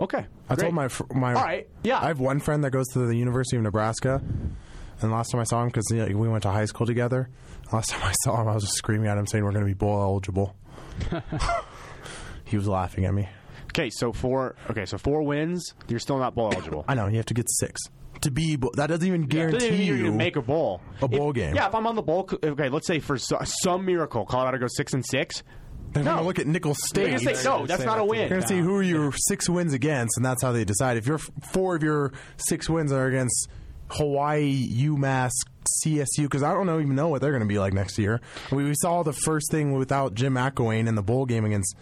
[0.00, 0.26] Okay.
[0.48, 0.64] I great.
[0.64, 2.00] told my fr- my All right, yeah.
[2.02, 4.22] I have one friend that goes to the University of Nebraska,
[5.00, 7.28] and last time I saw him because we went to high school together.
[7.72, 9.70] Last time I saw him, I was just screaming at him saying we're going to
[9.70, 10.56] be bowl eligible.
[12.44, 13.28] he was laughing at me.
[13.76, 14.54] Okay, so four.
[14.70, 15.74] Okay, so four wins.
[15.88, 16.84] You're still not bowl eligible.
[16.88, 17.80] I know you have to get six
[18.20, 18.56] to be.
[18.56, 20.80] bo- That doesn't even guarantee you're you to make a bowl.
[21.02, 21.54] a bowl If- game.
[21.56, 22.28] Yeah, if I'm on the bowl.
[22.42, 25.42] Okay, let's say for so, some miracle, Colorado goes six and six.
[25.92, 27.20] They're going to look at They're State.
[27.20, 28.20] say, no, that's not a win.
[28.20, 30.96] They're going to see who are your six wins against, and that's how they decide.
[30.96, 33.48] If your four of your six wins are against
[33.90, 35.30] Hawaii, UMass,
[35.84, 38.20] CSU because I don't know even know what they're going to be like next year.
[38.50, 41.76] We, we saw the first thing without Jim McElwain in the bowl game against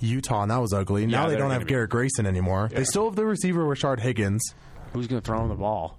[0.00, 1.06] Utah, and that was ugly.
[1.06, 2.68] now they they're don't gonna have be- Garrett Grayson anymore.
[2.72, 4.42] They still have the receiver Rashard Higgins.
[4.92, 5.98] Who's going to throw him the ball?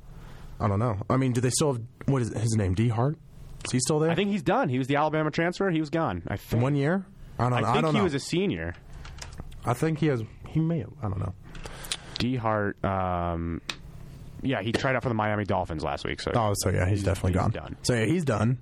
[0.60, 0.98] I don't know.
[1.10, 2.76] I mean, do they still have what is his name?
[2.76, 3.18] Dee Hart?
[3.66, 4.10] Is he still there?
[4.12, 4.70] I think he's done.
[4.70, 5.70] He was the Alabama transfer.
[5.70, 6.24] He was gone.
[6.28, 6.62] I think.
[6.64, 7.06] one year.
[7.38, 7.52] I don't.
[7.52, 7.58] know.
[7.68, 8.04] I think don't he know.
[8.06, 8.74] was a senior.
[9.66, 10.22] I think he has.
[10.48, 10.92] He may have.
[11.02, 11.34] I don't know.
[12.20, 12.84] Dee Hart.
[12.86, 13.60] Um,
[14.44, 16.22] yeah, he tried out for the Miami Dolphins last week.
[16.22, 17.52] So Oh, so yeah, he's, definitely he's gone.
[17.52, 17.76] done.
[17.82, 18.60] So yeah, he's done.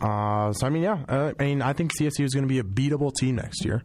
[0.00, 2.58] Uh, so I mean, yeah, uh, I mean, I think CSU is going to be
[2.58, 3.82] a beatable team next year.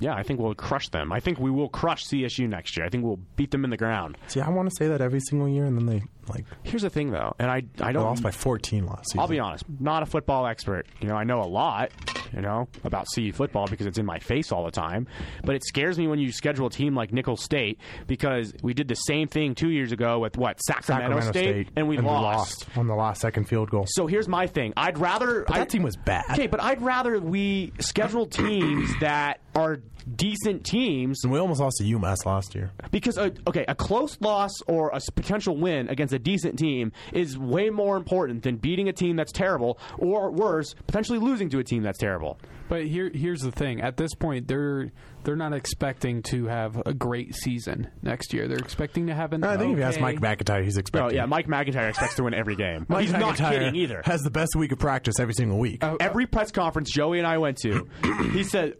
[0.00, 1.12] Yeah, I think we'll crush them.
[1.12, 2.86] I think we will crush CSU next year.
[2.86, 4.16] I think we'll beat them in the ground.
[4.28, 6.90] See, I want to say that every single year, and then they like Here's the
[6.90, 8.04] thing, though, and I I don't.
[8.04, 9.20] lost by 14 last season.
[9.20, 10.86] I'll be honest, not a football expert.
[11.00, 11.90] You know, I know a lot,
[12.32, 15.06] you know, about CU football because it's in my face all the time.
[15.44, 18.88] But it scares me when you schedule a team like Nicholls State because we did
[18.88, 22.66] the same thing two years ago with what Sacramento, Sacramento State, and we lost.
[22.76, 23.84] on the last second field goal.
[23.88, 24.72] So here's my thing.
[24.76, 26.24] I'd rather I- that team was bad.
[26.32, 29.80] Okay, but I'd rather we schedule teams that are
[30.16, 32.70] decent teams And we almost lost to UMass last year.
[32.90, 37.38] because a, okay, a close loss or a potential win against a decent team is
[37.38, 41.64] way more important than beating a team that's terrible or worse, potentially losing to a
[41.64, 42.38] team that's terrible.
[42.68, 43.80] But here, here's the thing.
[43.80, 44.90] At this point, they're
[45.24, 48.46] they're not expecting to have a great season next year.
[48.46, 49.42] They're expecting to have an.
[49.42, 51.10] I think if you ask Mike MacIntyre, he's expecting.
[51.10, 52.84] Oh yeah, Mike MacIntyre expects to win every game.
[52.88, 54.02] Mike He's not MacIntyre kidding either.
[54.04, 55.82] Has the best week of practice every single week.
[55.82, 57.88] Oh, every press conference Joey and I went to,
[58.32, 58.76] he said,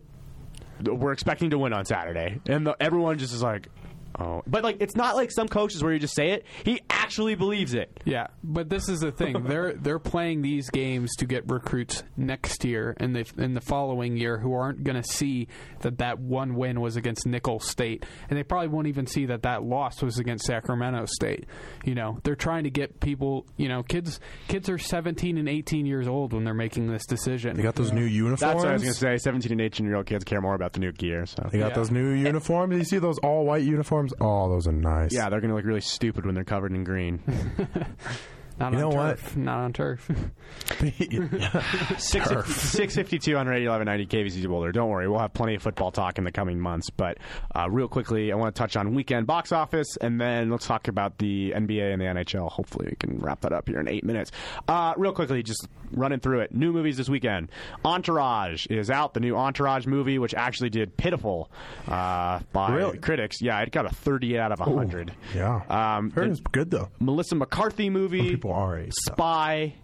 [0.83, 3.69] "We're expecting to win on Saturday," and the, everyone just is like,
[4.19, 6.45] "Oh." But like, it's not like some coaches where you just say it.
[6.65, 8.01] He actually believes it.
[8.05, 9.45] Yeah, but this is the thing.
[9.45, 14.17] they're they're playing these games to get recruits next year and the in the following
[14.17, 15.49] year who aren't going to see
[15.81, 19.43] that that one win was against Nicholls State, and they probably won't even see that
[19.43, 21.47] that loss was against Sacramento State.
[21.85, 23.47] You know, they're trying to get people.
[23.57, 27.57] You know, kids kids are 17 and 18 years old when they're making this decision.
[27.57, 28.41] they got those new uniforms.
[28.41, 29.17] That's what I was going to say.
[29.19, 31.27] 17 and 18 year old kids care more about the new gear.
[31.27, 31.75] So They got Yeah.
[31.77, 32.77] those new uniforms.
[32.77, 34.08] You see those all white uniforms?
[34.21, 35.13] Oh, those are nice.
[35.13, 37.23] yeah, they're going to look really stupid when they're covered in green.
[38.59, 39.19] not You on know what?
[39.19, 39.37] turf.
[39.37, 40.11] Not on turf.
[41.99, 44.73] Six six fifty two on Radio Eleven Ninety KVC Boulder.
[44.73, 46.91] Don't worry, we'll have plenty of football talk in the coming months.
[46.91, 47.19] But
[47.55, 50.89] uh, real quickly, I want to touch on weekend box office, and then let's talk
[50.89, 52.51] about the NBA and the NHL.
[52.51, 54.31] Hopefully, we can wrap that up here in eight minutes.
[54.67, 56.55] Uh, real quickly, just running through it.
[56.55, 57.51] New movies this weekend.
[57.85, 59.15] Entourage is out.
[59.15, 61.51] The new Entourage movie, which actually did pitiful
[61.89, 62.99] uh, by Really?
[62.99, 63.41] critics.
[63.41, 65.13] Yeah, it got a thirty out of hundred.
[65.35, 65.63] yeah.
[65.69, 66.89] Um, Heard the it's good though.
[67.01, 68.37] Melissa McCarthy movie.
[68.49, 68.93] People are age.
[68.93, 69.13] so.
[69.13, 69.75] Spy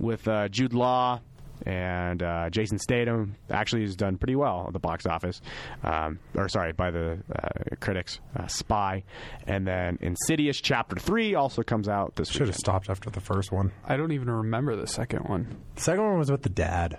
[0.00, 1.20] with uh, Jude Law
[1.66, 5.40] and uh, Jason Statham actually has done pretty well at the box office.
[5.82, 8.20] Um, or sorry, by the uh, critics.
[8.36, 9.04] Uh, Spy,
[9.46, 13.52] and then Insidious Chapter Three also comes out this Should have stopped after the first
[13.52, 13.72] one.
[13.84, 15.56] I don't even remember the second one.
[15.76, 16.98] The second one was with the dad.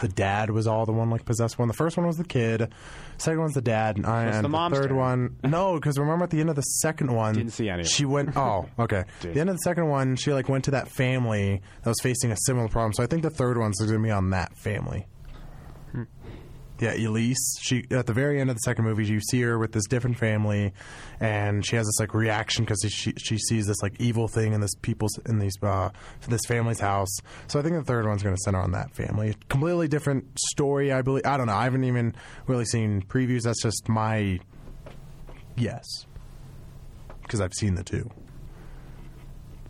[0.00, 1.68] The dad was all the one like possessed one.
[1.68, 2.72] The first one was the kid.
[3.18, 4.96] Second one's the dad, and, I, it's and the mom's third turn.
[4.96, 5.36] one.
[5.44, 7.90] No, because remember at the end of the second one, Didn't see any of it.
[7.90, 8.36] She went.
[8.36, 9.04] Oh, okay.
[9.20, 12.30] The end of the second one, she like went to that family that was facing
[12.32, 12.92] a similar problem.
[12.92, 15.06] So I think the third one's going to be on that family.
[16.80, 17.58] Yeah, Elise.
[17.60, 20.16] She at the very end of the second movie, you see her with this different
[20.16, 20.72] family,
[21.20, 24.60] and she has this like reaction because she she sees this like evil thing in
[24.60, 25.90] this people's in these uh,
[26.28, 27.14] this family's house.
[27.48, 29.36] So I think the third one's going to center on that family.
[29.48, 31.26] Completely different story, I believe.
[31.26, 31.54] I don't know.
[31.54, 32.14] I haven't even
[32.46, 33.42] really seen previews.
[33.42, 34.40] That's just my
[35.56, 35.84] yes
[37.22, 38.10] because I've seen the two.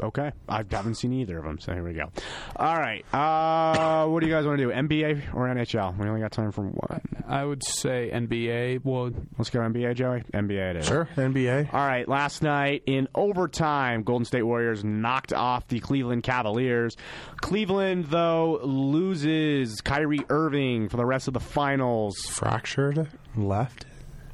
[0.03, 2.11] Okay, I haven't seen either of them, so here we go.
[2.57, 4.71] All right, uh, what do you guys want to do?
[4.73, 5.97] NBA or NHL?
[5.99, 7.01] We only got time for one.
[7.29, 8.85] I would say NBA.
[8.85, 10.23] Well, Let's go NBA, Joey.
[10.35, 10.87] NBA it is.
[10.87, 11.73] Sure, NBA.
[11.73, 16.97] All right, last night in overtime, Golden State Warriors knocked off the Cleveland Cavaliers.
[17.41, 22.19] Cleveland, though, loses Kyrie Irving for the rest of the finals.
[22.31, 23.87] Fractured left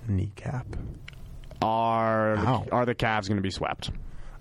[0.09, 0.67] kneecap.
[1.63, 2.67] Are Ow.
[2.71, 3.91] are the Cavs going to be swept?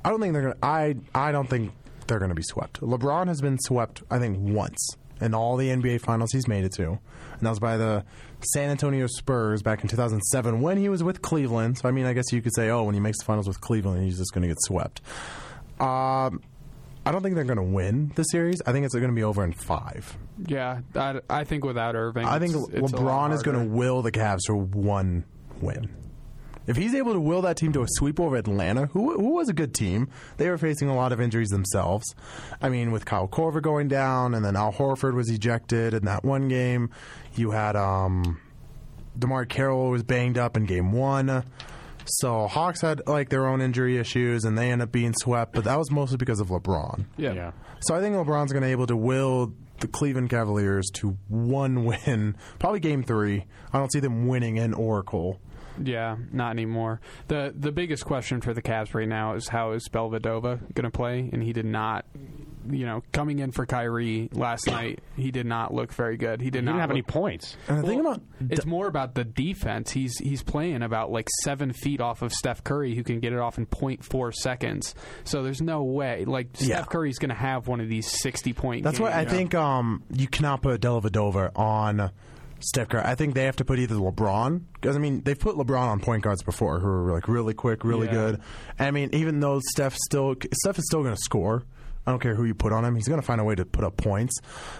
[0.06, 0.58] I don't think they're gonna.
[0.64, 1.72] I I don't think
[2.08, 2.80] they're gonna be swept.
[2.82, 6.74] LeBron has been swept, I think, once in all the NBA finals he's made it
[6.74, 8.04] to, and that was by the
[8.54, 11.78] San Antonio Spurs back in 2007 when he was with Cleveland.
[11.80, 13.60] So I mean, I guess you could say, oh, when he makes the finals with
[13.62, 15.02] Cleveland, he's just gonna get swept.
[15.80, 16.42] Um,
[17.08, 18.62] I don't think they're gonna win the series.
[18.66, 20.18] I think it's gonna be over in five.
[20.48, 23.58] yeah, I, I think without Irving, I think it's- it's a lot LeBron is going
[23.58, 25.24] to will the Cavs for one
[25.62, 25.90] win.
[26.68, 29.50] If he's able to will that team to a sweep over Atlanta, who who was
[29.50, 32.16] a good team, they were facing a lot of injuries themselves.
[32.62, 36.24] I mean, with Kyle Korver going down, and then Al Horford was ejected in that
[36.24, 36.90] one game.
[37.36, 38.40] You had um,
[39.18, 41.44] DeMarre Carroll was banged up in game one.
[42.06, 45.54] So Hawks had like their own injury issues, and they end up being swept.
[45.54, 47.06] But that was mostly because of LeBron.
[47.18, 47.34] Yeah.
[47.34, 47.52] Yeah.
[47.82, 51.86] So I think LeBron's going to be able to will the Cleveland Cavaliers to one
[52.06, 53.46] win, probably Game Three.
[53.74, 55.40] I don't see them winning in Oracle.
[55.82, 57.02] Yeah, not anymore.
[57.28, 60.92] the The biggest question for the Cavs right now is how is Dellavedova going to
[60.92, 61.30] play?
[61.34, 62.06] And he did not,
[62.70, 66.42] you know, coming in for Kyrie last night, he did not look very good.
[66.42, 67.58] He did He not didn't have look- any points.
[67.68, 69.92] And the thing Well, about it's more about the defense.
[69.92, 73.40] He's he's playing about like seven feet off of Steph Curry, who can get it
[73.40, 74.96] off in 0.4 seconds.
[75.26, 76.26] So there's no way.
[76.26, 76.84] Like Steph Yeah.
[76.86, 78.84] Curry's going to have one of these sixty point.
[78.84, 79.12] That's games.
[79.12, 82.12] why I think um, you cannot put Dellavedova on
[82.60, 83.04] Steph Curry.
[83.06, 86.00] I think they have to put either LeBron because I mean they've put LeBron on
[86.00, 88.14] point guards before who are like really quick, really Yeah.
[88.14, 88.42] good.
[88.80, 91.64] And I mean even though Steph still Steph is still going to score.
[92.08, 93.66] I don't care who you put on him; he's going to find a way to
[93.66, 94.40] put up points.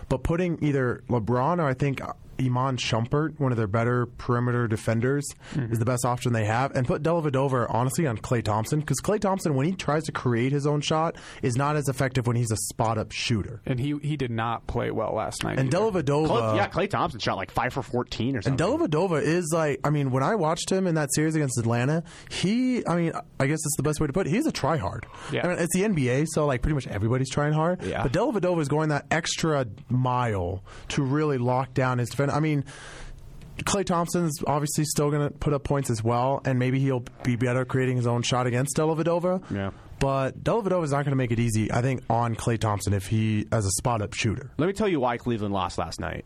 [0.10, 2.00] But putting either LeBron or I think
[2.40, 5.72] Iman Shumpert, one of their better perimeter defenders, mm-hmm.
[5.72, 6.76] is the best option they have.
[6.76, 10.52] And put Dellavedova honestly on Klay Thompson because Klay Thompson, when he tries to create
[10.52, 13.62] his own shot, is not as effective when he's a spot up shooter.
[13.66, 15.60] and he he did not play well last night.
[15.60, 16.04] And either.
[16.04, 18.60] Dellavedova, Klay, yeah, Klay Thompson shot like five for fourteen or something.
[18.62, 18.90] and something.
[18.90, 22.86] Dellavedova is like, I mean, when I watched him in that series against Atlanta, he,
[22.88, 24.30] I mean, I guess it's the best way to put it.
[24.30, 25.04] He's a tryhard.
[25.32, 25.46] Yeah.
[25.46, 27.84] I mean, it's the NBA, so like pretty much everybody's trying hard.
[27.84, 28.04] Yeah.
[28.04, 32.25] But Dellavedova is going that extra mile to really lock down his defense.
[32.30, 32.66] I mean.
[33.60, 37.38] Klay Thompson's obviously still going to put up points as well, and maybe he'll be
[37.38, 39.50] better creating his own shot against Dellavedova.
[39.50, 39.72] Yeah.
[39.98, 43.08] But Dellavedova is not going to make it easy, I think, on Klay Thompson if
[43.08, 44.52] he as a spot up shooter.
[44.58, 46.26] Let me tell you why Cleveland lost last night.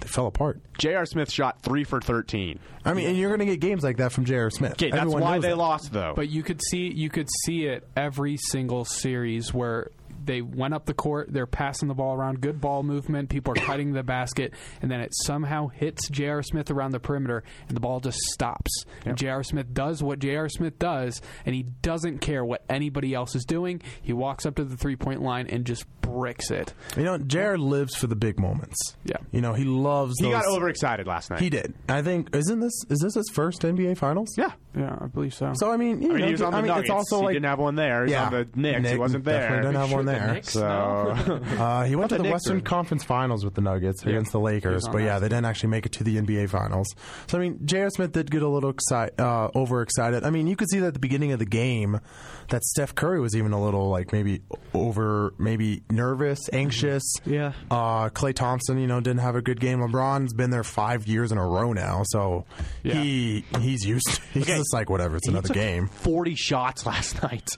[0.00, 0.60] They fell apart.
[0.78, 1.06] J.R.
[1.06, 2.58] Smith shot three for thirteen.
[2.84, 4.50] I mean, and you're going to get games like that from J.R.
[4.50, 4.72] Smith.
[4.72, 5.56] Okay, that's Everyone why they that.
[5.56, 6.12] lost though.
[6.14, 9.90] But you could see you could see it every single series where
[10.26, 13.64] they went up the court, they're passing the ball around, good ball movement, people are
[13.64, 16.42] cutting the basket, and then it somehow hits J.R.
[16.42, 18.84] Smith around the perimeter, and the ball just stops.
[19.04, 19.42] And J.R.
[19.42, 20.48] Smith does what J.R.
[20.48, 23.82] Smith does, and he doesn't care what anybody else is doing.
[24.00, 26.74] He walks up to the three point line and just bricks it.
[26.96, 28.96] You know, Jared lives for the big moments.
[29.04, 29.16] Yeah.
[29.30, 30.14] You know, he loves.
[30.18, 31.40] he got overexcited last night.
[31.40, 31.74] He did.
[31.88, 32.34] I think.
[32.34, 32.84] Isn't this?
[32.90, 34.34] Is this his first NBA Finals?
[34.36, 34.52] Yeah.
[34.76, 35.52] Yeah, I believe so.
[35.54, 36.88] So I mean, you I mean, know, he was on the I mean, Nuggets.
[36.88, 37.98] it's also he like didn't have one there.
[38.00, 38.90] He was yeah, on the Knicks.
[38.90, 39.40] he wasn't there.
[39.40, 40.34] Definitely didn't have one the there.
[40.34, 40.62] Knicks- So
[41.58, 44.32] Uh, he went to the the Knicks Western are- Conference Finals with the Nuggets against
[44.32, 45.20] the Lakers, on but yeah, that.
[45.20, 46.86] they didn't actually make it to the NBA Finals.
[47.26, 47.90] So I mean, J.R.
[47.90, 50.24] Smith did get a little exci- uh, overexcited.
[50.24, 52.00] I mean, you could see that at the beginning of the game
[52.48, 54.42] that Steph Curry was even a little like maybe
[54.74, 57.02] over, maybe nervous, anxious.
[57.24, 57.52] Yeah.
[57.70, 59.78] Uh, Klay Thompson, you know, didn't have a good game.
[59.80, 62.44] LeBron's been there five years in a row now, so
[62.82, 62.94] Yeah.
[62.94, 64.06] he he's used.
[64.06, 65.16] To, he's just like whatever.
[65.16, 65.88] It's He another took game.
[65.88, 67.48] Forty shots last night.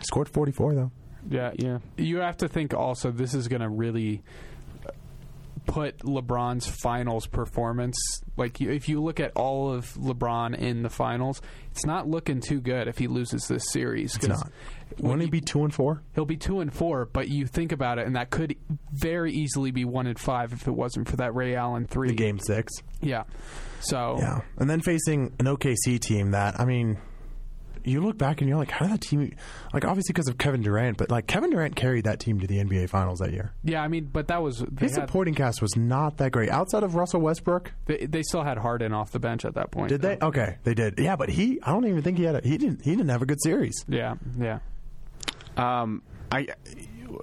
[0.00, 0.90] Scored forty four though.
[1.28, 1.78] Yeah, yeah.
[1.96, 4.22] You have to think also this is going to really
[5.66, 7.96] put LeBron's finals performance
[8.36, 12.60] like if you look at all of LeBron in the finals, it's not looking too
[12.60, 14.16] good if he loses this series.
[14.16, 14.52] It's 'cause not.
[14.98, 16.02] when Wouldn't he you- be two and four?
[16.14, 18.56] He'll be two and four, but you think about it, and that could
[18.92, 22.08] very easily be one and five if it wasn't for that Ray Allen three.
[22.08, 22.72] The game six.
[23.00, 23.24] Yeah.
[23.80, 26.96] So Yeah, and then facing an OKC team that I mean,
[27.84, 29.34] you look back and you're like, how did that team?
[29.72, 32.58] Like obviously because of Kevin Durant, but like Kevin Durant carried that team to the
[32.58, 33.52] NBA Finals that year.
[33.64, 36.48] yeah, I mean, but that was they, His had, supporting cast was not that great
[36.50, 37.72] outside of Russell Westbrook.
[37.86, 39.88] they, they still had Harden off the bench at that point.
[39.88, 40.18] Did they?
[40.20, 40.98] Okay, they did.
[40.98, 42.36] Yeah, but he, I don't even think he had.
[42.36, 42.82] A, he didn't.
[42.82, 43.84] He didn't have a good series.
[43.88, 44.58] Yeah, yeah.
[45.56, 46.46] Um, I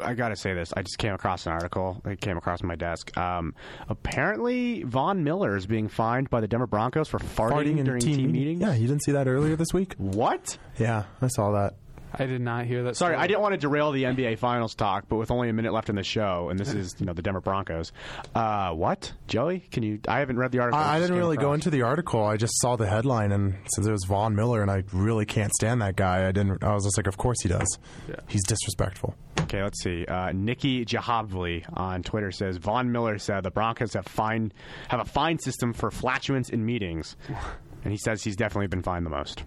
[0.01, 0.73] I gotta say this.
[0.75, 2.01] I just came across an article.
[2.05, 3.15] It came across my desk.
[3.17, 3.53] Um,
[3.87, 8.31] apparently, Von Miller is being fined by the Denver Broncos for farting, in during team,
[8.31, 8.61] meetings.
[8.61, 9.95] Yeah, you didn't see that earlier this week.
[9.97, 10.57] What?
[10.77, 11.75] Yeah, I saw that.
[12.13, 12.95] I did not hear that.
[12.95, 13.23] Sorry, story.
[13.23, 15.89] I didn't want to derail the NBA Finals talk, but with only a minute left
[15.89, 17.91] in the show, and this is you know the Denver Broncos.
[18.33, 19.59] Uh, what, Joey?
[19.59, 19.99] Can you?
[20.07, 20.79] I haven't read the article.
[20.79, 22.23] I, I didn't came really go into the article.
[22.23, 25.53] I just saw the headline, and since it was Von Miller, and I really can't
[25.53, 26.63] stand that guy, I didn't.
[26.63, 27.77] I was just like, of course he does.
[28.07, 28.15] Yeah.
[28.27, 29.15] He's disrespectful.
[29.49, 30.05] Okay, let's see.
[30.05, 34.53] Uh, Nicki Jhabvala on Twitter says Von Miller said the Broncos have fine
[34.89, 37.15] have a fine system for flatulence in meetings,
[37.83, 39.43] and he says he's definitely been fined the most.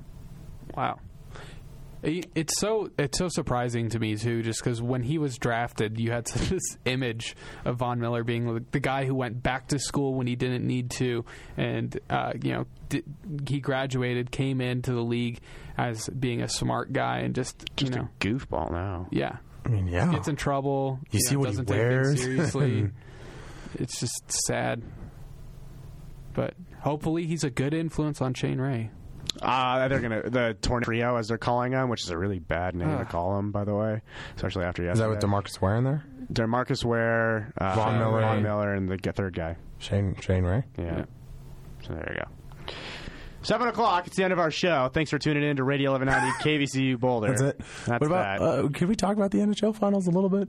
[0.77, 0.99] Wow.
[2.05, 6.11] It's so it's so surprising to me too, just because when he was drafted, you
[6.11, 10.27] had this image of Von Miller being the- guy who went back to school when
[10.27, 11.25] he didn't need to,
[11.57, 12.67] and uh, you know
[13.47, 15.39] he graduated, came into the league
[15.79, 19.07] as being a smart guy, and just, Just you know, a goofball now.
[19.13, 20.11] yeah, I mean, yeah.
[20.11, 21.01] gets in trouble.
[21.11, 22.09] You see know, what he doesn't take wears.
[22.09, 22.91] things seriously.
[23.75, 24.83] it's just sad,
[26.35, 28.91] but hopefully he's a good influence on Shane Ray.
[29.41, 32.75] Uh, they're gonna the tornado trio as they're calling him, which is a really bad
[32.75, 34.03] name to call him, by the way,
[34.37, 34.93] especially after yesterday.
[34.93, 35.35] Is that yesterday.
[35.35, 36.05] with Demarcus Ware in there?
[36.33, 38.21] Demarcus Ware, uh, Von Miller.
[38.21, 39.57] Von Miller, and the third guy.
[39.79, 40.65] Shane Shane Ray.
[40.77, 40.85] Yeah.
[40.85, 41.05] Yeah.
[41.87, 42.42] So there you go.
[43.43, 44.07] Seven o'clock.
[44.07, 44.89] It's the end of our show.
[44.93, 47.29] Thanks for tuning in to Radio 1190 KVCU Boulder.
[47.29, 47.59] That's it.
[47.87, 48.39] That's what about?
[48.41, 48.45] that.
[48.45, 50.49] Uh, can we talk about the NHL finals a little bit?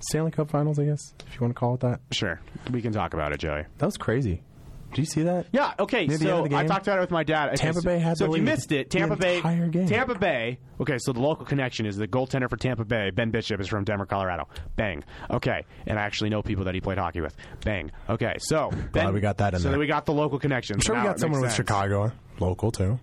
[0.00, 2.00] Stanley Cup finals, I guess, if you want to call it that.
[2.10, 2.40] sure,
[2.70, 3.64] we can talk about it, Joey.
[3.78, 4.42] That was crazy.
[4.90, 5.46] Did you see that?
[5.50, 5.72] Yeah.
[5.80, 6.06] Okay.
[6.06, 7.56] Near so I talked about it with my dad.
[7.56, 9.38] Tampa Bay had So the if you missed it, Tampa Bay.
[9.38, 9.88] entire game.
[9.88, 10.60] Tampa Bay.
[10.80, 10.98] Okay.
[11.00, 13.10] So the local connection is the goaltender for Tampa Bay.
[13.10, 14.46] Ben Bishop is from Denver, Colorado.
[14.76, 15.02] Bang.
[15.32, 15.64] Okay.
[15.88, 17.34] And I actually know people that he played hockey with.
[17.64, 17.90] Bang.
[18.08, 18.34] Okay.
[18.38, 19.72] So then we got that in so there.
[19.72, 20.74] then we got the local connection.
[20.76, 22.98] I'm sure we got someone with Chicago, local too.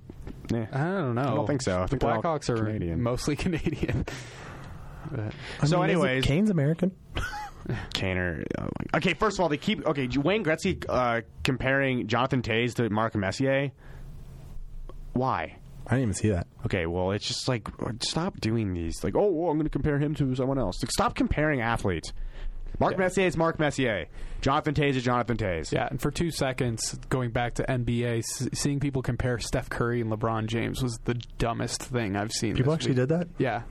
[0.52, 0.68] Yeah.
[0.72, 1.22] I don't know.
[1.22, 1.78] I don't think so.
[1.80, 3.02] I The think they're all Blackhawks are Canadian.
[3.02, 4.06] mostly Canadian.
[5.12, 6.92] But- I So mean, is it- anyways- Kane's American.
[7.94, 8.44] Kaner.
[8.58, 10.08] oh my- okay, first of all, they keep okay.
[10.18, 13.72] Wayne Gretzky uh, comparing Jonathan Toews to Mark Messier.
[15.14, 15.58] Why?
[15.88, 16.48] I didn't even see that.
[16.66, 17.68] Okay, well, it's just like
[18.02, 19.04] stop doing these.
[19.04, 20.82] Like, oh, well, I'm going to compare him to someone else.
[20.82, 22.14] Like, stop comparing athletes.
[22.80, 24.07] Mark Messier is Mark Messier.
[24.41, 25.72] Jonathan Toews is Jonathan Toews.
[25.72, 30.01] yeah, and for two seconds, going back to NBA, s- seeing people compare Steph Curry
[30.01, 32.55] and LeBron James was the dumbest thing I've seen.
[32.55, 33.07] People this actually week.
[33.07, 33.28] did that.
[33.38, 33.61] Yeah.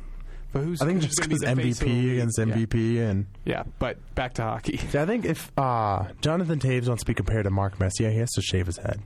[0.53, 2.45] But who's I think who's just gonna be because the face MVP against Yeah.
[2.47, 4.77] MVP, and Yeah, but back to hockey.
[4.91, 8.19] See, I think if uh, Jonathan Toews wants to be compared to Mark Messier, he
[8.19, 9.01] has to shave his head.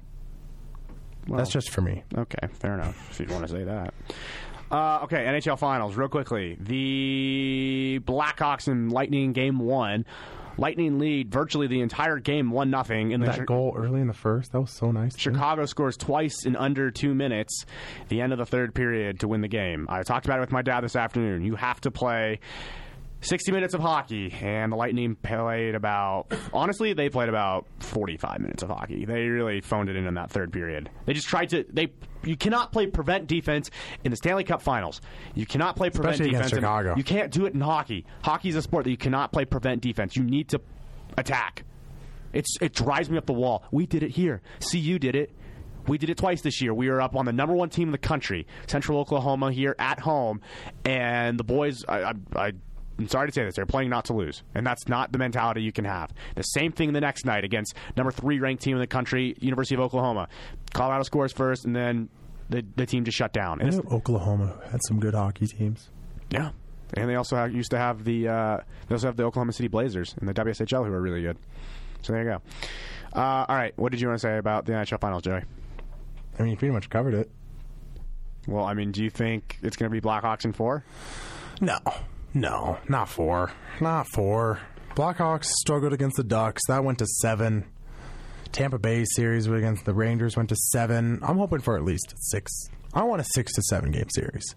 [1.28, 2.02] Well, That's just for me.
[2.16, 2.48] okay.
[2.52, 3.08] Fair enough.
[3.10, 3.94] If you want to say that.
[4.70, 6.56] Uh, okay, NHL Finals, real quickly.
[6.58, 10.04] The Blackhawks and Lightning game one.
[10.56, 13.10] Lightning lead virtually the entire game, one nothing.
[13.10, 15.18] In the That goal early in the first, that was so nice.
[15.18, 17.66] Chicago scores twice in under two minutes,
[18.08, 19.86] the end of the third period to win the game.
[19.90, 21.44] I talked about it with my dad this afternoon.
[21.44, 22.38] You have to play
[23.24, 28.62] 60 minutes of hockey, and the Lightning played about, honestly, they played about 45 minutes
[28.62, 29.04] of hockey.
[29.04, 30.90] They really phoned it in in that third period.
[31.06, 33.70] They just tried to, they, you cannot play prevent defense
[34.04, 35.00] in the Stanley Cup finals.
[35.34, 36.52] You cannot play prevent Especially defense.
[36.52, 36.94] against in- Chicago.
[36.96, 38.04] you can't do it in hockey.
[38.22, 40.16] Hockey is a sport that you cannot play prevent defense.
[40.16, 40.60] You need to
[41.18, 41.64] attack.
[42.32, 43.64] It's it drives me up the wall.
[43.70, 44.42] We did it here.
[44.70, 45.30] CU did it.
[45.86, 46.74] We did it twice this year.
[46.74, 50.00] We were up on the number one team in the country, Central Oklahoma, here at
[50.00, 50.40] home,
[50.84, 51.84] and the boys.
[51.88, 52.52] I, I, I
[52.98, 55.62] I'm sorry to say this, they're playing not to lose, and that's not the mentality
[55.62, 56.12] you can have.
[56.36, 59.74] The same thing the next night against number three ranked team in the country, University
[59.74, 60.28] of Oklahoma.
[60.72, 62.08] Colorado scores first, and then
[62.50, 63.60] the the team just shut down.
[63.60, 65.88] I And Oklahoma had some good hockey teams.
[66.30, 66.50] yeah,
[66.94, 69.68] and they also have, used to have the uh, they also have the Oklahoma City
[69.68, 71.36] Blazers in the WSHL who are really good.
[72.02, 72.42] So there you go.
[73.18, 75.42] Uh, all right, what did you want to say about the NHL Finals, Joey?
[76.38, 77.30] I mean, you pretty much covered it.
[78.46, 80.84] Well, I mean, do you think it's going to be Blackhawks in four?
[81.60, 81.78] No,
[82.34, 84.60] no, not four, not four.
[84.94, 86.62] Blackhawks struggled against the Ducks.
[86.68, 87.64] That went to seven.
[88.52, 91.18] Tampa Bay series against the Rangers went to seven.
[91.22, 92.52] I'm hoping for at least six.
[92.92, 94.54] I want a six to seven game series.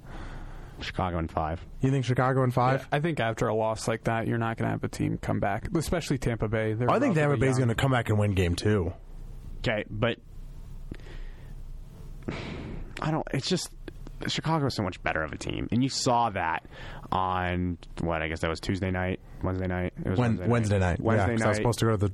[0.79, 1.65] Chicago in five.
[1.81, 2.87] You think Chicago in five?
[2.91, 5.39] I think after a loss like that, you're not going to have a team come
[5.39, 6.73] back, especially Tampa Bay.
[6.73, 8.93] They're I think Tampa relatively Bay's going to come back and win game two.
[9.59, 10.19] Okay, but
[13.01, 13.27] I don't.
[13.33, 13.71] It's just
[14.27, 16.65] Chicago is so much better of a team, and you saw that
[17.11, 19.93] on what I guess that was Tuesday night, Wednesday night.
[20.03, 20.99] It was When, Wednesday night.
[20.99, 21.45] Wednesday yeah, night.
[21.45, 22.13] I was supposed to go to the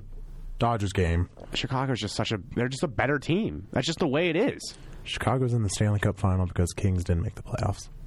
[0.59, 1.29] Dodgers game.
[1.53, 2.39] Chicago's just such a.
[2.55, 3.67] They're just a better team.
[3.71, 4.75] That's just the way it is.
[5.03, 7.89] Chicago's in the Stanley Cup final because Kings didn't make the playoffs.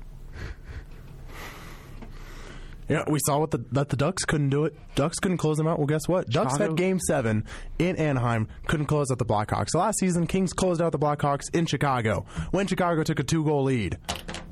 [2.88, 4.76] Yeah, we saw what the that the Ducks couldn't do it.
[4.94, 5.78] Ducks couldn't close them out.
[5.78, 6.28] Well, guess what?
[6.28, 7.44] Ducks Chicago- had Game Seven
[7.80, 9.74] in Anaheim, couldn't close out the Blackhawks.
[9.74, 13.64] Last season, Kings closed out the Blackhawks in Chicago when Chicago took a two goal
[13.64, 13.98] lead.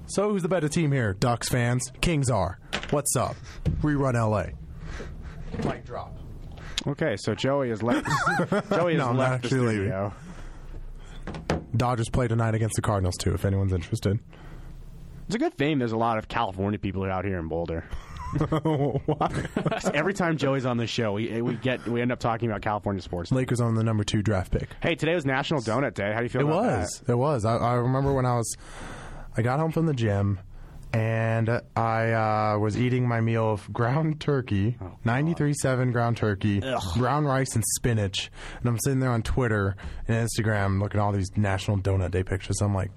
[0.06, 1.90] So who's the better team here, Ducks fans?
[2.00, 2.58] Kings are.
[2.90, 3.36] What's up?
[3.82, 4.46] Rerun LA.
[5.68, 6.16] Mic drop.
[6.86, 8.06] Okay, so Joey is left.
[8.70, 9.84] Joey has No, I'm left the actually leaving.
[9.84, 10.14] studio.
[11.76, 13.32] Dodgers play tonight against the Cardinals too.
[13.34, 14.18] If anyone's interested.
[15.26, 17.84] It's a good thing there's a lot of California people out here in Boulder.
[19.94, 23.00] Every time Joey's on the show, we we get we end up talking about California
[23.00, 23.32] sports.
[23.32, 24.68] Lakers on the number two draft pick.
[24.82, 26.12] Hey, today was National Donut Day.
[26.12, 27.02] How do you feel about It about was.
[27.08, 27.44] It was.
[27.44, 28.56] I, I remember when I was,
[29.36, 30.38] I got home from the gym,
[30.92, 34.78] and I uh, was eating my meal of ground turkey,
[35.36, 36.62] three seven ground turkey,
[36.96, 38.30] brown rice and spinach,
[38.60, 39.74] and I'm sitting there on Twitter
[40.06, 42.60] and Instagram looking at all these National Donut Day pictures.
[42.60, 42.92] I'm like,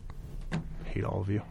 [0.86, 1.42] hate all of you.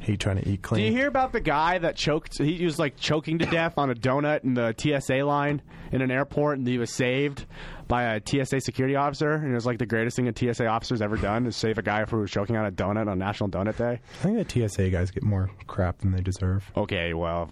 [0.00, 0.82] Hate trying to eat clean.
[0.82, 2.38] Do you hear about the guy that choked?
[2.38, 5.62] He was like choking to death on a donut in the TSA line
[5.92, 7.46] in an airport, and he was saved
[7.90, 9.32] by a TSA security officer.
[9.32, 11.82] And it was like the greatest thing a TSA officer's ever done is save a
[11.82, 14.00] guy who was choking on a donut on National Donut Day.
[14.20, 16.70] I think the TSA guys get more crap than they deserve.
[16.76, 17.50] Okay, well,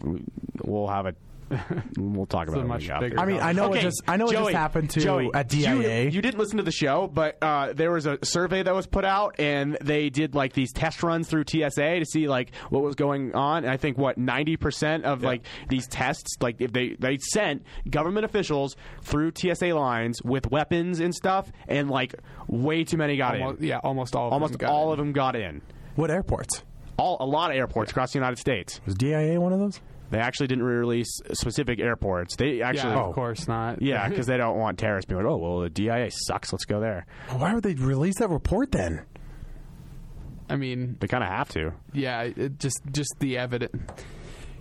[0.65, 1.15] we'll have a.
[1.97, 2.63] We'll talk about a it.
[2.63, 3.19] when much we bigger.
[3.21, 5.53] I mean, I know Okay, it just I know it just happened to Joey, at
[5.53, 6.05] you- DIA.
[6.11, 9.05] You, didn't listen to the show, but uh, there was a survey that was put
[9.05, 12.95] out, and they did like these test runs through TSA to see like what was
[12.95, 13.65] going on.
[13.65, 17.63] And I think what ninety percent of like these tests, like if they they sent
[17.91, 22.15] government officials through TSA lines with weapons and stuff, and like
[22.47, 23.67] way too many got Almost, in.
[23.67, 24.29] yeah, almost all.
[24.29, 24.93] Of Almost them got all in.
[24.93, 25.63] of them got in.
[25.97, 26.63] What airports?
[26.97, 28.81] All a lot of airports across the United States.
[28.87, 29.81] Was DIA one of those?
[30.11, 32.37] They actually didn't release specific airports.
[32.37, 33.09] They actually, Yeah, Oh.
[33.11, 33.83] of course not.
[33.83, 36.53] yeah, because they don't want terrorists being like, oh well, the DIA sucks.
[36.53, 37.07] Let's go there.
[37.37, 39.05] Why would they release that report then?
[40.49, 41.73] I mean, They kind of have to.
[41.93, 43.77] yeah, it just just the evidence.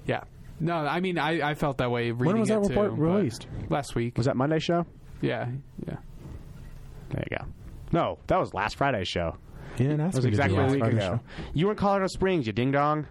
[0.05, 0.23] Yeah.
[0.59, 2.11] No, I mean, I, I felt that way.
[2.11, 3.47] Reading when was it that report too, but released?
[3.69, 4.17] Last week.
[4.17, 4.85] Was that Monday's show?
[5.21, 5.47] Yeah,
[5.87, 5.97] yeah.
[7.09, 7.45] There you go.
[7.93, 9.37] No, that was last Friday's show.
[9.77, 11.15] Yeah, didn't That was me to do exactly a week Friday's ago.
[11.17, 11.19] show.
[11.53, 13.05] You were in Colorado Springs, you ding dong.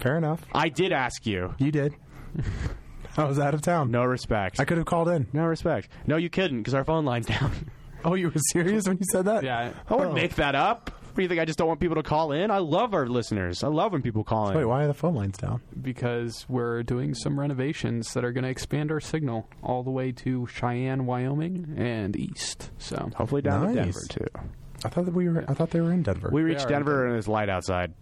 [0.00, 0.44] Fair enough.
[0.52, 1.54] I did ask you.
[1.58, 1.94] You did.
[3.16, 3.90] I was out of town.
[3.90, 4.60] No respect.
[4.60, 5.26] I could have called in.
[5.32, 5.88] no respect.
[6.06, 7.52] No, you couldn't because our phone line's down.
[8.02, 9.44] Oh, you were serious when you said that?
[9.44, 9.74] Yeah.
[9.90, 9.94] Oh.
[9.94, 10.14] I wouldn't Oh.
[10.14, 10.88] make that up.
[10.88, 11.38] What do you think?
[11.38, 12.50] I just don't want people to call in.
[12.50, 13.62] I love our listeners.
[13.62, 14.56] I love when people call in.
[14.56, 15.60] Wait, why are the phone lines down?
[15.82, 20.12] because we're doing some renovations that are going to expand our signal all the way
[20.12, 22.70] to Cheyenne, Wyoming, and east.
[22.78, 23.74] So Hopefully down to Nice.
[23.74, 24.48] Denver too.
[24.82, 25.44] I thought that we were.
[25.46, 26.30] I thought they were in Denver.
[26.32, 27.92] We reached are in Denver and it's light outside.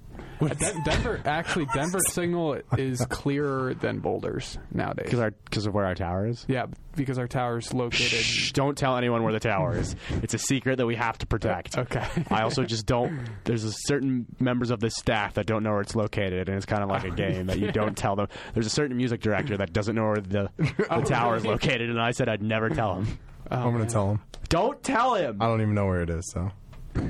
[0.40, 5.04] Den- Denver, actually, Denver signal is clearer than Boulder's nowadays.
[5.04, 6.44] Because our because of where our tower is.
[6.48, 8.20] yeah, because our tower's located.
[8.20, 9.96] Shh, don't tell anyone where the tower is.
[10.22, 11.76] It's a secret that we have to protect.
[11.76, 12.06] Uh, okay.
[12.30, 13.28] I also just don't.
[13.44, 16.66] There's a certain members of the staff that don't know where it's located, and it's
[16.66, 18.28] kind of like a oh, game that you don't tell them.
[18.54, 21.90] There's a certain music director that doesn't know where the, the oh, tower is located,
[21.90, 23.18] and I said I'd never tell him.
[23.50, 24.20] Oh, I'm going to tell him.
[24.48, 25.40] Don't tell him.
[25.40, 26.30] I don't even know where it is.
[26.32, 26.50] So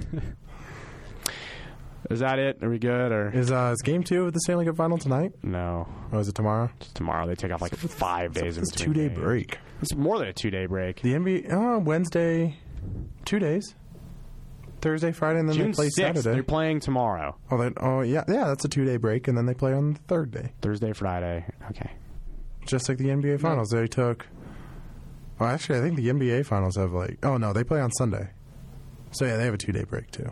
[2.11, 2.62] Is that it?
[2.62, 5.32] Are we good or is uh is game two of the Stanley Cup final tonight?
[5.42, 5.86] no?
[6.12, 6.70] Or is it tomorrow?
[6.80, 7.26] It's tomorrow.
[7.26, 8.57] They take off like five days.
[8.57, 9.18] It's a two day games.
[9.18, 9.59] break.
[9.82, 11.03] It's more than a two day break.
[11.03, 12.57] The NBA uh, Wednesday,
[13.24, 13.74] two days.
[14.80, 15.96] Thursday, Friday, and then June they play sixth.
[16.22, 16.34] Saturday.
[16.34, 17.36] They're playing tomorrow.
[17.51, 18.44] oh, they, oh yeah, yeah.
[18.44, 20.53] That's a two day break, and then they play on the third day.
[20.62, 21.44] Thursday, Friday.
[21.70, 21.90] Okay.
[22.64, 24.26] Just like the NBA finals, they took.
[25.38, 27.18] Well, actually, I think the NBA finals have like.
[27.24, 28.30] Oh no, they play on Sunday.
[29.11, 30.30] So yeah, they have a two day break too.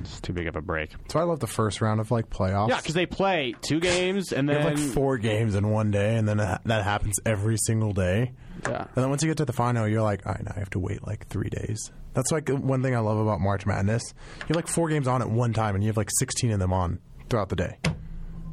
[0.00, 0.90] It's too big of a break.
[1.10, 2.68] So I love the first round of like playoffs.
[2.68, 5.90] Yeah, because they play two games and They then have like four games in one
[5.90, 8.32] day, and then that that happens every single day.
[8.64, 8.82] Yeah.
[8.82, 10.70] And then once you get to the final, you're like, all right, now I have
[10.70, 11.90] to wait like three days.
[12.14, 14.02] That's like one thing I love about March Madness.
[14.40, 16.58] You have like four games on at one time, and you have like 16 of
[16.58, 17.78] them on throughout the day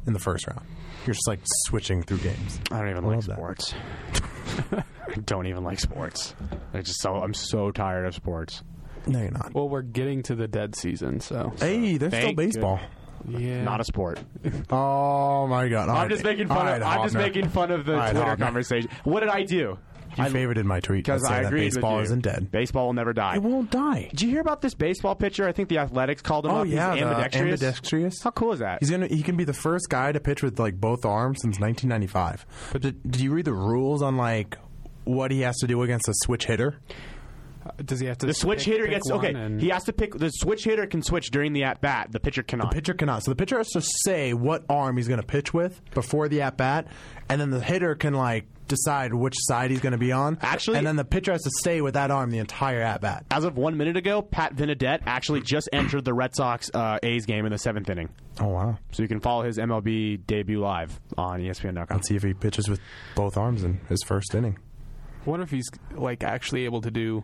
[0.06, 0.64] in the first round.
[1.06, 2.60] You're just like switching through games.
[2.70, 3.36] I don't even I like love that.
[3.36, 3.74] sports.
[5.08, 6.34] I don't even like sports.
[6.74, 8.62] I just so I'm so tired of sports.
[9.08, 9.54] No, you're not.
[9.54, 12.78] Well, we're getting to the dead season, so Hey, there's still Thank baseball.
[13.26, 13.62] yeah.
[13.64, 14.20] Not a sport.
[14.70, 15.88] Oh my god!
[15.88, 16.10] All I'm right.
[16.10, 16.86] just making All fun right, of.
[16.88, 17.18] I'm just Hogner.
[17.18, 18.38] making fun of the All right, Twitter Hogner.
[18.38, 18.90] conversation.
[19.04, 19.78] What did I do?
[20.16, 22.04] You favorited my tweet Because that said I that baseball with you.
[22.06, 22.50] isn't dead.
[22.50, 23.36] Baseball will never die.
[23.36, 24.08] It won't die.
[24.10, 25.46] Did you hear about this baseball pitcher?
[25.46, 26.66] I think the Athletics called him Oh up.
[26.66, 27.42] yeah, He's the ambidextrous.
[27.62, 28.22] ambidextrous.
[28.22, 28.78] How cool is that?
[28.80, 29.06] He's gonna.
[29.06, 32.46] He can be the first guy to pitch with like both arms since 1995.
[32.72, 34.58] But did, did you read the rules on like
[35.04, 36.78] what he has to do against a switch hitter?
[37.84, 38.26] Does he have to?
[38.26, 39.32] the switch pick- hitter pick gets okay.
[39.32, 40.14] and- He has to pick.
[40.14, 42.08] The switch hitter can switch during the at bat.
[42.12, 42.70] The pitcher cannot.
[42.70, 43.24] The pitcher cannot.
[43.24, 46.42] So the pitcher has to say what arm he's going to pitch with before the
[46.42, 46.86] at bat,
[47.28, 50.36] and then the hitter can like decide which side he's going to be on.
[50.42, 53.24] Actually- and then the pitcher has to stay with that arm the entire at bat.
[53.30, 57.24] As of one minute ago, Pat Venditte actually just entered the Red Sox uh, A's
[57.26, 58.08] game in the seventh inning.
[58.40, 58.78] Oh wow!
[58.92, 61.86] So you can follow his MLB debut live on ESPN.com.
[61.90, 62.78] Let's see if he pitches with
[63.16, 64.58] both arms in his first inning.
[65.28, 67.22] I wonder if he's like actually able to do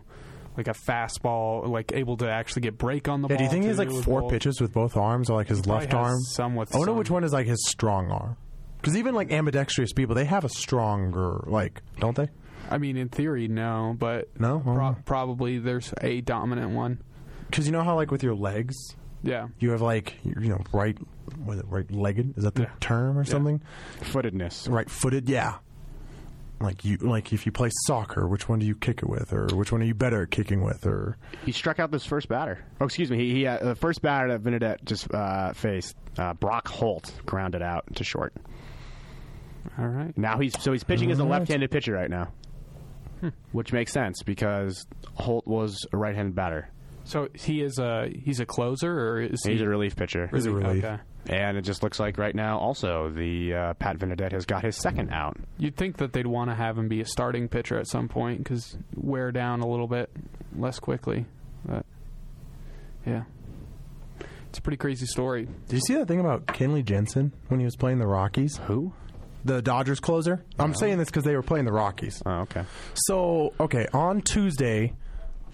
[0.55, 3.37] like a fastball, like able to actually get break on the Yeah, ball.
[3.39, 4.31] do you think he has like four both?
[4.31, 6.19] pitches with both arms, or like his Probably left arm?
[6.21, 6.97] some with I wonder some.
[6.99, 8.37] which one is like his strong arm.
[8.77, 12.29] Because even like ambidextrous people, they have a stronger like, don't they?
[12.69, 14.59] I mean, in theory, no, but No?
[14.59, 17.01] pro- probably there's a dominant one.
[17.49, 18.75] Because you know how like with your legs,
[19.23, 20.95] Yeah, you have like you you know right,
[21.37, 22.37] what is it right legged?
[22.37, 22.69] Is that the Yeah.
[22.79, 23.61] term or something?
[24.03, 24.67] Footedness.
[24.69, 25.55] Right footed, yeah.
[26.61, 29.47] Like you, like if you play soccer, which one do you kick it with, or
[29.55, 32.63] which one are you better at kicking with, or He struck out this first batter.
[32.79, 33.17] Oh, excuse me.
[33.17, 37.61] He, he uh, the first batter that Venditte just uh, faced, uh, Brock Holt, grounded
[37.61, 38.33] out to short.
[39.77, 40.17] all right.
[40.17, 41.39] Now he's so he's pitching as a All right.
[41.39, 42.31] left-handed pitcher right now,
[43.51, 46.69] which makes sense because Holt was a right-handed batter.
[47.05, 49.53] So he is a he's a closer, or is he?
[49.53, 50.83] He's a relief pitcher, He's a relief.
[50.83, 50.99] Okay.
[51.29, 54.75] and it just looks like right now also the uh, Pat Venditte has got his
[54.75, 55.37] second out.
[55.59, 58.39] You'd think that they'd want to have him be a starting pitcher at some point
[58.39, 60.09] because wear down a little bit
[60.57, 61.25] less quickly.
[61.63, 61.85] But
[63.05, 63.23] yeah,
[64.49, 65.47] it's a pretty crazy story.
[65.67, 68.93] did you see that thing about Kenley Jansen when he was playing the Rockies, Who?
[69.43, 70.43] the Dodgers closer?
[70.57, 72.21] I'm saying this because they were playing the Rockies.
[72.25, 72.63] Oh, okay.
[72.95, 74.93] So okay, on Tuesday,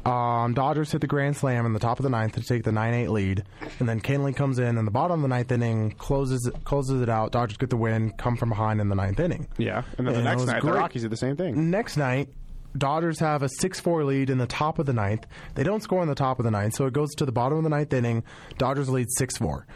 [0.05, 2.71] um, Dodgers hit the grand slam in the top of the ninth to take the
[2.71, 3.43] nine eight lead,
[3.79, 7.01] and then Kenley comes in in the bottom of the ninth inning, closes it, closes
[7.01, 7.31] it out.
[7.31, 9.47] Dodgers get the win, come from behind in the ninth inning.
[9.57, 10.71] Yeah, and then the next night the.
[10.71, 11.69] Rockies did the same thing.
[11.69, 12.29] Next night,
[12.77, 15.25] Dodgers have a 6 4 lead in the top of the ninth.
[15.55, 17.57] They don't score in the top of the ninth, so it goes to the bottom
[17.57, 18.23] of the ninth inning.
[18.57, 19.67] Dodgers lead 6 4.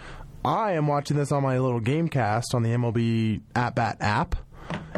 [0.44, 4.36] I am watching this on my little game cast on the MLB At Bat app.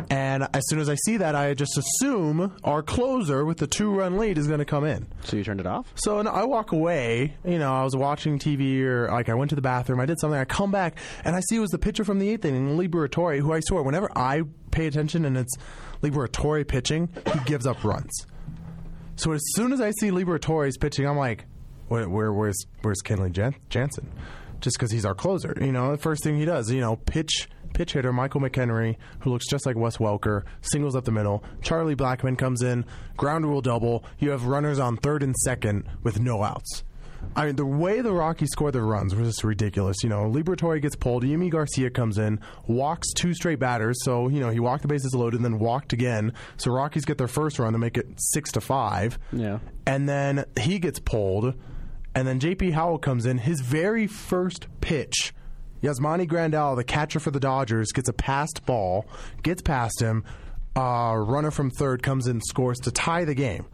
[0.09, 3.91] And as soon as I see that, I just assume our closer with the two
[3.91, 5.07] run lead is going to come in.
[5.24, 5.91] So you turned it off?
[5.95, 7.36] So and I walk away.
[7.43, 9.99] You know, I was watching TV or like I went to the bathroom.
[9.99, 10.39] I did something.
[10.39, 13.39] I come back and I see it was the pitcher from the eighth inning, Liberatore,
[13.39, 15.53] who I swear whenever I pay attention and it's
[16.01, 18.26] Liberatore pitching, he gives up runs.
[19.15, 21.45] So as soon as I see Liberatore's pitching, I'm like,
[21.88, 24.11] where, where where's where's Kenley Jan- Jansen?
[24.61, 25.91] Just because he's our closer, you know.
[25.91, 29.65] The first thing he does, you know, pitch pitch hitter Michael McKenry, who looks just
[29.65, 31.43] like Wes Welker, singles up the middle.
[31.61, 34.03] Charlie Blackmon comes in, ground rule double.
[34.20, 36.84] You have runners on third and second with no outs.
[37.36, 40.03] I mean, the way the Rockies score their runs was just ridiculous.
[40.03, 41.24] You know, Liberatore gets pulled.
[41.24, 43.97] Yimi Garcia comes in, walks two straight batters.
[44.03, 46.34] So, you know, he walked the bases loaded and then walked again.
[46.57, 49.20] So Rockies get their first run to make it six to five.
[49.32, 49.59] Yeah.
[49.86, 51.55] And then he gets pulled.
[52.15, 53.38] And then JP Howell comes in.
[53.38, 55.34] His very first pitch
[55.82, 59.05] Yasmani Grandal, the catcher for the Dodgers, gets a passed ball,
[59.43, 60.23] gets past him.
[60.75, 63.65] Uh, runner from third comes in, scores to tie the game.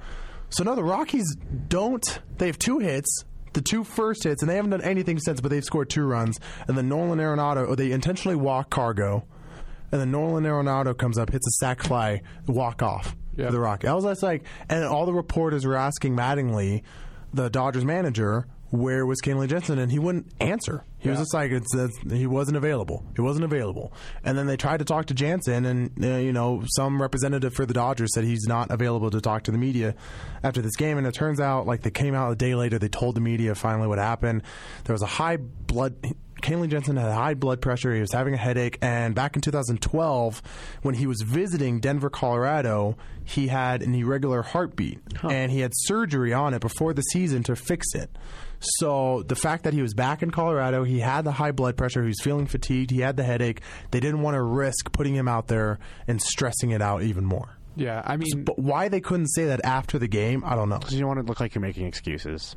[0.50, 1.36] So now the Rockies
[1.68, 2.04] don't.
[2.38, 3.24] They have two hits,
[3.54, 5.42] the two first hits, and they haven't done anything since.
[5.42, 9.26] But they've scored two runs, and then Nolan Arenado, or they intentionally walk Cargo,
[9.92, 13.48] and then Nolan Arenado comes up, hits a sac fly, walk off Yeah.
[13.48, 13.90] for the Rockies.
[13.90, 16.84] I was just like, and all the reporters were asking Mattingly,
[17.34, 18.46] the Dodgers manager,
[18.76, 20.84] where was Kenley Jansen, and he wouldn't answer.
[20.98, 21.22] He was Yeah.
[21.22, 23.06] just like, it's, it's, he wasn't available.
[23.16, 23.94] He wasn't available.
[24.24, 27.68] And then they tried to talk to Jansen, and uh, you know, some representative for
[27.68, 29.94] the Dodgers said he's not available to talk to the media
[30.44, 30.98] after this game.
[30.98, 32.80] And it turns out, like, they came out a day later.
[32.80, 34.42] They told the media finally what happened.
[34.86, 35.96] There was a high blood.
[36.42, 37.94] Kenley Jansen had high blood pressure.
[37.94, 38.80] He was having a headache.
[38.82, 40.42] And back in 2012,
[40.82, 45.00] when he was visiting Denver, Colorado, he had an irregular heartbeat.
[45.24, 48.10] And he had surgery on it before the season to fix it.
[48.80, 52.02] So the fact that he was back in Colorado, he had the high blood pressure,
[52.02, 53.62] he was feeling fatigued, he had the headache.
[53.92, 57.58] They didn't want to risk putting him out there and stressing it out even more.
[57.76, 60.78] Yeah, I mean, But why they couldn't say that after the game, I don't know.
[60.78, 62.56] Because you don't want to look like you're making excuses.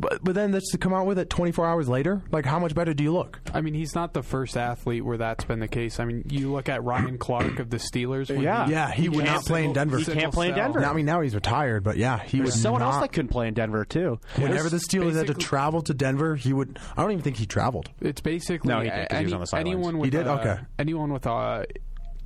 [0.00, 2.74] But but then that's to come out with it 24 hours later, like how much
[2.74, 3.40] better do you look?
[3.52, 5.98] I mean, he's not the first athlete where that's been the case.
[6.00, 8.28] I mean, you look at Ryan Clark of the Steelers.
[8.30, 8.68] when Yeah.
[8.68, 9.98] Yeah, he would can't not play in Denver.
[9.98, 10.54] He can't play in.
[10.54, 10.80] Denver.
[10.80, 12.94] Now, I mean, now he's retired, but yeah, he There's would someone not.
[12.94, 14.18] else that couldn't play in Denver too.
[14.36, 16.78] Whenever the Steelers had to travel to Denver, he would.
[16.96, 17.90] I don't even think he traveled.
[18.00, 19.74] It's basically No, he did, 'cause he was on the sidelines.
[19.74, 20.26] anyone with He did?
[20.26, 20.56] A, Okay.
[20.78, 21.66] anyone with a,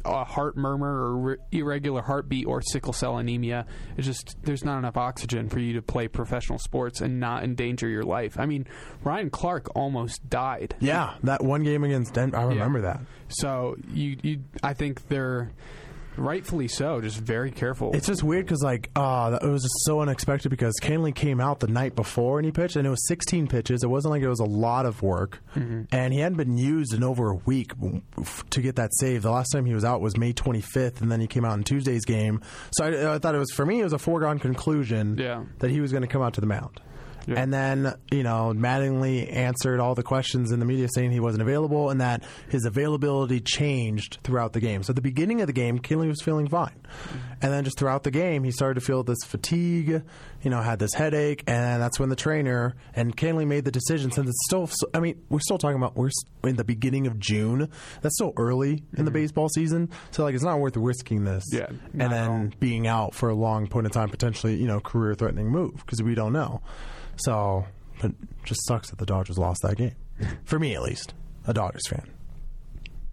[0.04, 3.66] a heart murmur or re- irregular heartbeat or sickle cell anemia.
[3.96, 7.88] It's just there's not enough oxygen for you to play professional sports and not endanger
[7.88, 8.38] your life.
[8.38, 8.66] I mean,
[9.04, 10.74] Ryan Clark almost died.
[10.80, 13.00] Yeah, that one game against Denver, I remember that.
[13.28, 15.52] So you, you, I think they're
[16.16, 17.92] rightfully so, just very careful.
[17.94, 21.60] It's just weird because like uh, it was just so unexpected because Kenley came out
[21.60, 23.82] the night before and he pitched and it was 16 pitches.
[23.82, 27.02] It wasn't like it was a lot of work, and he hadn't been used in
[27.04, 27.72] over a week
[28.50, 29.22] to get that save.
[29.22, 31.64] The last time he was out was May 25th, and then he came out in
[31.64, 32.40] Tuesday's game.
[32.72, 35.44] So I, I thought it was for me it was a foregone conclusion Yeah.
[35.58, 36.80] that he was going to come out to the mound.
[37.30, 37.40] Yeah.
[37.40, 41.42] And then, you know, Mattingly answered all the questions in the media saying he wasn't
[41.42, 44.82] available and that his availability changed throughout the game.
[44.82, 46.74] So at the beginning of the game, Kenley was feeling fine.
[47.40, 50.02] And then just throughout the game, he started to feel this fatigue,
[50.42, 51.44] you know, had this headache.
[51.46, 55.22] And that's when the trainer and Kenley made the decision since it's still, I mean,
[55.30, 56.10] we're still talking about, we're
[56.44, 57.70] in the beginning of June.
[58.02, 59.90] That's still early in the baseball season.
[60.10, 61.44] So, like, it's not worth risking this.
[61.52, 61.68] Yeah,
[61.98, 65.48] And then being out for a long point of time, potentially, you know, career threatening
[65.48, 66.60] move because we don't know.
[67.20, 67.66] So
[68.02, 68.12] it
[68.44, 69.94] just sucks that the Dodgers lost that game.
[70.44, 71.14] For me, at least,
[71.46, 72.10] a Dodgers fan.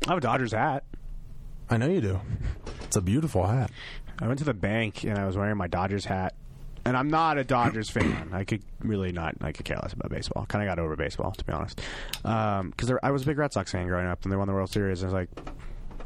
[0.08, 0.84] I have a Dodgers hat.
[1.70, 2.20] I know you do.
[2.84, 3.72] It's a beautiful hat.
[4.20, 6.34] I went to the bank and I was wearing my Dodgers hat.
[6.86, 8.30] And I'm not a Dodgers fan.
[8.32, 9.36] I could really not.
[9.42, 10.46] I could care less about baseball.
[10.46, 11.82] Kind of got over baseball, to be honest.
[12.24, 14.54] Um, because I was a big Red Sox fan growing up, and they won the
[14.54, 15.04] World Series.
[15.04, 15.50] And I was like,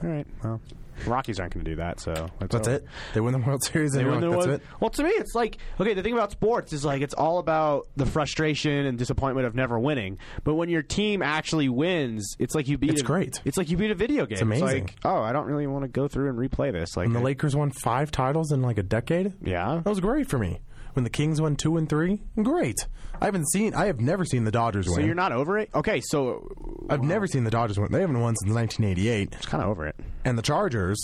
[0.03, 0.59] all right, well,
[1.05, 1.99] Rockies aren't going to do that.
[1.99, 2.85] So that's, it.
[3.13, 4.63] They win the World Series, They win the that's World- it.
[4.79, 5.93] Well, to me, it's like okay.
[5.93, 9.79] The thing about sports is like it's all about the frustration and disappointment of never
[9.79, 10.17] winning.
[10.43, 12.91] But when your team actually wins, it's like you beat.
[12.91, 13.41] It's a, great.
[13.45, 14.33] It's like you beat a video game.
[14.33, 14.85] It's amazing.
[14.85, 16.95] like oh, I don't really want to go through and replay this.
[16.97, 19.33] Like And the Lakers won five titles in like a decade.
[19.43, 19.81] yeah.
[19.83, 20.59] That was great for me.
[20.93, 22.87] When the Kings won two and three, great.
[23.21, 23.73] I haven't seen.
[23.73, 24.95] I have never seen the Dodgers win.
[24.95, 25.69] So you're not over it?
[25.73, 26.49] Okay, so
[26.89, 27.91] I've never seen the Dodgers win.
[27.91, 29.29] They haven't won since 1988.
[29.33, 29.95] it's kind of over it.
[30.25, 30.99] And the Chargers,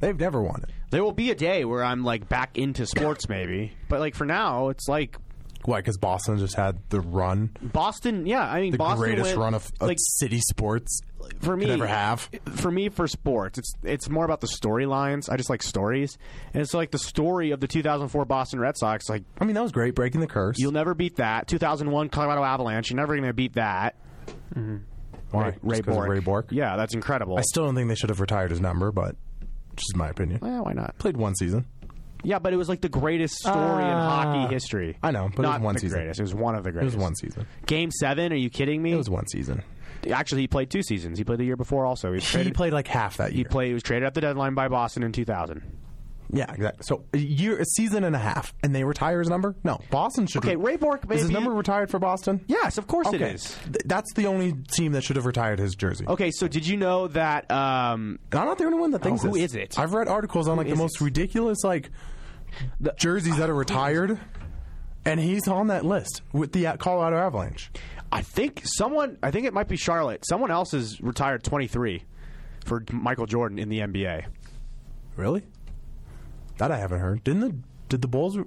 [0.00, 0.70] they've never won it.
[0.90, 3.72] There will be a day where I'm like back into sports, maybe.
[3.88, 5.16] But like for now, it's like
[5.64, 5.78] Why?
[5.78, 9.54] Because Boston just had the run, Boston, yeah, I mean, the Boston greatest went- run
[9.54, 11.00] of, of like city sports
[11.40, 12.28] for me ever have.
[12.56, 15.30] For me, for sports, it's it's more about the storylines.
[15.30, 16.18] I just like stories,
[16.52, 19.08] and it's like the story of the 2004 Boston Red Sox.
[19.08, 20.58] Like I mean, that was great, breaking the curse.
[20.58, 21.48] you'll never beat that.
[21.48, 22.90] 2001 Colorado Avalanche.
[22.90, 23.96] You're never going to beat that.
[24.54, 24.76] Mm-hmm.
[25.30, 25.46] Why?
[25.46, 26.08] Ray, Ray Bourque.
[26.08, 26.46] Ray Bourque.
[26.50, 27.38] Yeah, that's incredible.
[27.38, 29.16] I still don't think they should have retired his number, but
[29.76, 30.38] just my opinion.
[30.42, 30.96] well, why not?
[30.98, 31.66] Played one season.
[32.24, 34.22] Yeah, but it was like the greatest story in Ah.
[34.24, 34.96] hockey history.
[35.02, 35.98] I know, but it was not one the season.
[36.00, 36.20] greatest.
[36.20, 36.94] It was one of the greatest.
[36.94, 36.96] It greatest.
[36.96, 37.46] was one season.
[37.66, 38.32] Game seven?
[38.32, 38.92] Are you kidding me?
[38.92, 39.62] It was one season.
[40.10, 41.16] Actually, he played two seasons.
[41.18, 41.86] He played the year before.
[41.86, 43.38] Also, he, was He traded, played like half that year.
[43.38, 43.68] He played.
[43.68, 45.62] He was traded at the deadline by Boston in 2000.
[46.32, 46.82] Yeah, exactly.
[46.82, 49.54] So a year, a season and a half, and they retire his number.
[49.62, 50.44] No, Boston should.
[50.44, 51.06] Okay, Ray Bourque.
[51.08, 52.40] Maybe is his number retired for Boston?
[52.48, 53.56] Yes, of course Okay, it is.
[53.64, 56.06] Th- that's the only team that should have retired his jersey.
[56.08, 57.48] Okay, so did you know that?
[57.52, 59.52] Um, And I'm not the only one that thinks who this.
[59.52, 59.78] is it?
[59.78, 61.90] I've read articles on like the is most ridiculous like
[62.96, 64.18] jerseys that are retired,
[65.04, 67.70] and he's on that list with the uh, Colorado Avalanche.
[68.12, 69.18] I think someone.
[69.22, 70.24] I think it might be Charlotte.
[70.26, 72.02] Someone else is retired 23
[72.64, 74.26] for Michael Jordan in the NBA.
[75.16, 75.42] Really?
[76.58, 77.24] That I haven't heard.
[77.24, 77.56] Didn't the
[77.88, 78.36] did the Bulls?
[78.38, 78.44] re-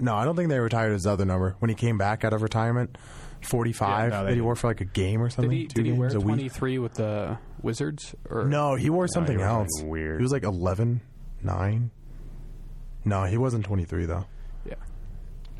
[0.00, 2.42] No, I don't think they retired his other number when he came back out of
[2.42, 2.98] retirement.
[3.42, 5.50] Forty-five Yeah, no, that he wore for like a game or something.
[5.50, 8.14] Did he, two did he wear 23 with the Wizards?
[8.30, 9.82] Or No, he wore something wore else.
[9.82, 10.20] weird.
[10.20, 11.00] He was like 11,
[11.42, 11.90] 9.
[13.04, 14.24] No, he wasn't 23 though.
[14.64, 14.74] Yeah.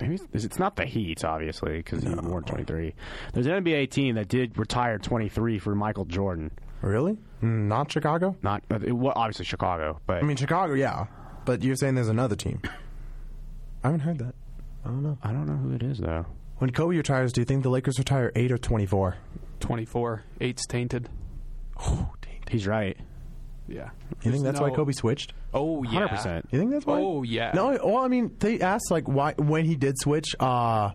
[0.01, 2.95] Maybe it's, it's not the Heat, obviously, because he wore 23.
[3.33, 6.51] There's an NBA team that did retire 23 for Michael Jordan.
[6.81, 7.19] Really?
[7.43, 8.37] Mm, Not Chicago?
[8.43, 11.07] Not uh, it, well, obviously Chicago, but I mean Chicago, yeah.
[11.45, 12.61] But you're saying there's another team.
[13.85, 14.35] I haven't heard that.
[14.85, 15.19] I don't know.
[15.23, 16.27] I don't know who it is though.
[16.59, 19.17] When Kobe retires, do you think the Lakers retire 8 or 24?
[19.61, 20.23] 24.
[20.41, 21.09] Eight's tainted.
[21.81, 22.41] Oh, dang.
[22.49, 22.97] He's right.
[23.69, 23.91] Yeah.
[24.23, 25.33] You think that's why Kobe switched?
[25.55, 26.09] Oh, yeah.
[26.09, 26.45] 100%.
[26.51, 27.01] You think that's why?
[27.01, 27.53] Oh, yeah.
[27.55, 30.35] No, well, I mean, they asked like why when he did switch.
[30.39, 30.91] Uh,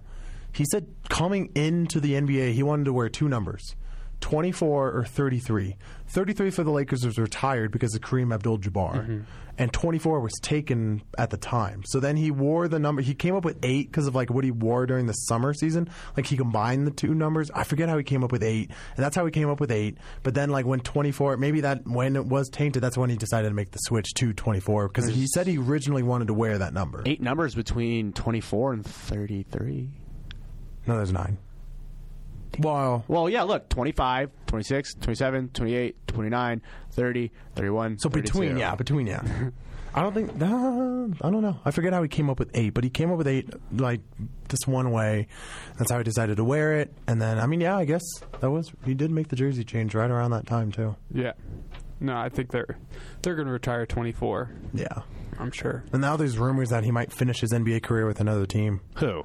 [0.52, 3.76] he said coming into the NBA, he wanted to wear two numbers.
[4.22, 5.76] 24 or 33.
[6.08, 9.20] 33 for the Lakers was retired because of Kareem Abdul-Jabbar, Mm-hmm.
[9.58, 11.84] and 24 was taken at the time.
[11.86, 13.02] So then he wore the number.
[13.02, 15.90] He came up with eight because of like what he wore during the summer season.
[16.16, 17.52] Like he combined the two numbers.
[17.54, 19.72] I forget how he came up with eight, and that's how he came up with
[19.72, 19.98] eight.
[20.24, 23.50] But then like when 24, maybe that when it was tainted, that's when he decided
[23.50, 26.74] to make the switch to 24 because he said he originally wanted to wear that
[26.74, 27.04] number.
[27.06, 29.90] Eight numbers between 24 and 33.
[30.88, 31.38] No, there's nine.
[32.60, 36.62] Well, Well, yeah, look, 25, 26, 27, 28, 29,
[36.92, 38.00] 30, 31.
[38.00, 38.60] so between 32.
[38.60, 39.22] yeah, between yeah.
[39.96, 40.30] I don't think.
[40.40, 41.60] Uh, I don't know.
[41.66, 44.02] I forget how he came up with eight, but he came up with eight like
[44.48, 45.28] this one way.
[45.80, 46.94] That's how he decided to wear it.
[47.08, 48.04] And then, I mean, yeah, I guess
[48.42, 50.96] that was he did make the jersey change right around that time too.
[51.12, 51.32] Yeah.
[52.00, 52.78] No, I think they're
[53.24, 54.52] they're going to retire 24.
[54.74, 54.88] Yeah.
[55.40, 55.84] I'm sure.
[55.92, 58.82] And now there's rumors that he might finish his NBA career with another team.
[58.98, 59.24] Who?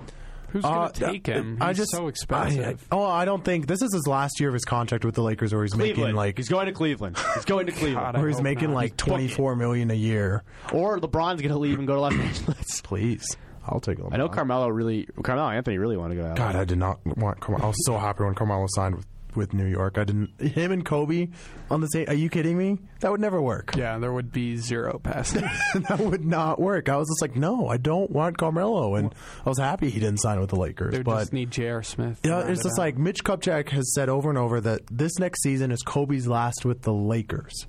[0.53, 1.53] Who's Uh, going to take him?
[1.57, 2.87] He's I just so expensive.
[2.91, 5.23] I, oh, I don't think this is his last year of his contract with the
[5.23, 7.17] Lakers, where he's making like he's going to Cleveland.
[7.35, 7.97] He's going to Cleveland.
[8.07, 8.77] God, I where he's making not.
[8.77, 10.43] like twenty four million a year.
[10.73, 12.81] Or LeBron's going to leave and go to Los Angeles.
[12.83, 13.25] Please,
[13.67, 14.09] I'll take him.
[14.13, 16.37] I know Carmelo really, Carmelo Anthony really wanted to go out.
[16.37, 17.65] God, I did not want Carmelo.
[17.65, 19.07] I was so happy when Carmelo signed with,
[19.37, 19.99] with New York.
[19.99, 20.41] I didn't.
[20.41, 21.29] Him and Kobe
[21.71, 22.09] on the same.
[22.09, 22.79] Are you kidding me?
[23.01, 23.75] That would never work.
[23.77, 25.43] yeah, there would be zero passing.
[25.89, 26.89] that would not work.
[26.89, 29.15] I was just like, no, I don't want Carmelo, and
[29.45, 30.93] I was happy he didn't sign with the Lakers.
[30.95, 31.83] they but just need J.R.
[31.83, 32.21] Smith.
[32.25, 35.19] Yeah, round it's it just like Mitch Kupchak has said over and over that this
[35.19, 37.67] next season is Kobe's last with the Lakers.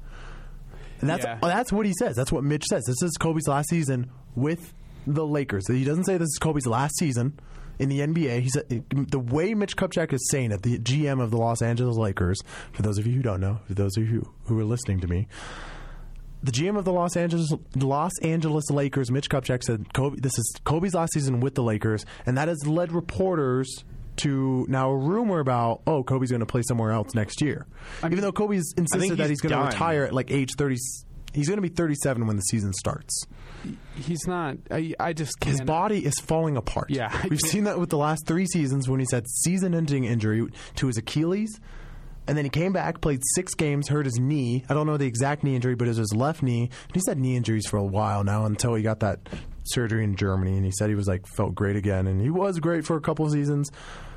[1.01, 1.37] And that's Yeah.
[1.41, 2.15] that's what he says.
[2.15, 2.83] That's what Mitch says.
[2.85, 4.73] This is Kobe's last season with
[5.05, 5.67] the Lakers.
[5.67, 7.37] He doesn't say this is Kobe's last season
[7.79, 8.41] in the NBA.
[8.41, 11.97] He said the way Mitch Kupchak is saying it, the GM of the Los Angeles
[11.97, 12.39] Lakers.
[12.71, 15.07] For those of you who don't know, for those of you who are listening to
[15.07, 15.27] me,
[16.43, 20.55] the GM of the Los Angeles Los Angeles Lakers, Mitch Kupchak, said Kobe, this is
[20.65, 23.83] Kobe's last season with the Lakers, and that has led reporters
[24.15, 27.65] to now a rumor about oh Kobe's going to play somewhere else next year.
[28.03, 30.77] Even though Kobe's insisted that he's he's going to retire at like age thirty,
[31.33, 33.25] he's going to be thirty seven when the season starts.
[33.95, 34.57] he's not.
[34.71, 35.51] I, I just can't.
[35.51, 36.89] His body is falling apart.
[36.89, 40.03] Yeah, I we've can't- seen that with the last three seasons when he's had season-ending
[40.05, 41.59] injury to his Achilles.
[42.25, 44.63] And then he came back, played six games, hurt his knee.
[44.69, 46.69] I don't know the exact knee injury, but it was his left knee.
[46.87, 49.19] And he's had knee injuries for a while now until he got that
[49.65, 50.55] surgery in Germany.
[50.55, 53.01] And he said he was like felt great again, and he was great for a
[53.01, 53.69] couple of seasons.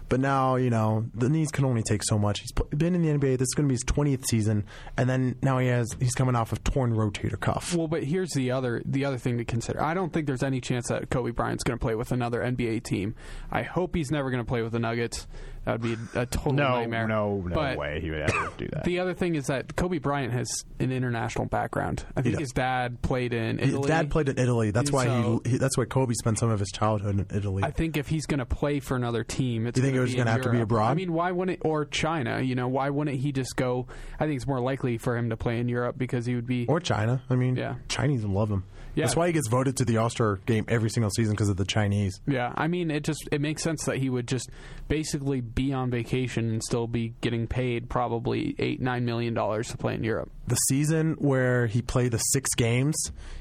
[0.08, 2.40] But now, you know, the knees can only take so much.
[2.40, 3.38] He's been in the NBA.
[3.38, 4.64] This is going to be his twentieth season,
[4.96, 7.74] and then now he has he's coming off of torn rotator cuff.
[7.74, 9.82] Well, but here's the other the other thing to consider.
[9.82, 12.84] I don't think there's any chance that Kobe Bryant's going to play with another NBA
[12.84, 13.14] team.
[13.50, 15.26] I hope he's never going to play with the Nuggets.
[15.66, 17.06] That would be a, a total No, nightmare.
[17.08, 18.84] no, no But way he would ever do that.
[18.86, 20.46] The other thing is that Kobe Bryant has
[20.78, 22.04] an international background.
[22.16, 22.40] I think does.
[22.40, 23.88] his dad played in His Italy.
[23.88, 24.70] dad played in Italy.
[24.70, 25.58] That's why So- he, he.
[25.58, 27.64] That's why Kobe spent some of his childhood in Italy.
[27.64, 30.04] I think if he's going to play for another team, it's You think gonna it
[30.04, 30.90] was be gonna in have to be abroad?
[30.90, 32.40] I mean, why wouldn't or China?
[32.40, 33.88] You know, why wouldn't he just go?
[34.20, 36.66] I think it's more likely for him to play in Europe because he would be.
[36.68, 37.22] or China.
[37.28, 37.74] I mean, Yeah.
[37.88, 38.62] Chinese love him.
[38.96, 39.04] Yeah.
[39.04, 41.56] That's why he gets voted to the All Star game every single season because of
[41.58, 42.18] the Chinese.
[42.26, 44.48] yeah, I mean, it just it makes sense that he would just
[44.88, 49.76] basically be on vacation and still be getting paid probably eight nine million dollars to
[49.76, 50.30] play in Europe.
[50.46, 52.96] The season where he played the six games,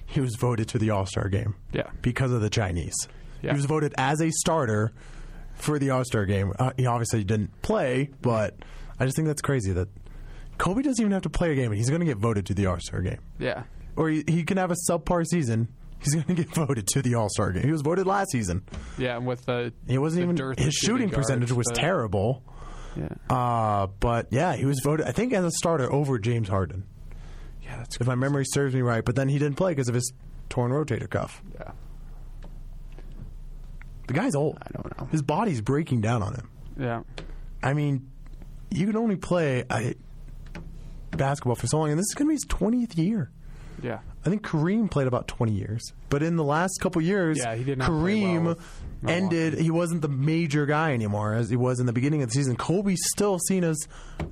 [0.06, 2.96] he was voted to the All Star game Yeah, because of the Chinese.
[3.42, 3.52] Yeah.
[3.52, 4.92] He was voted as a starter
[5.56, 6.52] for the All Star game.
[6.60, 8.56] Uh, he obviously didn't play, but
[9.00, 9.88] I just think that's crazy that
[10.58, 12.54] Kobe doesn't even have to play a game, and he's going to get voted to
[12.54, 13.20] the All Star game.
[13.40, 13.64] yeah,
[13.96, 15.70] Or he, he can have a subpar season.
[16.00, 17.64] He's going to get voted to the All Star game.
[17.64, 18.64] He was voted last season.
[18.98, 19.16] yeah.
[19.18, 22.44] and With the He wasn't the even his shooting guards, percentage was but- terrible.
[22.98, 25.06] Yeah, Uh, but yeah, he was voted.
[25.06, 26.86] I think as a starter over James Harden,
[27.62, 29.04] yeah, that's if my memory serves me right.
[29.04, 30.14] But then he didn't play because of his
[30.48, 31.42] torn rotator cuff.
[31.56, 31.72] yeah.
[34.08, 34.58] The guy's old.
[34.62, 35.08] I don't know.
[35.12, 36.50] His body's breaking down on him.
[36.80, 37.02] Yeah,
[37.64, 38.10] I mean,
[38.70, 39.64] you can only play
[41.12, 43.32] basketball for so long, and this is going to be his twentieth year.
[43.86, 44.00] Yeah.
[44.26, 45.94] I think Kareem played about 20 years.
[46.10, 48.58] But in the last couple years, Yeah, he did not Kareem well
[49.08, 49.54] ended.
[49.60, 52.56] He wasn't the major guy anymore as he was in the beginning of the season.
[52.56, 53.78] Kobe's still seen as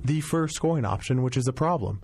[0.04, 2.00] the first scoring option, which is a problem.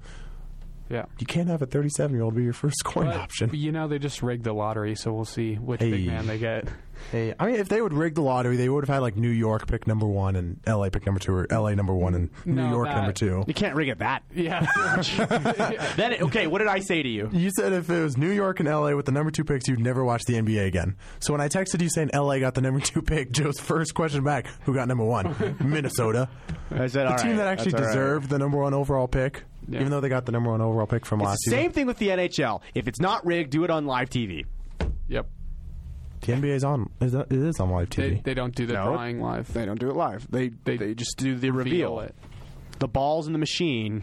[0.89, 1.07] Yeah.
[1.19, 3.51] You can't have a 37 year old be your first scoring But, option.
[3.53, 5.91] You know, they just rigged the lottery, so we'll see which Hey.
[5.91, 6.69] big man they get.
[7.13, 9.31] Hey, I mean, if they would rig the lottery, they would have had like New
[9.31, 12.55] York pick number one and LA pick number two, or LA number one and New
[12.55, 13.43] No, York that- number two.
[13.47, 14.23] You can't rig it that.
[14.35, 14.61] Yeah.
[15.97, 17.29] Then okay, what did I say to you?
[17.33, 19.81] You said if it was New York and LA with the number two picks, you'd
[19.81, 20.97] never watch the NBA again.
[21.21, 24.23] So when I texted you saying LA got the number two pick, Joe's first question
[24.23, 25.57] back, who got number one?
[25.61, 26.29] Minnesota.
[26.71, 27.93] I said, The all team right, that actually that's all right.
[27.95, 29.81] deserved the number one overall pick, Yeah.
[29.81, 31.65] even though they got the number one overall pick from last It's the season.
[31.65, 32.61] same thing with the NHL.
[32.75, 34.45] If it's not rigged, do it on live TV.
[35.09, 35.29] yep.
[36.21, 36.91] The NBA's on.
[37.01, 38.23] Is that, it is on live TV.
[38.23, 38.85] they don't do the No.
[38.93, 39.53] drawing live.
[39.53, 40.27] They don't do it live.
[40.31, 42.01] They They they, just do the reveal reveal.
[42.01, 42.15] it.
[42.79, 44.03] The balls in the machine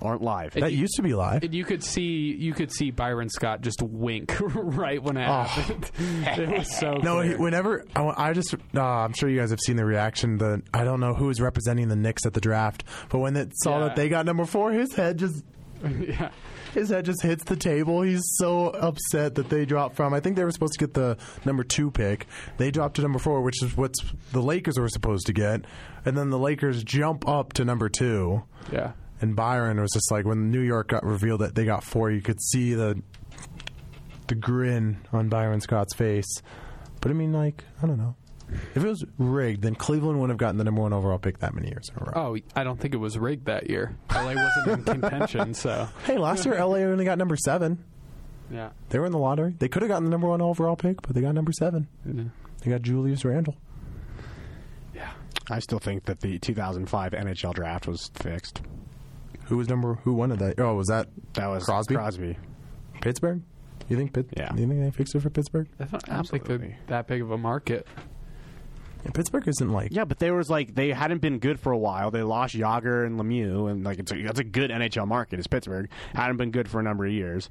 [0.00, 0.52] aren't live.
[0.54, 1.42] that used to be live.
[1.42, 5.90] And you could see you could see Byron Scott just wink right when it happened.
[5.98, 6.98] it was so Oh.
[7.02, 7.38] no, clear.
[7.38, 10.38] whenever I, I just, uh, I'm sure you guys have seen the reaction.
[10.38, 13.50] The I don't know who was representing the Knicks at the draft, but when it
[13.62, 13.88] saw Yeah.
[13.88, 15.42] that they got number four, his head just
[16.00, 16.30] yeah.
[16.80, 18.02] His head just hits the table.
[18.02, 20.12] He's so upset that they dropped from.
[20.12, 22.26] I think they were supposed to get the number two pick.
[22.56, 23.94] They dropped to number four, which is what
[24.32, 25.64] the Lakers were supposed to get.
[26.04, 28.42] And then the Lakers jump up to number two.
[28.72, 28.92] Yeah.
[29.20, 32.20] And Byron was just like when New York got revealed that they got four, you
[32.20, 33.00] could see the
[34.26, 36.42] the grin on Byron Scott's face.
[37.00, 38.16] But I mean, like I don't know.
[38.74, 41.54] If it was rigged, then Cleveland wouldn't have gotten the number one overall pick that
[41.54, 42.12] many years in a row.
[42.14, 43.96] Oh, I don't think it was rigged that year.
[44.14, 47.82] LA wasn't in contention, so Hey, last year LA only got number seven.
[48.50, 48.70] yeah.
[48.90, 49.54] They were in the lottery.
[49.58, 51.88] They could have gotten the number one overall pick, but they got number seven.
[52.06, 52.24] Yeah.
[52.62, 53.56] They got Julius Randle.
[54.94, 55.10] Yeah.
[55.50, 58.62] I still think that the 2005 NHL draft was fixed.
[59.46, 59.94] Who was number?
[60.04, 60.58] Who wanted that?
[60.60, 61.94] Oh, was that That was Crosby?
[61.94, 62.38] Crosby.
[63.00, 63.42] Pittsburgh?
[63.88, 64.14] You think?
[64.14, 64.50] Pitt, Yeah.
[64.54, 65.68] You think they fixed it for Pittsburgh?
[65.78, 66.76] I don't, I don't think they're Absolutely.
[66.86, 67.86] that big of a market.
[69.12, 69.90] Pittsburgh isn't like.
[69.92, 72.10] Yeah, but there was like they hadn't been good for a while.
[72.10, 75.38] They lost Jagr and Lemieux, and like it's a, that's a good NHL market.
[75.38, 77.50] Is Pittsburgh hadn't been good for a number of years,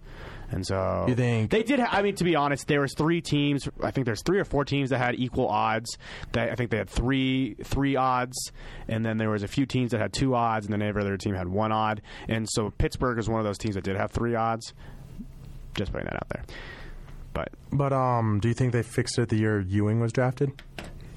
[0.52, 1.80] and so You think- they did?
[1.80, 3.70] Ha- I mean, to be honest, there was three teams.
[3.84, 5.98] I think there's three or four teams that had equal odds.
[6.32, 8.52] That I think they had three three odds,
[8.88, 11.18] and then there was a few teams that had two odds, and then every other
[11.18, 12.02] team had one odd.
[12.28, 14.74] And so Pittsburgh is one of those teams that did have three odds.
[15.76, 16.44] Just putting that out there,
[17.34, 20.52] but But um, do you think they fixed it the year Ewing was drafted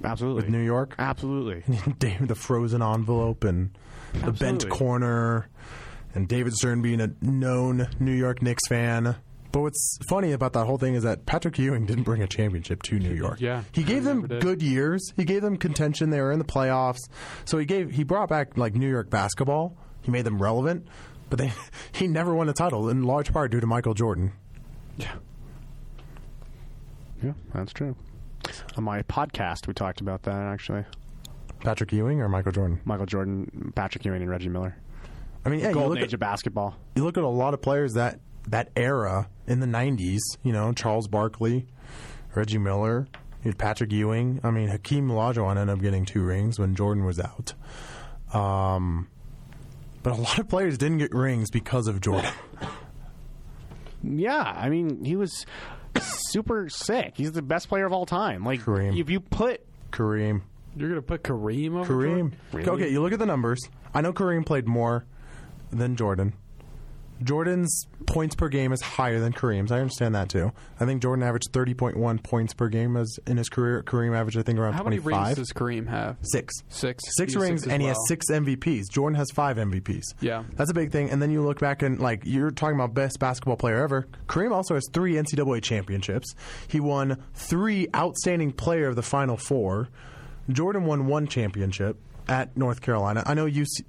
[0.04, 0.94] absolutely with New York?
[0.98, 1.62] Absolutely.
[1.98, 3.76] David, the frozen envelope and
[4.14, 5.48] the bent corner,
[6.14, 9.16] and David Stern being a known New York Knicks fan.
[9.52, 12.82] But what's funny about that whole thing is that Patrick Ewing didn't bring a championship
[12.84, 13.40] to New York.
[13.40, 15.12] Yeah, he gave them good years.
[15.16, 16.10] He gave them contention.
[16.10, 16.98] They were in the playoffs.
[17.46, 19.76] So he gave he brought back like New York basketball.
[20.02, 20.86] He made them relevant.
[21.30, 21.52] But they
[21.92, 24.32] he never won a title in large part due to Michael Jordan.
[24.98, 25.14] Yeah.
[27.22, 27.96] Yeah, that's true.
[28.76, 30.84] On my podcast, we talked about that actually.
[31.60, 32.80] Patrick Ewing or Michael Jordan?
[32.84, 34.76] Michael Jordan, Patrick Ewing, and Reggie Miller.
[35.44, 36.76] I mean, yeah, Golden age at, of basketball.
[36.94, 40.20] you look at a lot of players that that era in the '90s.
[40.42, 41.66] You know, Charles Barkley,
[42.34, 43.06] Reggie Miller,
[43.42, 44.40] you had Patrick Ewing.
[44.42, 47.54] I mean, Hakeem Olajuwon ended up getting two rings when Jordan was out.
[48.34, 49.08] Um,
[50.02, 52.32] but a lot of players didn't get rings because of Jordan.
[54.02, 55.46] Yeah, I mean, he was
[56.00, 57.14] super sick.
[57.16, 58.44] He's the best player of all time.
[58.44, 58.98] Like, Kareem.
[58.98, 60.42] if you put Kareem.
[60.76, 62.06] You're gonna put Kareem over Kareem.
[62.16, 62.36] Jordan?
[62.52, 62.68] Really?
[62.68, 63.60] Okay, you look at the numbers.
[63.94, 65.06] I know Kareem played more
[65.70, 66.34] than Jordan.
[67.22, 69.72] Jordan's points per game is higher than Kareem's.
[69.72, 70.52] I understand that too.
[70.78, 73.82] I think Jordan averaged 30.1 points per game as in his career.
[73.82, 75.26] Kareem averaged, I think, around How many 25.
[75.26, 76.16] rings does Kareem have?
[76.22, 76.54] Six.
[76.68, 77.02] Six.
[77.16, 78.06] Six rings, as and he has well.
[78.06, 78.84] six MVPs.
[78.90, 80.04] Jordan has five MVPs.
[80.20, 80.44] Yeah.
[80.54, 81.10] That's a big thing.
[81.10, 84.06] And then you look back and, like, you're talking about best basketball player ever.
[84.28, 86.34] Kareem also has three NCAA championships.
[86.68, 89.88] He won three outstanding player of the Final Four.
[90.50, 91.98] Jordan won one championship
[92.28, 93.22] at North Carolina.
[93.26, 93.84] I know UC-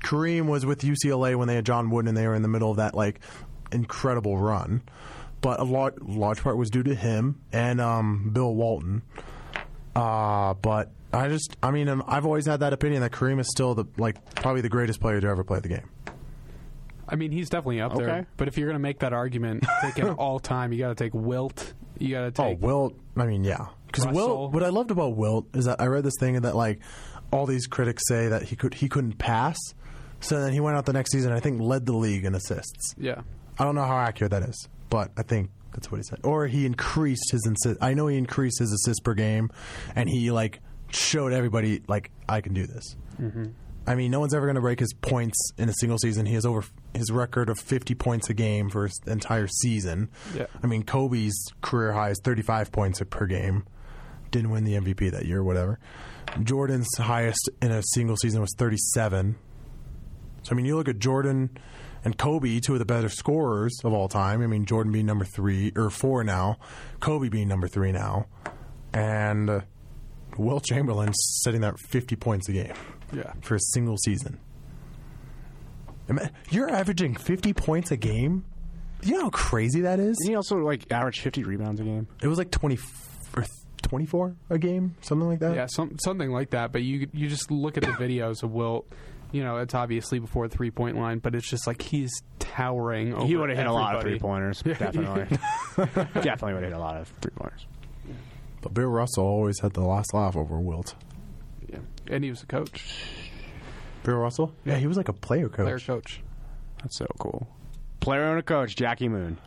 [0.00, 2.70] Kareem was with UCLA when they had John Wooden and they were in the middle
[2.70, 3.20] of that, like,
[3.72, 4.82] incredible run.
[5.40, 9.02] But a large, large part was due to him and um, Bill Walton.
[9.96, 13.48] Uh, but I just, I mean, um, I've always had that opinion that Kareem is
[13.48, 15.88] still the like probably the greatest player to ever play the game.
[17.08, 18.04] I mean, he's definitely up Okay.
[18.04, 18.26] there.
[18.36, 21.12] But if you're gonna make that argument, take it all time, you got to take
[21.12, 21.72] Wilt.
[21.98, 22.46] You got to take.
[22.46, 22.60] Oh, take.
[22.62, 22.94] Wilt.
[23.16, 24.52] I mean, yeah, because Wilt.
[24.52, 26.78] What I loved about Wilt is that I read this thing that like
[27.32, 29.56] all these critics say that he could he couldn't pass.
[30.20, 31.32] So then he went out the next season.
[31.32, 32.94] I think led the league in assists.
[32.98, 33.22] yeah.
[33.58, 36.20] I don't know how accurate that is, but I think that's what he said.
[36.24, 37.82] Or he increased his assist.
[37.82, 39.50] I know he increased his assists per game,
[39.94, 40.60] and he like
[40.90, 42.96] showed everybody like I can do this.
[43.20, 43.46] Mm-hmm.
[43.86, 46.24] I mean, no one's ever going to break his points in a single season.
[46.24, 46.64] He has over
[46.94, 50.10] his record of 50 points a game for his entire season.
[50.34, 50.46] Yeah.
[50.62, 53.64] I mean, Kobe's career high is 35 points per game.
[54.30, 55.78] Didn't win the MVP that year, or whatever.
[56.42, 59.36] Jordan's highest in a single season was 37.
[60.42, 61.50] So I mean, you look at Jordan
[62.04, 64.42] and Kobe, two of the better scorers of all time.
[64.42, 66.58] I mean, Jordan being number three or four now,
[67.00, 68.26] Kobe being number three now,
[68.94, 69.60] and uh,
[70.38, 72.72] Wilt Chamberlain setting that 50 points a game
[73.12, 73.32] Yeah.
[73.42, 74.38] for a single season.
[76.50, 78.44] You're averaging 50 points a game.
[79.02, 80.16] You know how crazy that is?
[80.18, 82.08] Didn't he also like average 50 rebounds a game?
[82.20, 82.78] It was like 20
[83.36, 83.44] or
[83.82, 85.54] 24 a game, something like that.
[85.54, 86.72] Yeah, some, something like that.
[86.72, 88.92] But you you just look at the videos of Wilt.
[89.32, 93.14] You know, it's obviously before the three point line, but it's just like he's towering.
[93.14, 94.60] Over he would have hit a lot of three pointers.
[94.64, 95.38] Definitely.
[95.76, 97.66] Definitely would have hit a lot of three pointers.
[98.62, 100.94] But Bill Russell always had the last laugh over Wilt.
[101.68, 101.78] Yeah,
[102.08, 102.84] and he was a coach,
[104.02, 104.52] Bill Russell?
[104.64, 105.64] Yeah, he was like a player coach.
[105.64, 106.20] player coach.
[106.82, 107.48] That's so cool.
[108.00, 109.38] Player and a coach, Jackie Moon.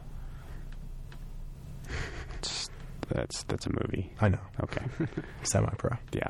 [3.10, 4.12] That's that's a movie.
[4.22, 4.40] I know.
[4.64, 4.82] Okay.
[5.44, 5.98] Semi pro.
[6.14, 6.30] Yeah.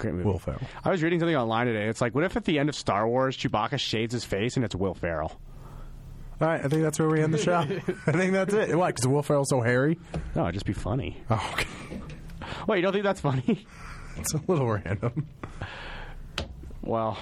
[0.00, 0.24] Great movie.
[0.26, 0.60] Will Ferrell.
[0.84, 1.86] I was reading something online today.
[1.88, 4.64] It's like, what if at the end of Star Wars, Chewbacca shades his face and
[4.64, 5.38] it's Will Ferrell?
[6.40, 7.54] All right, I think that's where we end the show.
[8.06, 8.74] I think that's it.
[8.76, 8.88] Why?
[8.88, 9.98] Because Will Ferrell's so hairy?
[10.34, 11.22] No, it'd just be funny.
[11.28, 11.68] Oh, okay.
[12.66, 13.66] Wait, you don't think that's funny?
[14.16, 15.28] It's a little random.
[16.82, 17.16] Well,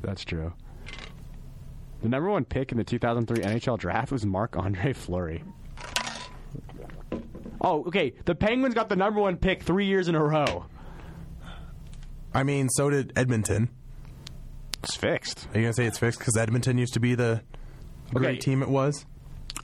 [0.00, 0.54] that's true.
[2.02, 5.42] The number one pick in the 2003 NHL draft was Marc Andre Fleury.
[7.60, 8.14] Oh, okay.
[8.24, 10.64] The Penguins got the number one pick three years in a row.
[12.34, 13.68] I mean, so did Edmonton.
[14.82, 15.46] It's fixed.
[15.52, 16.18] Are you going to say it's fixed?
[16.18, 17.42] Because Edmonton used to be the
[18.14, 18.38] great Okay.
[18.38, 19.04] team it was?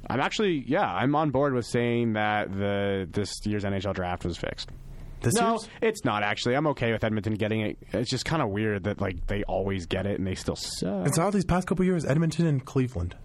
[0.08, 4.36] I'm actually, yeah, I'm on board with saying that the this year's NHL draft was
[4.36, 4.70] fixed.
[5.20, 5.68] This no, year's?
[5.80, 6.54] it's not actually.
[6.54, 7.78] I'm okay with Edmonton getting it.
[7.92, 11.06] It's just kind of weird that like they always get it and they still suck.
[11.06, 13.16] It's all these past couple years, Edmonton and Cleveland.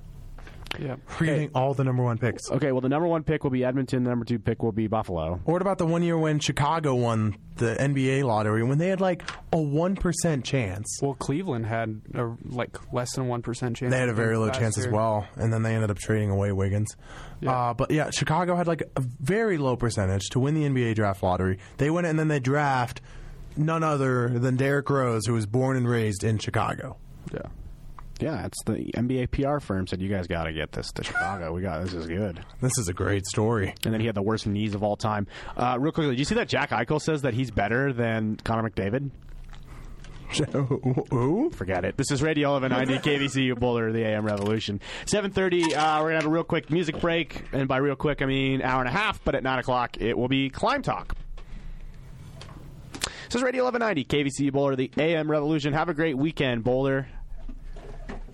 [0.79, 2.49] Yeah, We're getting all the number one picks.
[2.49, 4.03] Okay, well, the number one pick will be Edmonton.
[4.03, 5.39] The number two pick will be Buffalo.
[5.45, 9.01] Or what about the one year when Chicago won the NBA lottery when they had
[9.01, 10.99] like a 1% chance?
[11.01, 13.91] Well, Cleveland had a, like less than one percent chance.
[13.91, 16.29] They had a very low last chance as well, and then they ended up trading
[16.29, 16.95] away Wiggins.
[17.41, 17.51] Yeah.
[17.51, 21.21] Uh, but yeah, Chicago had like a very low percentage to win the NBA draft
[21.21, 21.59] lottery.
[21.77, 23.01] They win it, and then they draft
[23.57, 26.97] none other than Derrick Rose, who was born and raised in Chicago.
[27.33, 27.41] Yeah,
[28.21, 31.53] Yeah, it's the NBA PR firm said you guys got to get this to Chicago.
[31.53, 32.45] We got this is good.
[32.61, 33.73] This is a great story.
[33.83, 35.25] And then he had the worst knees of all time.
[35.57, 38.69] Uh, real quickly, did you see that Jack Eichel says that he's better than Connor
[38.69, 39.09] McDavid?
[41.09, 41.49] Who?
[41.49, 41.97] Forget it.
[41.97, 44.79] This is Radio 1190 KVCU Boulder, the AM Revolution.
[45.05, 45.73] 7:30.
[45.73, 48.61] Uh, we're gonna have a real quick music break, and by real quick I mean
[48.61, 49.23] hour and a half.
[49.23, 51.15] But at nine o'clock it will be Climb Talk.
[53.25, 55.73] This is Radio 1190 KVCU Boulder, the AM Revolution.
[55.73, 57.07] Have a great weekend, Boulder.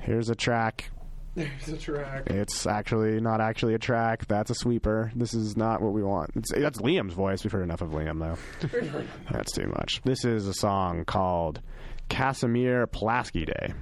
[0.07, 0.89] Here's a track.
[1.35, 2.27] there's a track.
[2.27, 4.25] It's actually not actually a track.
[4.25, 5.11] That's a sweeper.
[5.13, 6.31] This is not what we want.
[6.38, 7.43] It's, that's Liam's voice.
[7.43, 9.01] We've heard enough of Liam, though.
[9.31, 10.01] that's too much.
[10.05, 11.59] This is a song called
[12.07, 13.73] Casimir Pulaski Day.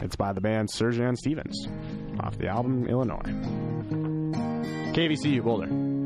[0.00, 1.66] It's by the band Sufjan Stevens
[2.20, 3.32] off the album Illinois.
[4.92, 5.99] KVCU Boulder.